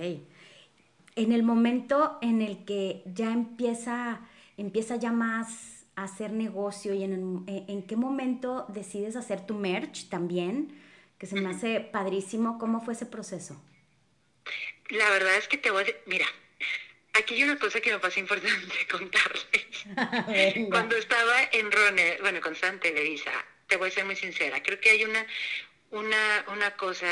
[1.17, 4.21] En el momento en el que ya empieza,
[4.55, 10.07] empieza ya más a hacer negocio y en, en qué momento decides hacer tu merch
[10.07, 10.80] también,
[11.21, 12.57] que se me hace padrísimo.
[12.57, 13.63] ¿Cómo fue ese proceso?
[14.89, 16.25] La verdad es que te voy a decir, mira,
[17.13, 20.65] aquí hay una cosa que me pasa importante contarles.
[20.71, 23.31] cuando estaba en Rone, bueno, Santa Televisa,
[23.67, 25.23] te voy a ser muy sincera, creo que hay una,
[25.91, 27.05] una, una cosa,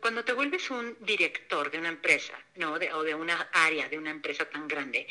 [0.00, 2.72] cuando te vuelves un director de una empresa, ¿no?
[2.72, 5.06] o de una área de una empresa tan grande,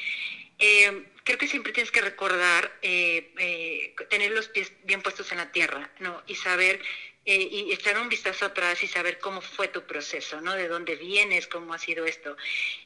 [0.59, 5.37] eh, creo que siempre tienes que recordar eh, eh, tener los pies bien puestos en
[5.37, 6.21] la tierra, ¿no?
[6.27, 6.79] Y saber
[7.25, 10.53] eh, y echar un vistazo atrás y saber cómo fue tu proceso, ¿no?
[10.55, 12.35] De dónde vienes, cómo ha sido esto,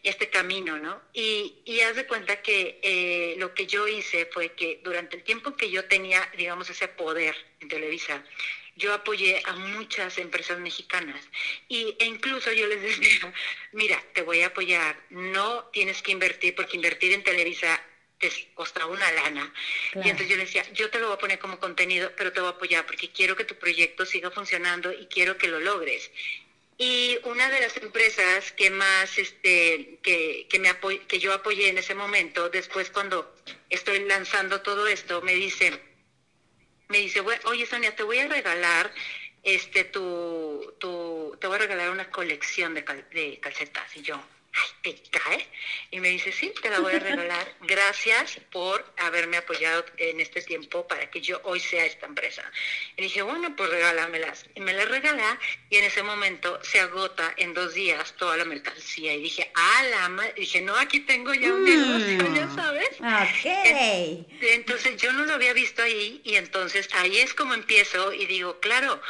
[0.04, 1.02] este camino, ¿no?
[1.14, 5.24] Y, y haz de cuenta que eh, lo que yo hice fue que durante el
[5.24, 8.24] tiempo que yo tenía, digamos, ese poder en Televisa,
[8.76, 11.20] yo apoyé a muchas empresas mexicanas
[11.68, 13.34] y, e incluso yo les decía,
[13.72, 17.82] mira, te voy a apoyar, no tienes que invertir porque invertir en Televisa
[18.20, 19.54] te costaba una lana.
[19.96, 22.40] Y entonces yo le decía, yo te lo voy a poner como contenido, pero te
[22.40, 26.12] voy a apoyar porque quiero que tu proyecto siga funcionando y quiero que lo logres.
[26.80, 30.70] Y una de las empresas que más, este, que, que, me
[31.08, 33.36] que yo apoyé en ese momento, después cuando
[33.70, 35.80] estoy lanzando todo esto, me dice,
[36.88, 38.94] me dice, oye Sonia, te voy a regalar
[39.42, 43.96] este tu, tu te voy a regalar una colección de, de calcetas.
[43.96, 44.22] Y yo,
[44.82, 45.48] te cae.
[45.92, 47.56] Y me dice, sí, te la voy a regalar.
[47.62, 52.44] Gracias por haberme apoyado en este tiempo para que yo hoy sea esta empresa.
[52.96, 54.46] Y dije, bueno, pues regálamelas.
[54.56, 55.40] Y me las regala
[55.70, 59.14] y en ese momento se agota en dos días toda la mercancía.
[59.14, 60.34] Y dije, ah, la madre.
[60.38, 62.56] Dije, no, aquí tengo ya un negocio, ya mm.
[62.56, 62.90] sabes.
[63.00, 64.28] Ok.
[64.42, 68.60] Entonces yo no lo había visto ahí y entonces ahí es como empiezo y digo,
[68.60, 69.02] claro,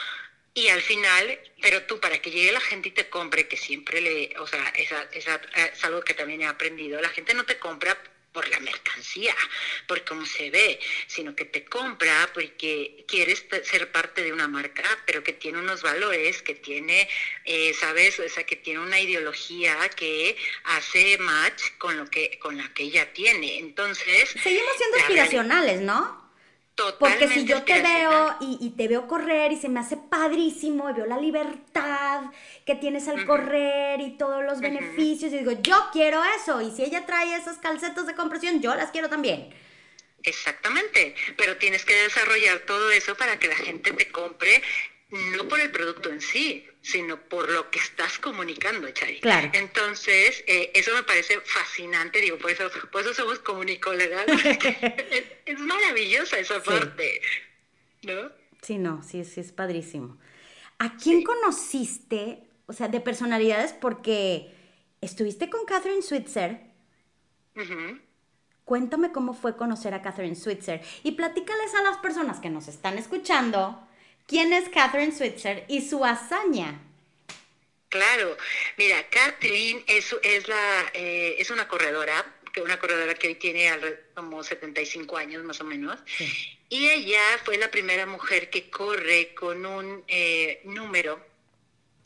[0.57, 4.01] y al final, pero tú para que llegue la gente y te compre, que siempre
[4.01, 7.59] le, o sea, esa, esa, es algo que también he aprendido, la gente no te
[7.59, 7.95] compra
[8.31, 9.35] por la mercancía,
[9.85, 14.83] por cómo se ve, sino que te compra porque quieres ser parte de una marca,
[15.05, 17.07] pero que tiene unos valores, que tiene,
[17.45, 22.57] eh, sabes, o sea, que tiene una ideología que hace match con lo que, con
[22.57, 23.59] la que ella tiene.
[23.59, 24.31] Entonces.
[24.41, 26.26] Seguimos siendo aspiracionales, ¿no?
[26.99, 30.93] Porque si yo te veo y, te veo correr y se me hace padrísimo y
[30.93, 32.21] veo la libertad
[32.65, 36.61] que tienes al correr y todos los beneficios y digo, yo quiero eso.
[36.61, 39.49] Y si ella trae esas calcetas de compresión, yo las quiero también.
[40.23, 44.61] Exactamente, pero tienes que desarrollar todo eso para que la gente te compre
[45.09, 49.19] no por el producto en sí, sino por lo que estás comunicando, Chari.
[49.19, 49.49] Claro.
[49.53, 54.25] Entonces, eh, eso me parece fascinante, digo, por eso, por eso somos comunicólogas.
[54.55, 57.21] es, es, maravillosa esa parte,
[58.03, 58.31] ¿no?
[58.61, 60.17] Sí, no, sí, sí, es padrísimo.
[60.79, 63.73] ¿A quién conociste, o sea, de personalidades?
[63.73, 64.53] Porque
[65.01, 66.61] estuviste con Catherine Switzer.
[68.63, 72.97] Cuéntame cómo fue conocer a Catherine Switzer y platícales a las personas que nos están
[72.97, 73.86] escuchando
[74.27, 76.79] quién es Catherine Switzer y su hazaña.
[77.89, 78.37] Claro,
[78.77, 83.71] mira, Catherine es, es, la, eh, es una corredora, una corredora que hoy tiene
[84.13, 85.99] como 75 años más o menos,
[86.69, 91.26] y ella fue la primera mujer que corre con un eh, número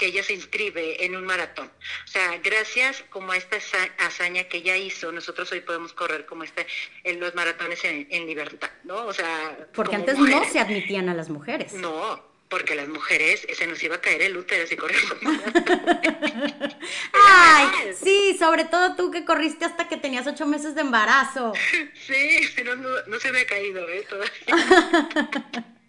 [0.02, 1.68] que ella se inscribe en un maratón.
[2.06, 3.58] O sea, gracias como a esta
[4.00, 6.66] hazaña que ella hizo, nosotros hoy podemos correr como este,
[7.04, 9.06] en los maratones en, libertad, ¿no?
[9.06, 9.56] O sea...
[9.76, 11.74] Porque antes no se admitían a las mujeres.
[11.74, 12.20] No,
[12.50, 15.18] porque las mujeres se nos iba a caer el útero si corríamos.
[17.14, 21.54] Ay, sí, sobre todo tú que corriste hasta que tenías ocho meses de embarazo.
[22.08, 24.04] Sí, pero no, no se me ha caído, ¿eh?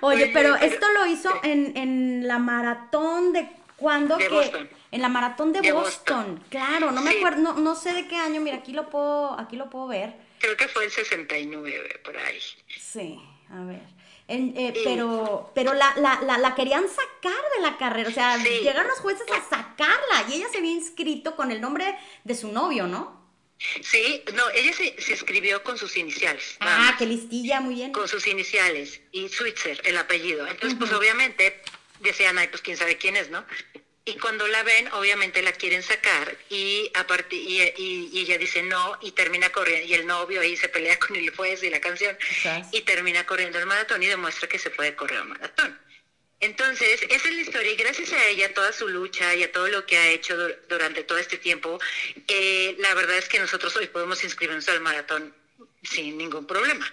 [0.00, 3.48] Oye, pero, esto lo hizo en, en la maratón de
[3.82, 6.42] cuando que en la maratón de, Boston.
[6.48, 9.68] Claro, no me acuerdo, no, sé de qué año, mira, aquí lo puedo aquí lo
[9.68, 10.14] puedo ver.
[10.38, 12.38] Creo que fue el 69 por ahí.
[12.78, 13.18] Sí,
[13.50, 13.82] a ver.
[14.28, 19.00] Eh, pero pero la, la, la, querían sacar de la carrera, o sea, llegaron los
[19.00, 23.21] jueces a sacarla y ella se había inscrito con el nombre de su novio, ¿no?
[23.82, 26.56] Sí, no, ella se, se escribió con sus iniciales.
[26.60, 26.96] Ah, más.
[26.98, 27.92] qué listilla, muy bien.
[27.92, 30.46] Con sus iniciales y Switzer, el apellido.
[30.46, 31.60] Entonces, pues obviamente
[32.00, 33.44] decían, ay, pues quién sabe quién es, ¿no?
[34.04, 38.60] Y cuando la ven, obviamente la quieren sacar y, aparte, y, y- y ella dice
[38.64, 39.86] no y termina corriendo.
[39.86, 42.18] Y el novio ahí se pelea con el juez y la canción
[42.72, 45.78] y termina corriendo el maratón y demuestra que se puede correr un maratón.
[46.42, 49.68] Entonces, esa es la historia y gracias a ella, toda su lucha y a todo
[49.68, 51.78] lo que ha hecho dur- durante todo este tiempo,
[52.28, 55.32] eh, la verdad es que nosotros hoy podemos inscribirnos al maratón
[55.84, 56.84] sin ningún problema.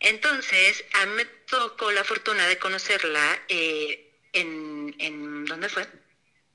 [0.00, 5.86] Entonces, a mí me tocó la fortuna de conocerla eh, en, en, ¿dónde fue?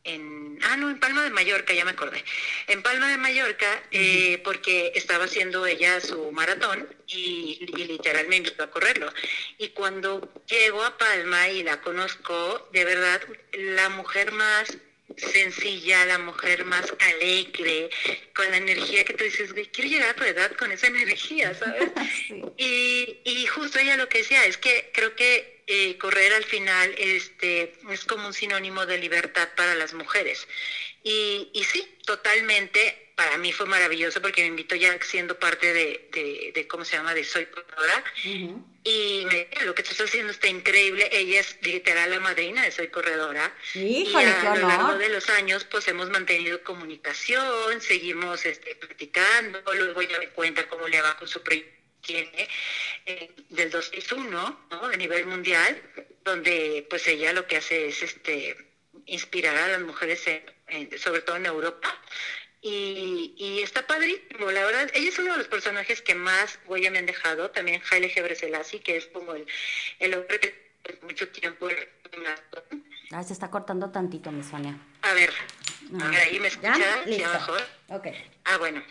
[0.10, 2.24] En, ah, no, en Palma de Mallorca, ya me acordé.
[2.68, 8.38] En Palma de Mallorca, eh, porque estaba haciendo ella su maratón y, y literal me
[8.38, 9.12] invitó a correrlo.
[9.58, 13.22] Y cuando llego a Palma y la conozco, de verdad,
[13.54, 14.78] la mujer más
[15.18, 17.90] sencilla, la mujer más alegre,
[18.36, 21.54] con la energía que tú dices, güey, quiero llegar a tu edad con esa energía,
[21.54, 21.90] ¿sabes?
[22.28, 22.42] Sí.
[22.58, 26.96] Y, y justo ella lo que decía es que creo que eh, correr al final
[26.98, 30.48] este, es como un sinónimo de libertad para las mujeres.
[31.04, 36.10] Y, y sí, totalmente, para mí fue maravilloso porque me invitó ya siendo parte de,
[36.12, 38.04] de, de ¿cómo se llama?, de Soy Corredora.
[38.84, 41.08] Y me dijo, lo que estás haciendo está increíble.
[41.12, 43.56] Ella es literal la madrina de Soy Corredora.
[43.76, 49.62] Híjole, y a lo largo de los años, pues hemos mantenido comunicación, seguimos este, platicando.
[49.74, 52.48] Luego ella me cuenta cómo le va con su proyecto tiene
[53.06, 54.86] eh, del 2001, ¿no?
[54.86, 55.82] A nivel mundial,
[56.24, 58.56] donde pues ella lo que hace es este
[59.06, 61.96] inspirar a las mujeres, en- en- sobre todo en Europa.
[62.62, 66.92] Y, y está padrísimo, la verdad, ella es uno de los personajes que más huella
[66.92, 69.48] me han dejado, también Haile Gebrselassie, que es como el,
[70.00, 71.70] el hombre que por mucho tiempo...
[73.12, 74.78] Ay, se está cortando tantito, mi Sonia.
[75.02, 75.32] A ver,
[76.00, 76.06] Ah.
[76.06, 76.72] a ver, ahí me ¿Ya?
[76.72, 77.24] escucha, Listo.
[77.24, 77.68] ya.
[78.46, 78.84] Ah, bueno.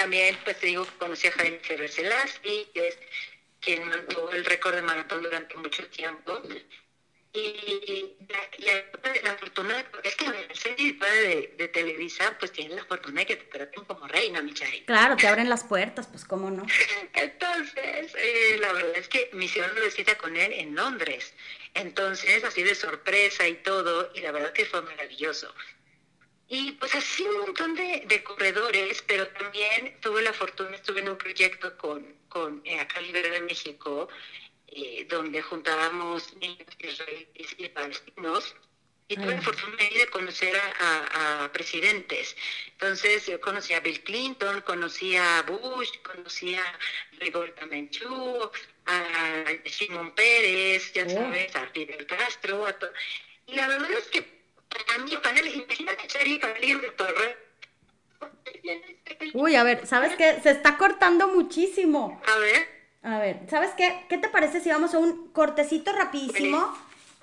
[0.00, 2.98] También, pues te digo que conocí a Jaime Gebrselassie, que es
[3.60, 6.40] quien mantuvo el récord de maratón durante mucho tiempo.
[7.34, 12.84] Y la, la, la fortuna, es que ver, ser de, de Televisa, pues tienes la
[12.86, 14.86] fortuna de que te traten como reina, Michelle.
[14.86, 16.64] Claro, te abren las puertas, pues cómo no.
[17.12, 21.34] Entonces, eh, la verdad es que me hicieron una cita con él en Londres.
[21.74, 25.54] Entonces, así de sorpresa y todo, y la verdad que fue maravilloso.
[26.52, 31.08] Y pues así un montón de, de corredores, pero también tuve la fortuna, estuve en
[31.10, 34.08] un proyecto con, con eh, acá Libre de México,
[34.66, 38.56] eh, donde juntábamos niños israelíes y palestinos,
[39.06, 42.36] y tuve la fortuna de conocer a, a- a presidentes.
[42.72, 46.78] Entonces yo conocí a Bill Clinton, conocí a Bush, conocí a
[47.20, 48.50] Rigoberta Menchú,
[48.86, 51.10] a Simón Pérez, ya Oh.
[51.10, 52.74] sabes, a Fidel Castro, a
[53.46, 54.39] y la verdad es que
[54.70, 57.36] para mí, para él, imagínate ser para alguien de Torre.
[59.34, 60.40] Uy, a ver, ¿sabes qué?
[60.42, 62.20] Se está cortando muchísimo.
[62.26, 64.04] A ver, A ver, ¿sabes qué?
[64.08, 66.76] ¿Qué te parece si vamos a un cortecito rapidísimo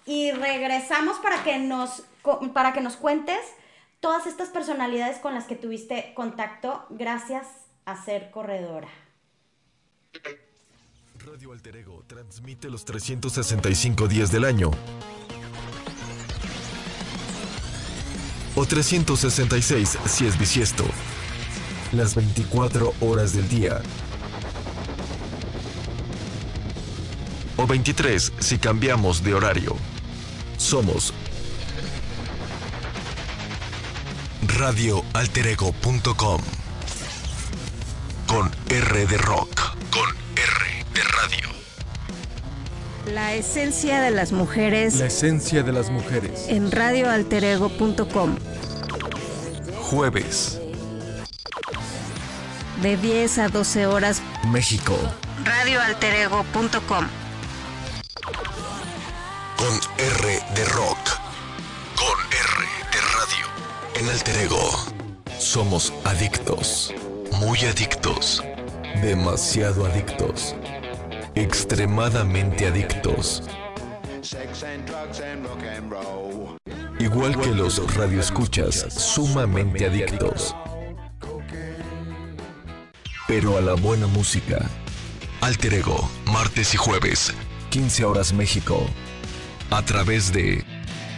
[0.06, 2.04] y regresamos para que nos
[2.54, 3.40] para que nos cuentes
[4.00, 7.48] todas estas personalidades con las que tuviste contacto gracias
[7.86, 8.90] a ser corredora?
[11.26, 14.72] Radio Alter Ego transmite los 365 días del año.
[18.60, 20.84] O 366 si es bisiesto.
[21.92, 23.84] Las 24 horas del día.
[27.56, 29.76] O 23 si cambiamos de horario.
[30.58, 31.14] Somos
[34.48, 36.42] radioalterego.com
[38.26, 41.57] con R de rock, con R de radio.
[43.14, 46.46] La esencia de las mujeres La esencia de las mujeres.
[46.50, 48.36] en radioalterego.com.
[49.82, 50.60] Jueves,
[52.82, 54.22] De 10 a 12 horas,
[54.52, 54.98] México,
[55.46, 57.06] radioalterego.com.
[59.58, 60.98] con R de rock,
[61.96, 64.02] con R de radio.
[64.02, 64.70] En Alter Ego,
[65.40, 66.94] somos adictos,
[67.40, 68.44] muy adictos,
[69.02, 70.54] demasiado adictos,
[71.40, 73.44] extremadamente adictos.
[77.00, 80.56] Igual que los radioescuchas, sumamente adictos.
[83.28, 84.68] Pero a la buena música.
[85.42, 87.34] Alter Ego, martes y jueves,
[87.70, 88.88] 15 horas México.
[89.70, 90.66] A través de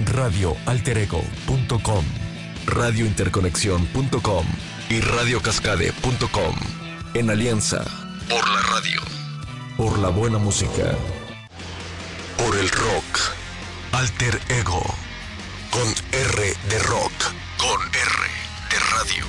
[0.05, 2.03] radioalterego.com,
[2.65, 4.45] radiointerconexión.com
[4.89, 6.55] y radiocascade.com.
[7.13, 7.85] En alianza.
[8.27, 9.18] Por la radio
[9.79, 10.93] por la buena música.
[12.37, 13.31] Por el rock.
[13.93, 14.83] Alter Ego.
[15.71, 17.13] Con R de rock.
[17.57, 18.25] Con R
[18.71, 19.25] de radio.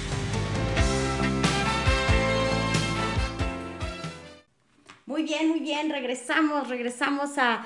[5.07, 5.89] Muy bien, muy bien.
[5.89, 7.65] Regresamos, regresamos a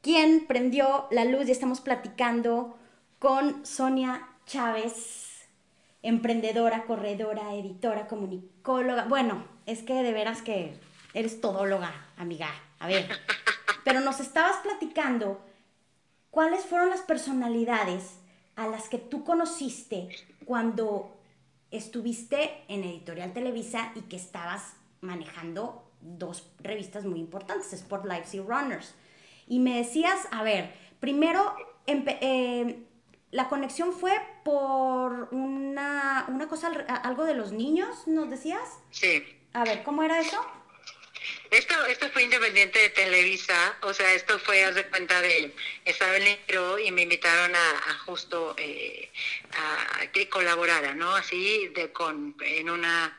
[0.00, 1.46] ¿Quién prendió la luz?
[1.46, 2.78] Y estamos platicando
[3.18, 5.46] con Sonia Chávez,
[6.02, 9.04] emprendedora, corredora, editora, comunicóloga.
[9.04, 10.72] Bueno, es que de veras que
[11.14, 12.50] eres todóloga, amiga.
[12.78, 13.08] A ver,
[13.84, 15.40] pero nos estabas platicando
[16.30, 18.18] cuáles fueron las personalidades
[18.56, 20.08] a las que tú conociste
[20.44, 21.16] cuando
[21.70, 28.40] estuviste en Editorial Televisa y que estabas manejando dos revistas muy importantes, Sport Lives y
[28.40, 28.94] Runners.
[29.46, 31.54] Y me decías, a ver, primero,
[31.86, 32.84] eh,
[33.30, 34.12] la conexión fue
[34.44, 36.68] por una, una cosa,
[37.02, 38.78] algo de los niños, ¿nos decías?
[38.90, 39.22] Sí.
[39.52, 40.38] A ver, ¿cómo era eso?
[41.52, 45.52] Esto, esto fue independiente de Televisa, o sea, esto fue, haz de cuenta de,
[45.84, 46.38] estaba en el
[46.82, 49.10] y me invitaron a, justo eh,
[49.52, 51.14] a que colaborara, ¿no?
[51.14, 53.18] Así, de con, en una,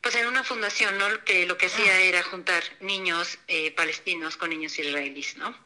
[0.00, 1.06] pues en una fundación, ¿no?
[1.24, 2.00] Que lo que hacía ah.
[2.00, 5.56] era juntar niños eh, palestinos con niños israelíes, ¿no?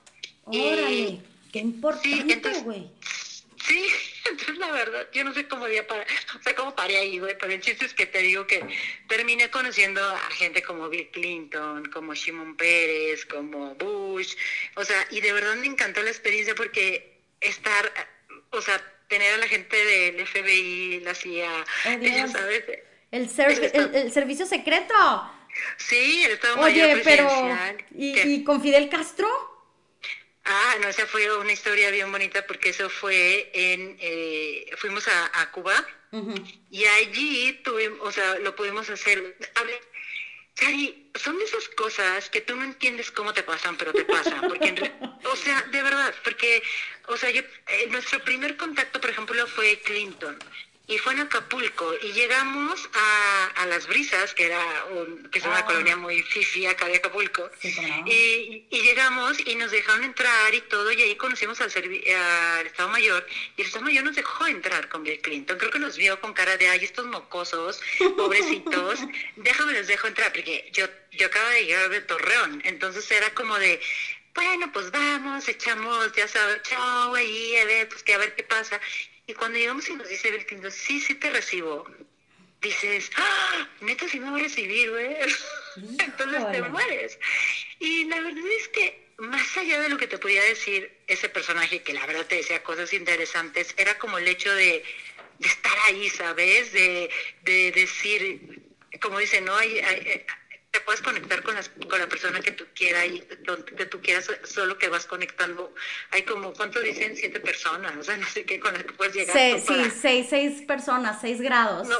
[0.44, 1.20] Órale,
[1.50, 2.90] qué importante, güey.
[3.00, 3.23] Sí,
[4.24, 7.36] entonces la verdad, yo no sé cómo día para, o sea, cómo paré ahí, güey,
[7.38, 8.64] pero el chiste es que te digo que
[9.08, 14.34] terminé conociendo a gente como Bill Clinton, como Shimon Pérez, como Bush,
[14.76, 17.92] o sea, y de verdad me encantó la experiencia porque estar,
[18.50, 22.64] o sea, tener a la gente del FBI, la CIA, oh, ¿sabes?
[23.10, 24.94] El, el, servicio secreto.
[25.76, 27.28] Sí, el Estado Oye, pero,
[27.94, 29.53] ¿y, ¿y con Fidel Castro?
[30.44, 35.50] Ah, no, esa fue una historia bien bonita porque eso fue en, eh, fuimos a,
[35.52, 35.74] Cuba
[36.70, 39.36] y allí tuvimos, o sea, lo pudimos hacer.
[39.54, 39.62] A
[40.54, 44.40] Chari, son de esas cosas que tú no entiendes cómo te pasan, pero te pasan.
[44.42, 44.92] Porque,
[45.24, 46.62] o sea, de verdad, porque,
[47.08, 50.38] o sea, yo, eh, nuestro primer contacto, por ejemplo, fue Clinton
[50.86, 54.62] y fue en Acapulco y llegamos a, a Las Brisas, que era
[55.32, 55.64] que es una ah.
[55.64, 60.92] colonia muy fifi acá de Acapulco, y, y, llegamos y nos dejaron entrar y todo,
[60.92, 65.02] y ahí conocimos al, al, Estado Mayor, y el Estado Mayor nos dejó entrar con
[65.02, 67.80] Bill Clinton, creo que nos vio con cara de, ay, estos mocosos,
[68.16, 69.00] pobrecitos,
[69.36, 73.58] déjame les dejo entrar, porque yo, yo acabo de llegar de Torreón, entonces era como
[73.58, 73.80] de,
[74.34, 78.42] bueno, pues vamos, echamos, ya sabes, chao, ahí, a ver, pues que a ver qué
[78.42, 78.80] pasa.
[79.26, 81.86] Y cuando llegamos y nos dice Belkindo, sí, sí te recibo,
[82.60, 83.68] dices, ¡Ah!
[83.80, 85.16] neta sí me va a recibir, güey.
[85.98, 87.18] Entonces te mueres.
[87.78, 91.82] Y la verdad es que más allá de lo que te podía decir ese personaje,
[91.82, 94.82] que la verdad te decía cosas interesantes, era como el hecho de,
[95.40, 96.72] estar ahí, ¿sabes?
[96.72, 97.10] De,
[97.42, 98.62] de decir,
[99.00, 99.54] como dice, ¿no?
[99.56, 100.24] hay, hay
[100.74, 104.28] te puedes conectar con, las, con la persona que tú quieras y que tú quieras,
[104.42, 105.72] solo que vas conectando.
[106.10, 107.16] Hay como, ¿cuánto dicen?
[107.16, 109.36] Siete personas, o sea, no sé qué, con las que puedes llegar.
[109.36, 111.86] Sí, seis, seis personas, seis grados.
[111.86, 111.96] No,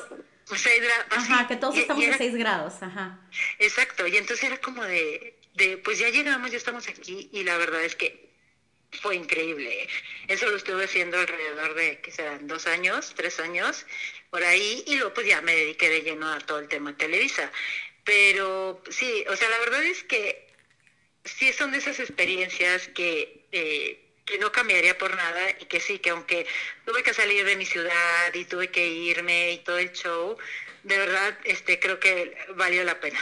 [0.56, 1.06] seis grados.
[1.08, 3.20] Ajá, que todos estamos a seis grados, ajá.
[3.60, 7.56] Exacto, y entonces era como de, de, pues ya llegamos, ya estamos aquí, y la
[7.56, 8.28] verdad es que
[8.90, 9.88] fue increíble.
[10.26, 12.48] Eso lo estuve haciendo alrededor de, ¿qué serán?
[12.48, 13.86] Dos años, tres años,
[14.30, 17.52] por ahí, y luego pues ya me dediqué de lleno a todo el tema Televisa.
[18.04, 20.46] Pero sí, o sea, la verdad es que
[21.24, 25.98] sí son de esas experiencias que, eh, que no cambiaría por nada y que sí,
[25.98, 26.46] que aunque
[26.84, 30.36] tuve que salir de mi ciudad y tuve que irme y todo el show,
[30.82, 33.18] de verdad este, creo que valió la pena.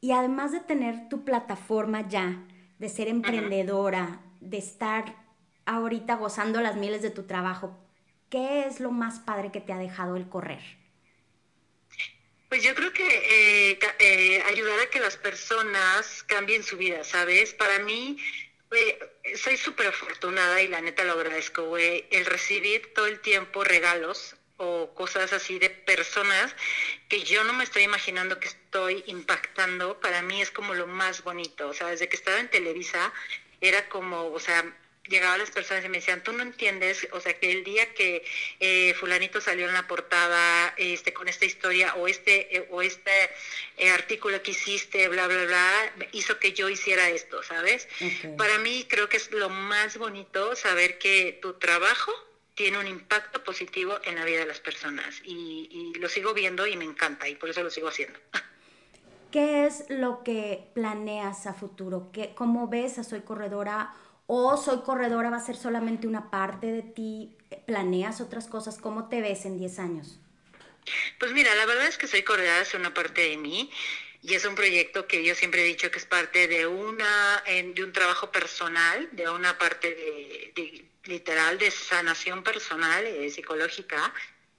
[0.00, 2.44] Y además de tener tu plataforma ya,
[2.78, 5.16] de ser emprendedora, de estar
[5.64, 7.76] ahorita gozando las miles de tu trabajo,
[8.30, 10.75] ¿qué es lo más padre que te ha dejado el correr?
[12.48, 13.06] Pues yo creo que
[13.72, 17.52] eh, eh, ayudar a que las personas cambien su vida, ¿sabes?
[17.54, 18.16] Para mí,
[19.36, 24.36] soy súper afortunada y la neta lo agradezco, güey, el recibir todo el tiempo regalos
[24.58, 26.54] o cosas así de personas
[27.08, 31.22] que yo no me estoy imaginando que estoy impactando, para mí es como lo más
[31.22, 31.68] bonito.
[31.68, 33.12] O sea, desde que estaba en Televisa
[33.60, 34.64] era como, o sea,
[35.08, 38.24] llegaban las personas y me decían, tú no entiendes, o sea, que el día que
[38.60, 43.10] eh, fulanito salió en la portada este, con esta historia o este, eh, o este
[43.76, 47.88] eh, artículo que hiciste, bla, bla, bla, hizo que yo hiciera esto, ¿sabes?
[48.36, 52.12] Para mí creo que es lo más bonito saber que tu trabajo
[52.54, 56.66] tiene un impacto positivo en la vida de las personas y, y lo sigo viendo
[56.66, 58.18] y me encanta y por eso lo sigo haciendo.
[59.30, 62.10] ¿Qué es lo que planeas a futuro?
[62.12, 63.94] ¿Qué, ¿Cómo ves a Soy Corredora?
[64.26, 67.36] O soy corredora va a ser solamente una parte de ti,
[67.66, 70.18] planeas otras cosas, ¿cómo te ves en 10 años?
[71.18, 73.70] Pues mira, la verdad es que soy corredora es una parte de mí
[74.22, 77.84] y es un proyecto que yo siempre he dicho que es parte de una de
[77.84, 79.88] un trabajo personal, de una parte
[80.54, 84.12] de, literal de sanación personal, y psicológica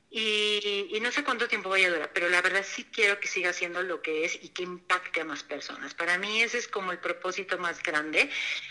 [0.10, 3.28] Y, y no sé cuánto tiempo vaya a durar, pero la verdad sí quiero que
[3.28, 5.94] siga siendo lo que es y que impacte a más personas.
[5.96, 8.30] Para mí ese es como el propósito más grande,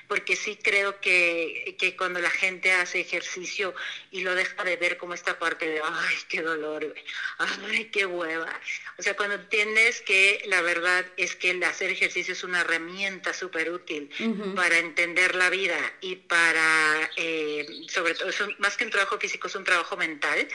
[0.09, 3.75] porque sí creo que, que cuando la gente hace ejercicio
[4.11, 6.95] y lo deja de ver como esta parte de, ay, qué dolor,
[7.37, 8.59] ay, qué hueva.
[8.99, 13.35] O sea, cuando entiendes que la verdad es que el hacer ejercicio es una herramienta
[13.35, 14.09] súper útil
[14.57, 19.19] para entender la vida y para, eh, sobre todo, es un- más que un trabajo
[19.19, 20.49] físico, es un trabajo mental.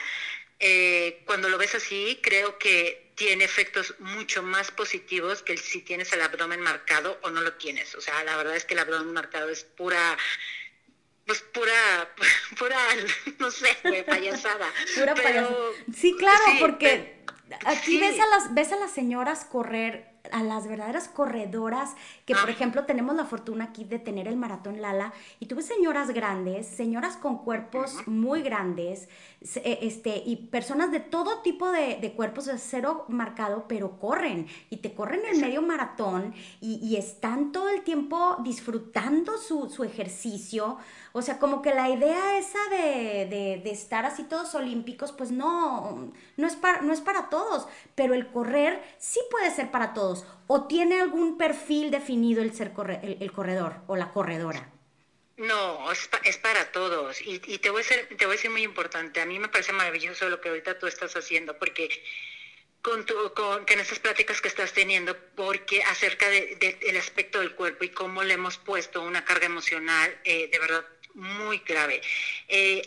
[0.64, 6.12] Eh, cuando lo ves así, creo que tiene efectos mucho más positivos que si tienes
[6.12, 7.96] el abdomen marcado o no lo tienes.
[7.96, 10.16] O sea, la verdad es que el abdomen marcado es pura,
[11.26, 12.08] pues pura,
[12.58, 12.78] pura,
[13.40, 14.66] no sé, güey, payasada.
[14.94, 15.56] Pura Pero- payasada.
[15.96, 17.98] Sí, claro, sí, porque pero- aquí sí.
[17.98, 21.90] ves a las ves a las señoras correr, a las verdaderas corredoras,
[22.24, 25.66] que por ejemplo tenemos la fortuna aquí de tener el maratón Lala, y tú ves
[25.66, 29.08] señoras grandes, señoras con cuerpos muy grandes,
[29.44, 34.78] este, y personas de todo tipo de, de cuerpos, de cero marcado, pero corren, y
[34.78, 40.78] te corren el medio maratón, y, y están todo el tiempo disfrutando su, su ejercicio.
[41.12, 45.30] O sea, como que la idea esa de, de- de estar así todos olímpicos, pues
[45.30, 49.92] no, no es, para, no es para todos, pero el correr sí puede ser para
[49.94, 50.24] todos.
[50.46, 54.71] ¿O tiene algún perfil definido el, ser corre- el, el corredor o la corredora?
[55.48, 57.20] No, es, pa- es para todos.
[57.20, 59.20] Y, y te, voy a ser, te voy a decir muy importante.
[59.20, 61.88] A mí me parece maravilloso lo que ahorita tú estás haciendo, porque
[62.80, 67.40] con, tu, con, con estas pláticas que estás teniendo, porque acerca de- de- del aspecto
[67.40, 72.00] del cuerpo y cómo le hemos puesto una carga emocional eh, de verdad muy grave.
[72.48, 72.82] Eh,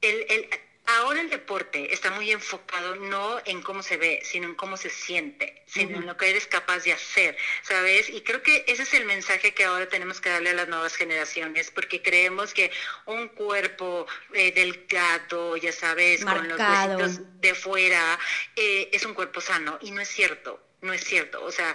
[0.00, 0.48] el, el-
[0.86, 4.90] ahora el deporte está muy enfocado no en cómo se ve, sino en cómo se
[4.90, 8.08] siente, sino en lo que eres capaz de hacer, ¿sabes?
[8.08, 10.94] Y creo que ese es el mensaje que ahora tenemos que darle a las nuevas
[10.94, 12.70] generaciones, porque creemos que
[13.06, 18.18] un cuerpo eh, delgado, ya sabes, con los huesitos de fuera,
[18.54, 21.44] eh, es un cuerpo sano, y no es cierto, no es cierto.
[21.44, 21.74] O sea,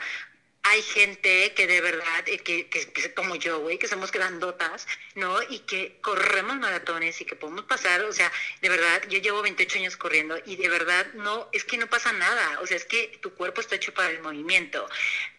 [0.63, 4.87] hay gente que de verdad, eh, que, que, que como yo, güey, que somos grandotas,
[5.15, 5.41] ¿no?
[5.49, 8.31] Y que corremos maratones y que podemos pasar, o sea,
[8.61, 12.11] de verdad, yo llevo 28 años corriendo y de verdad no, es que no pasa
[12.13, 14.87] nada, o sea, es que tu cuerpo está hecho para el movimiento.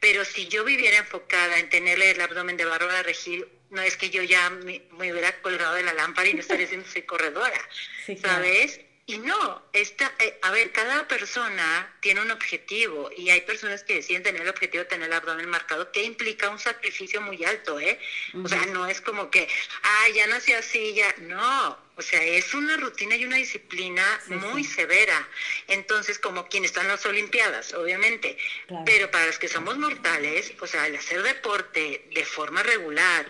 [0.01, 4.11] Pero si yo viviera enfocada en tenerle el abdomen de Bárbara Regil, no es que
[4.11, 7.61] yo ya me, me hubiera colgado de la lámpara y no estaría diciendo soy corredora,
[8.05, 8.45] Sí, claro.
[9.05, 13.95] Y no, esta, eh, a ver, cada persona tiene un objetivo y hay personas que
[13.95, 17.81] deciden tener el objetivo de tener el abdomen marcado, que implica un sacrificio muy alto,
[17.81, 17.99] ¿eh?
[18.45, 19.49] O sea, no es como que,
[19.83, 24.35] ah, ya nací así, ya, no, o sea, es una rutina y una disciplina Sí,
[24.35, 24.73] muy sí.
[24.75, 25.29] severa.
[25.67, 28.39] Entonces, como quien está en las Olimpiadas, obviamente.
[28.67, 28.85] Claro.
[28.87, 33.29] Pero para los que somos mortales, o sea, el hacer deporte de forma regular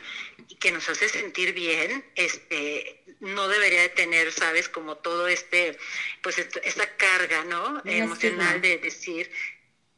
[0.49, 5.79] y que nos hace sentir bien, este, no debería de tener, sabes, como todo este,
[6.23, 7.81] pues est- esta carga, ¿no?
[7.85, 9.31] Emocional de decir,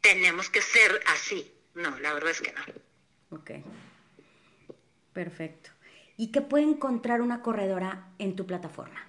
[0.01, 1.51] tenemos que ser así.
[1.75, 2.63] No, la verdad es que no.
[3.31, 3.51] Ok.
[5.13, 5.71] Perfecto.
[6.17, 9.09] ¿Y qué puede encontrar una corredora en tu plataforma?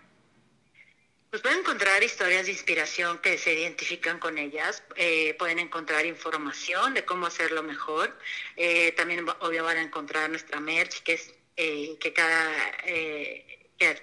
[1.30, 6.94] Pues pueden encontrar historias de inspiración que se identifican con ellas, eh, pueden encontrar información
[6.94, 8.18] de cómo hacerlo mejor,
[8.56, 12.50] eh, también obvio van a encontrar nuestra merch, que es eh, que cada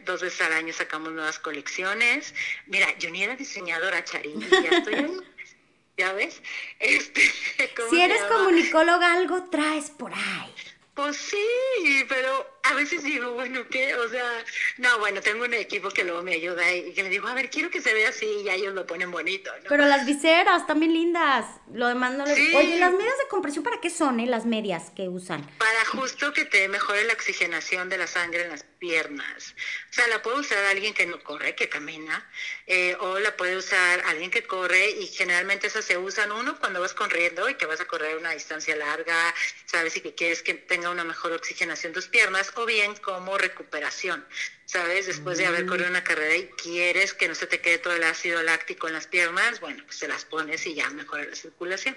[0.05, 2.35] dos veces al año sacamos nuevas colecciones.
[2.67, 5.21] Mira, yo ni era diseñadora, Chari, y ya estoy.
[5.97, 6.43] ¿Ya ves?
[6.79, 7.23] Este,
[7.77, 10.55] ¿cómo Si eres comunicóloga, algo traes por ahí.
[10.95, 13.95] Pues sí, pero a veces digo, bueno, ¿qué?
[13.95, 14.45] O sea,
[14.79, 17.51] no, bueno, tengo un equipo que luego me ayuda y que le digo, a ver,
[17.51, 19.69] quiero que se vea así y ya ellos lo ponen bonito, ¿no?
[19.69, 21.47] Pero las viseras también lindas.
[21.73, 22.37] Lo demás no les...
[22.37, 22.55] Sí.
[22.55, 24.27] Oye, ¿las medias de compresión para qué son, eh?
[24.27, 25.45] Las medias que usan.
[25.59, 29.55] Para justo que te mejore la oxigenación de la sangre en las piernas.
[29.91, 32.29] O sea, la puede usar alguien que no corre, que camina,
[32.67, 36.81] eh, o la puede usar alguien que corre y generalmente esas se usan uno cuando
[36.81, 39.35] vas corriendo y que vas a correr una distancia larga,
[39.67, 44.25] sabes, y que quieres que tenga una mejor oxigenación tus piernas, o bien como recuperación,
[44.65, 47.95] sabes, después de haber corrido una carrera y quieres que no se te quede todo
[47.95, 51.35] el ácido láctico en las piernas, bueno, pues te las pones y ya mejora la
[51.35, 51.97] circulación,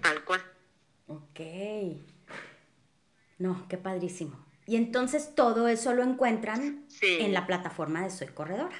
[0.00, 0.42] tal cual.
[1.06, 1.40] Ok.
[3.38, 4.44] No, qué padrísimo.
[4.66, 7.18] Y entonces todo eso lo encuentran Sí.
[7.20, 8.76] en la plataforma de Soy Corredora.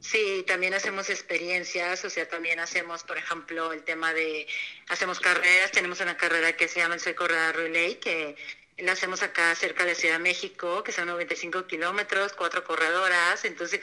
[0.00, 4.46] Sí, también hacemos experiencias, o sea, también hacemos, por ejemplo, el tema de,
[4.88, 8.34] hacemos carreras, tenemos una carrera que se llama el Soy Corredora Relay, que
[8.78, 13.80] la hacemos acá cerca de Ciudad de México, que son 95 kilómetros, cuatro corredoras, entonces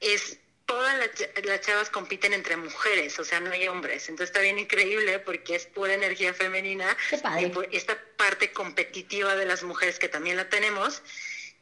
[0.00, 1.10] es, todas las,
[1.44, 5.56] las chavas compiten entre mujeres, o sea, no hay hombres, entonces está bien increíble porque
[5.56, 7.52] es pura energía femenina, Qué padre.
[7.70, 11.02] y esta parte competitiva de las mujeres que también la tenemos,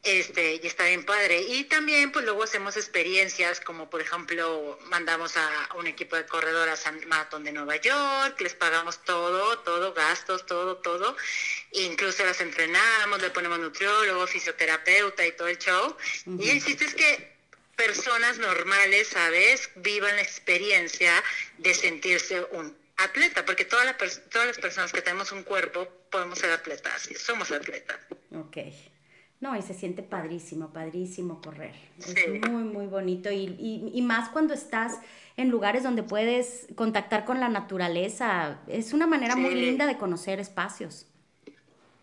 [0.03, 1.41] Este, y está bien padre.
[1.41, 6.87] Y también, pues luego hacemos experiencias, como por ejemplo, mandamos a un equipo de corredoras
[6.87, 11.17] al Maratón de Nueva York, les pagamos todo, todo, gastos, todo, todo.
[11.73, 15.95] Incluso las entrenamos, le ponemos nutriólogo, fisioterapeuta y todo el show.
[16.39, 17.37] Y el chiste es que
[17.75, 19.69] personas normales, ¿sabes?
[19.75, 21.11] Vivan la experiencia
[21.57, 26.39] de sentirse un atleta, porque todas las todas las personas que tenemos un cuerpo podemos
[26.39, 27.99] ser atletas, somos atletas.
[28.33, 28.57] Ok.
[29.41, 31.73] No, y se siente padrísimo, padrísimo correr.
[31.97, 33.31] Es muy, muy bonito.
[33.31, 34.99] Y, y, y, más cuando estás
[35.37, 38.59] en lugares donde puedes contactar con la naturaleza.
[38.67, 41.08] Es una manera muy linda de conocer espacios.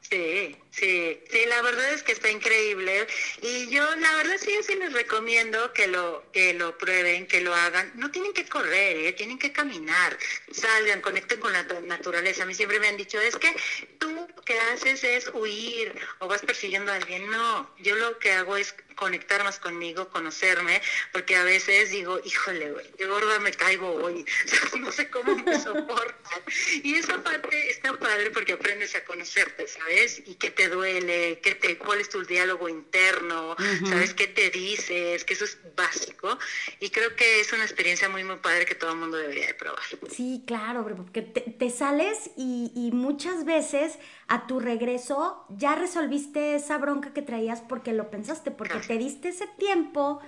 [0.09, 3.09] Sí, sí, sí, la verdad es que está increíble
[3.43, 7.53] y yo la verdad sí, sí les recomiendo que lo, que lo prueben, que lo
[7.53, 7.91] hagan.
[7.97, 9.13] No tienen que correr, ¿eh?
[9.15, 10.17] tienen que caminar,
[10.53, 12.45] salgan, conecten con la naturaleza.
[12.45, 13.53] A mí siempre me han dicho, es que
[13.99, 17.29] tú lo que haces es huir o vas persiguiendo a alguien.
[17.29, 20.83] No, yo lo que hago es conectar más conmigo, conocerme,
[21.13, 24.25] porque a veces digo, híjole, güey, qué gorda me caigo hoy,
[24.81, 26.43] no sé cómo me soportan.
[26.83, 30.23] Y esa parte está padre porque aprendes a conocerte, ¿sabes?
[30.27, 33.55] Y qué te duele, qué te, cuál es tu diálogo interno,
[33.89, 34.15] ¿sabes?
[34.15, 35.25] ¿Qué te dices?
[35.25, 36.39] Que eso es básico.
[36.81, 39.55] Y creo que es una experiencia muy, muy padre que todo el mundo debería de
[39.55, 39.83] probar.
[40.11, 46.79] Sí, claro, porque te, sales y, y muchas veces a tu regreso ya resolviste esa
[46.79, 50.21] bronca que traías porque lo pensaste, porque te diste ese tiempo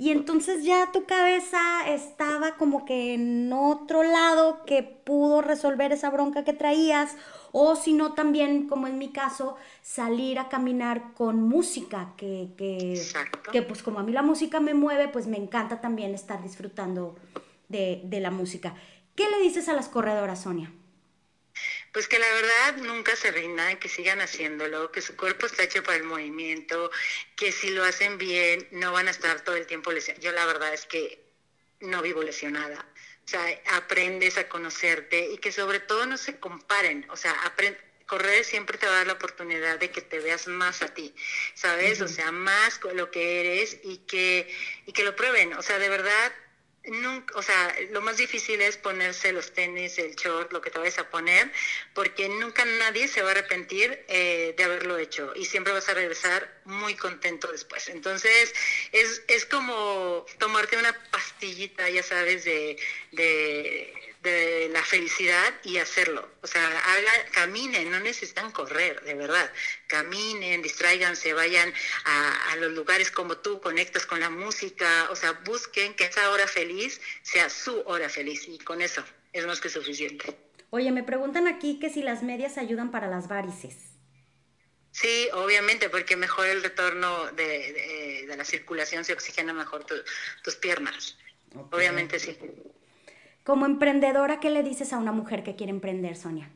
[0.00, 6.08] y entonces ya tu cabeza estaba como que en otro lado que pudo resolver esa
[6.08, 7.16] bronca que traías
[7.50, 13.02] o si no también, como en mi caso, salir a caminar con música, que, que,
[13.50, 17.16] que, pues como a mí la música me mueve, pues me encanta también estar disfrutando
[17.68, 18.74] de, de la música.
[19.16, 20.72] ¿Qué le dices a las corredoras, Sonia?
[21.92, 25.82] Pues que la verdad nunca se rindan, que sigan haciéndolo, que su cuerpo está hecho
[25.82, 26.90] para el movimiento,
[27.36, 30.24] que si lo hacen bien no van a estar todo el tiempo lesionados.
[30.24, 31.24] Yo la verdad es que
[31.80, 32.86] no vivo lesionada.
[33.24, 33.44] O sea,
[33.74, 37.06] aprendes a conocerte y que sobre todo no se comparen.
[37.10, 37.36] O sea,
[38.06, 41.14] correr siempre te va a dar la oportunidad de que te veas más a ti,
[41.54, 42.00] ¿sabes?
[42.00, 44.52] O sea, más lo que eres y que,
[44.86, 45.52] y que lo prueben.
[45.52, 46.32] O sea, de verdad,
[46.90, 50.78] nunca, o sea, lo más difícil es ponerse los tenis, el short, lo que te
[50.78, 51.50] vayas a poner,
[51.94, 55.94] porque nunca nadie se va a arrepentir eh, de haberlo hecho y siempre vas a
[55.94, 57.88] regresar muy contento después.
[57.88, 58.54] Entonces,
[58.92, 62.78] es, es como tomarte una pastillita, ya sabes, de,
[63.12, 66.28] de de la felicidad y hacerlo.
[66.42, 69.50] O sea, haga, caminen, no necesitan correr, de verdad.
[69.86, 71.72] Caminen, distráiganse, vayan
[72.04, 76.46] a, los lugares como tú, conectas con la música, o sea, busquen que esa hora
[76.46, 80.36] feliz sea su hora feliz y con eso es más que suficiente.
[80.70, 83.76] Oye, me preguntan aquí que si las medias ayudan para las varices.
[84.90, 89.86] Sí, obviamente, porque mejora el retorno de, la circulación, se oxigena mejor
[90.42, 91.16] tus piernas.
[91.70, 92.36] Obviamente sí.
[93.48, 96.50] Como emprendedora, ¿qué le dices a una mujer que quiere emprender, Sonia?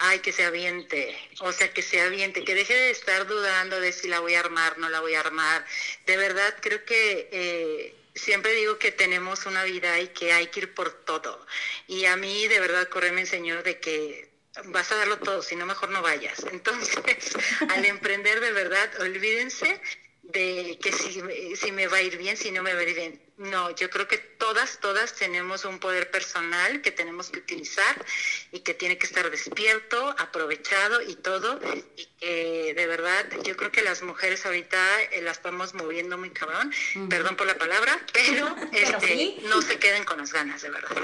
[0.00, 3.92] Ay, que se aviente, o sea, que se aviente, que deje de estar dudando de
[3.92, 5.64] si la voy a armar, no la voy a armar.
[6.04, 10.62] De verdad, creo que eh, siempre digo que tenemos una vida y que hay que
[10.62, 11.46] ir por todo.
[11.86, 14.28] Y a mí, de verdad, Corre me enseñó de que
[14.64, 16.44] vas a darlo todo, si no, mejor no vayas.
[16.50, 17.32] Entonces,
[17.68, 19.80] al emprender, de verdad, olvídense
[20.24, 21.22] de que si,
[21.54, 23.90] si me va a ir bien, si no me va a ir bien no, yo
[23.90, 28.04] creo que todas, todas tenemos un poder personal que tenemos que utilizar
[28.52, 31.58] y que tiene que estar despierto, aprovechado y todo.
[31.96, 34.78] Y que de verdad, yo creo que las mujeres ahorita
[35.12, 36.72] eh, las estamos moviendo muy cabrón,
[37.08, 40.96] perdón por la palabra, pero, este, no se queden con las ganas, de verdad.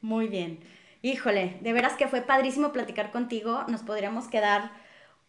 [0.00, 0.58] Muy bien.
[1.02, 3.64] Híjole, de veras que fue padrísimo platicar contigo.
[3.68, 4.72] Nos podríamos quedar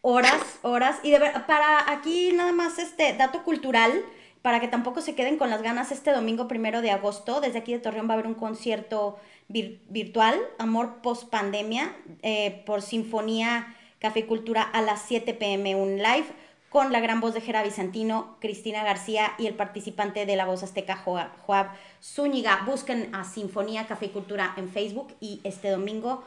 [0.00, 0.98] horas, horas.
[1.04, 4.04] Y de ver, para aquí nada más este dato cultural
[4.42, 7.72] para que tampoco se queden con las ganas, este domingo primero de agosto, desde aquí
[7.72, 9.18] de Torreón va a haber un concierto
[9.48, 16.24] virtual, Amor Post Pandemia, eh, por Sinfonía Café Cultura a las 7 pm, un live
[16.70, 20.62] con la gran voz de Jera Bizantino, Cristina García y el participante de la voz
[20.62, 21.68] azteca Joab
[22.00, 22.62] Zúñiga.
[22.64, 26.22] Busquen a Sinfonía Café Cultura en Facebook y este domingo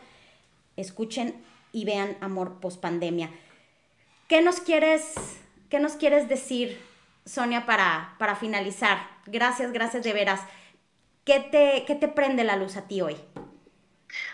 [0.75, 1.33] escuchen
[1.71, 3.31] y vean Amor Post Pandemia.
[4.27, 5.13] ¿Qué nos quieres,
[5.69, 6.77] qué nos quieres decir
[7.25, 8.97] Sonia, para, para finalizar.
[9.25, 10.41] Gracias, gracias de veras.
[11.23, 13.15] ¿Qué te, ¿Qué te prende la luz a ti hoy?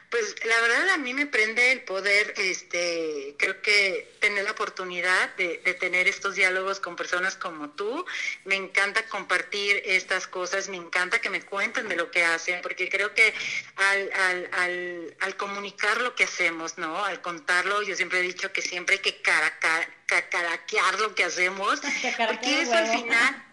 [0.10, 5.36] Pues la verdad a mí me prende el poder, este, creo que tener la oportunidad
[5.36, 8.06] de, de, tener estos diálogos con personas como tú.
[8.44, 12.90] Me encanta compartir estas cosas, me encanta que me cuenten de lo que hacen, porque
[12.90, 13.34] creo que
[13.76, 17.06] al, al, al, al comunicar lo que hacemos, ¿no?
[17.06, 21.82] Al contarlo, yo siempre he dicho que siempre hay que caraquear lo que hacemos,
[22.28, 23.49] porque eso al final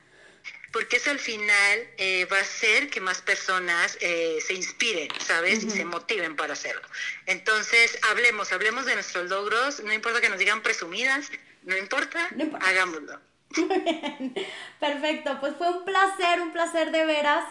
[0.76, 5.64] porque eso al final eh, va a hacer que más personas eh, se inspiren, ¿sabes?
[5.64, 6.82] Y se motiven para hacerlo.
[7.24, 11.32] Entonces, hablemos, hablemos de nuestros logros, no importa que nos digan presumidas,
[11.62, 12.18] no importa,
[12.60, 13.18] hagámoslo.
[14.78, 17.46] Perfecto, pues fue un placer, un placer de veras.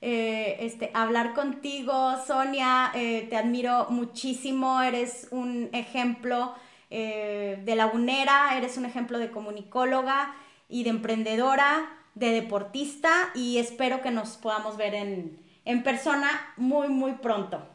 [0.00, 6.54] Eh, este, hablar contigo, Sonia, te admiro muchísimo, eres un ejemplo
[6.90, 10.36] de lagunera, eres un ejemplo de comunicóloga
[10.68, 16.88] y de emprendedora de deportista y espero que nos podamos ver en, en persona muy,
[16.88, 17.66] muy pronto.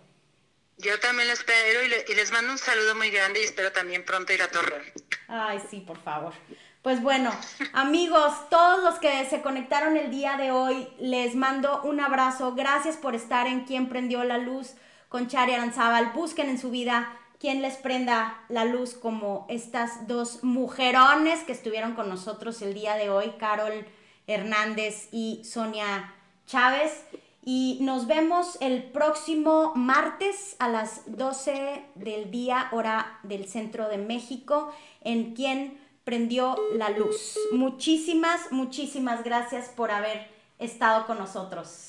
[0.77, 4.33] Yo también lo espero y, les mando un saludo muy grande y espero también pronto
[4.33, 4.81] ir a Torreón.
[5.27, 6.33] Ay, sí, por favor.
[6.81, 7.31] Pues bueno,
[7.73, 12.55] amigos, todos los que se conectaron el día de hoy, les mando un abrazo.
[12.55, 14.73] Gracias por estar en Quien Prendió la Luz
[15.07, 16.11] con Chari Aranzábal.
[16.13, 21.93] Busquen en su vida quien les prenda la luz como estas dos mujerones que estuvieron
[21.93, 23.85] con nosotros el día de hoy, Carol
[24.27, 26.13] Hernández y Sonia
[26.45, 27.05] Chávez.
[27.45, 33.97] Y nos vemos el próximo martes a las 12 del día, hora del centro de
[33.97, 37.37] México, en quien prendió la luz.
[37.51, 40.27] Muchísimas, muchísimas gracias por haber
[40.59, 41.81] estado con nosotros.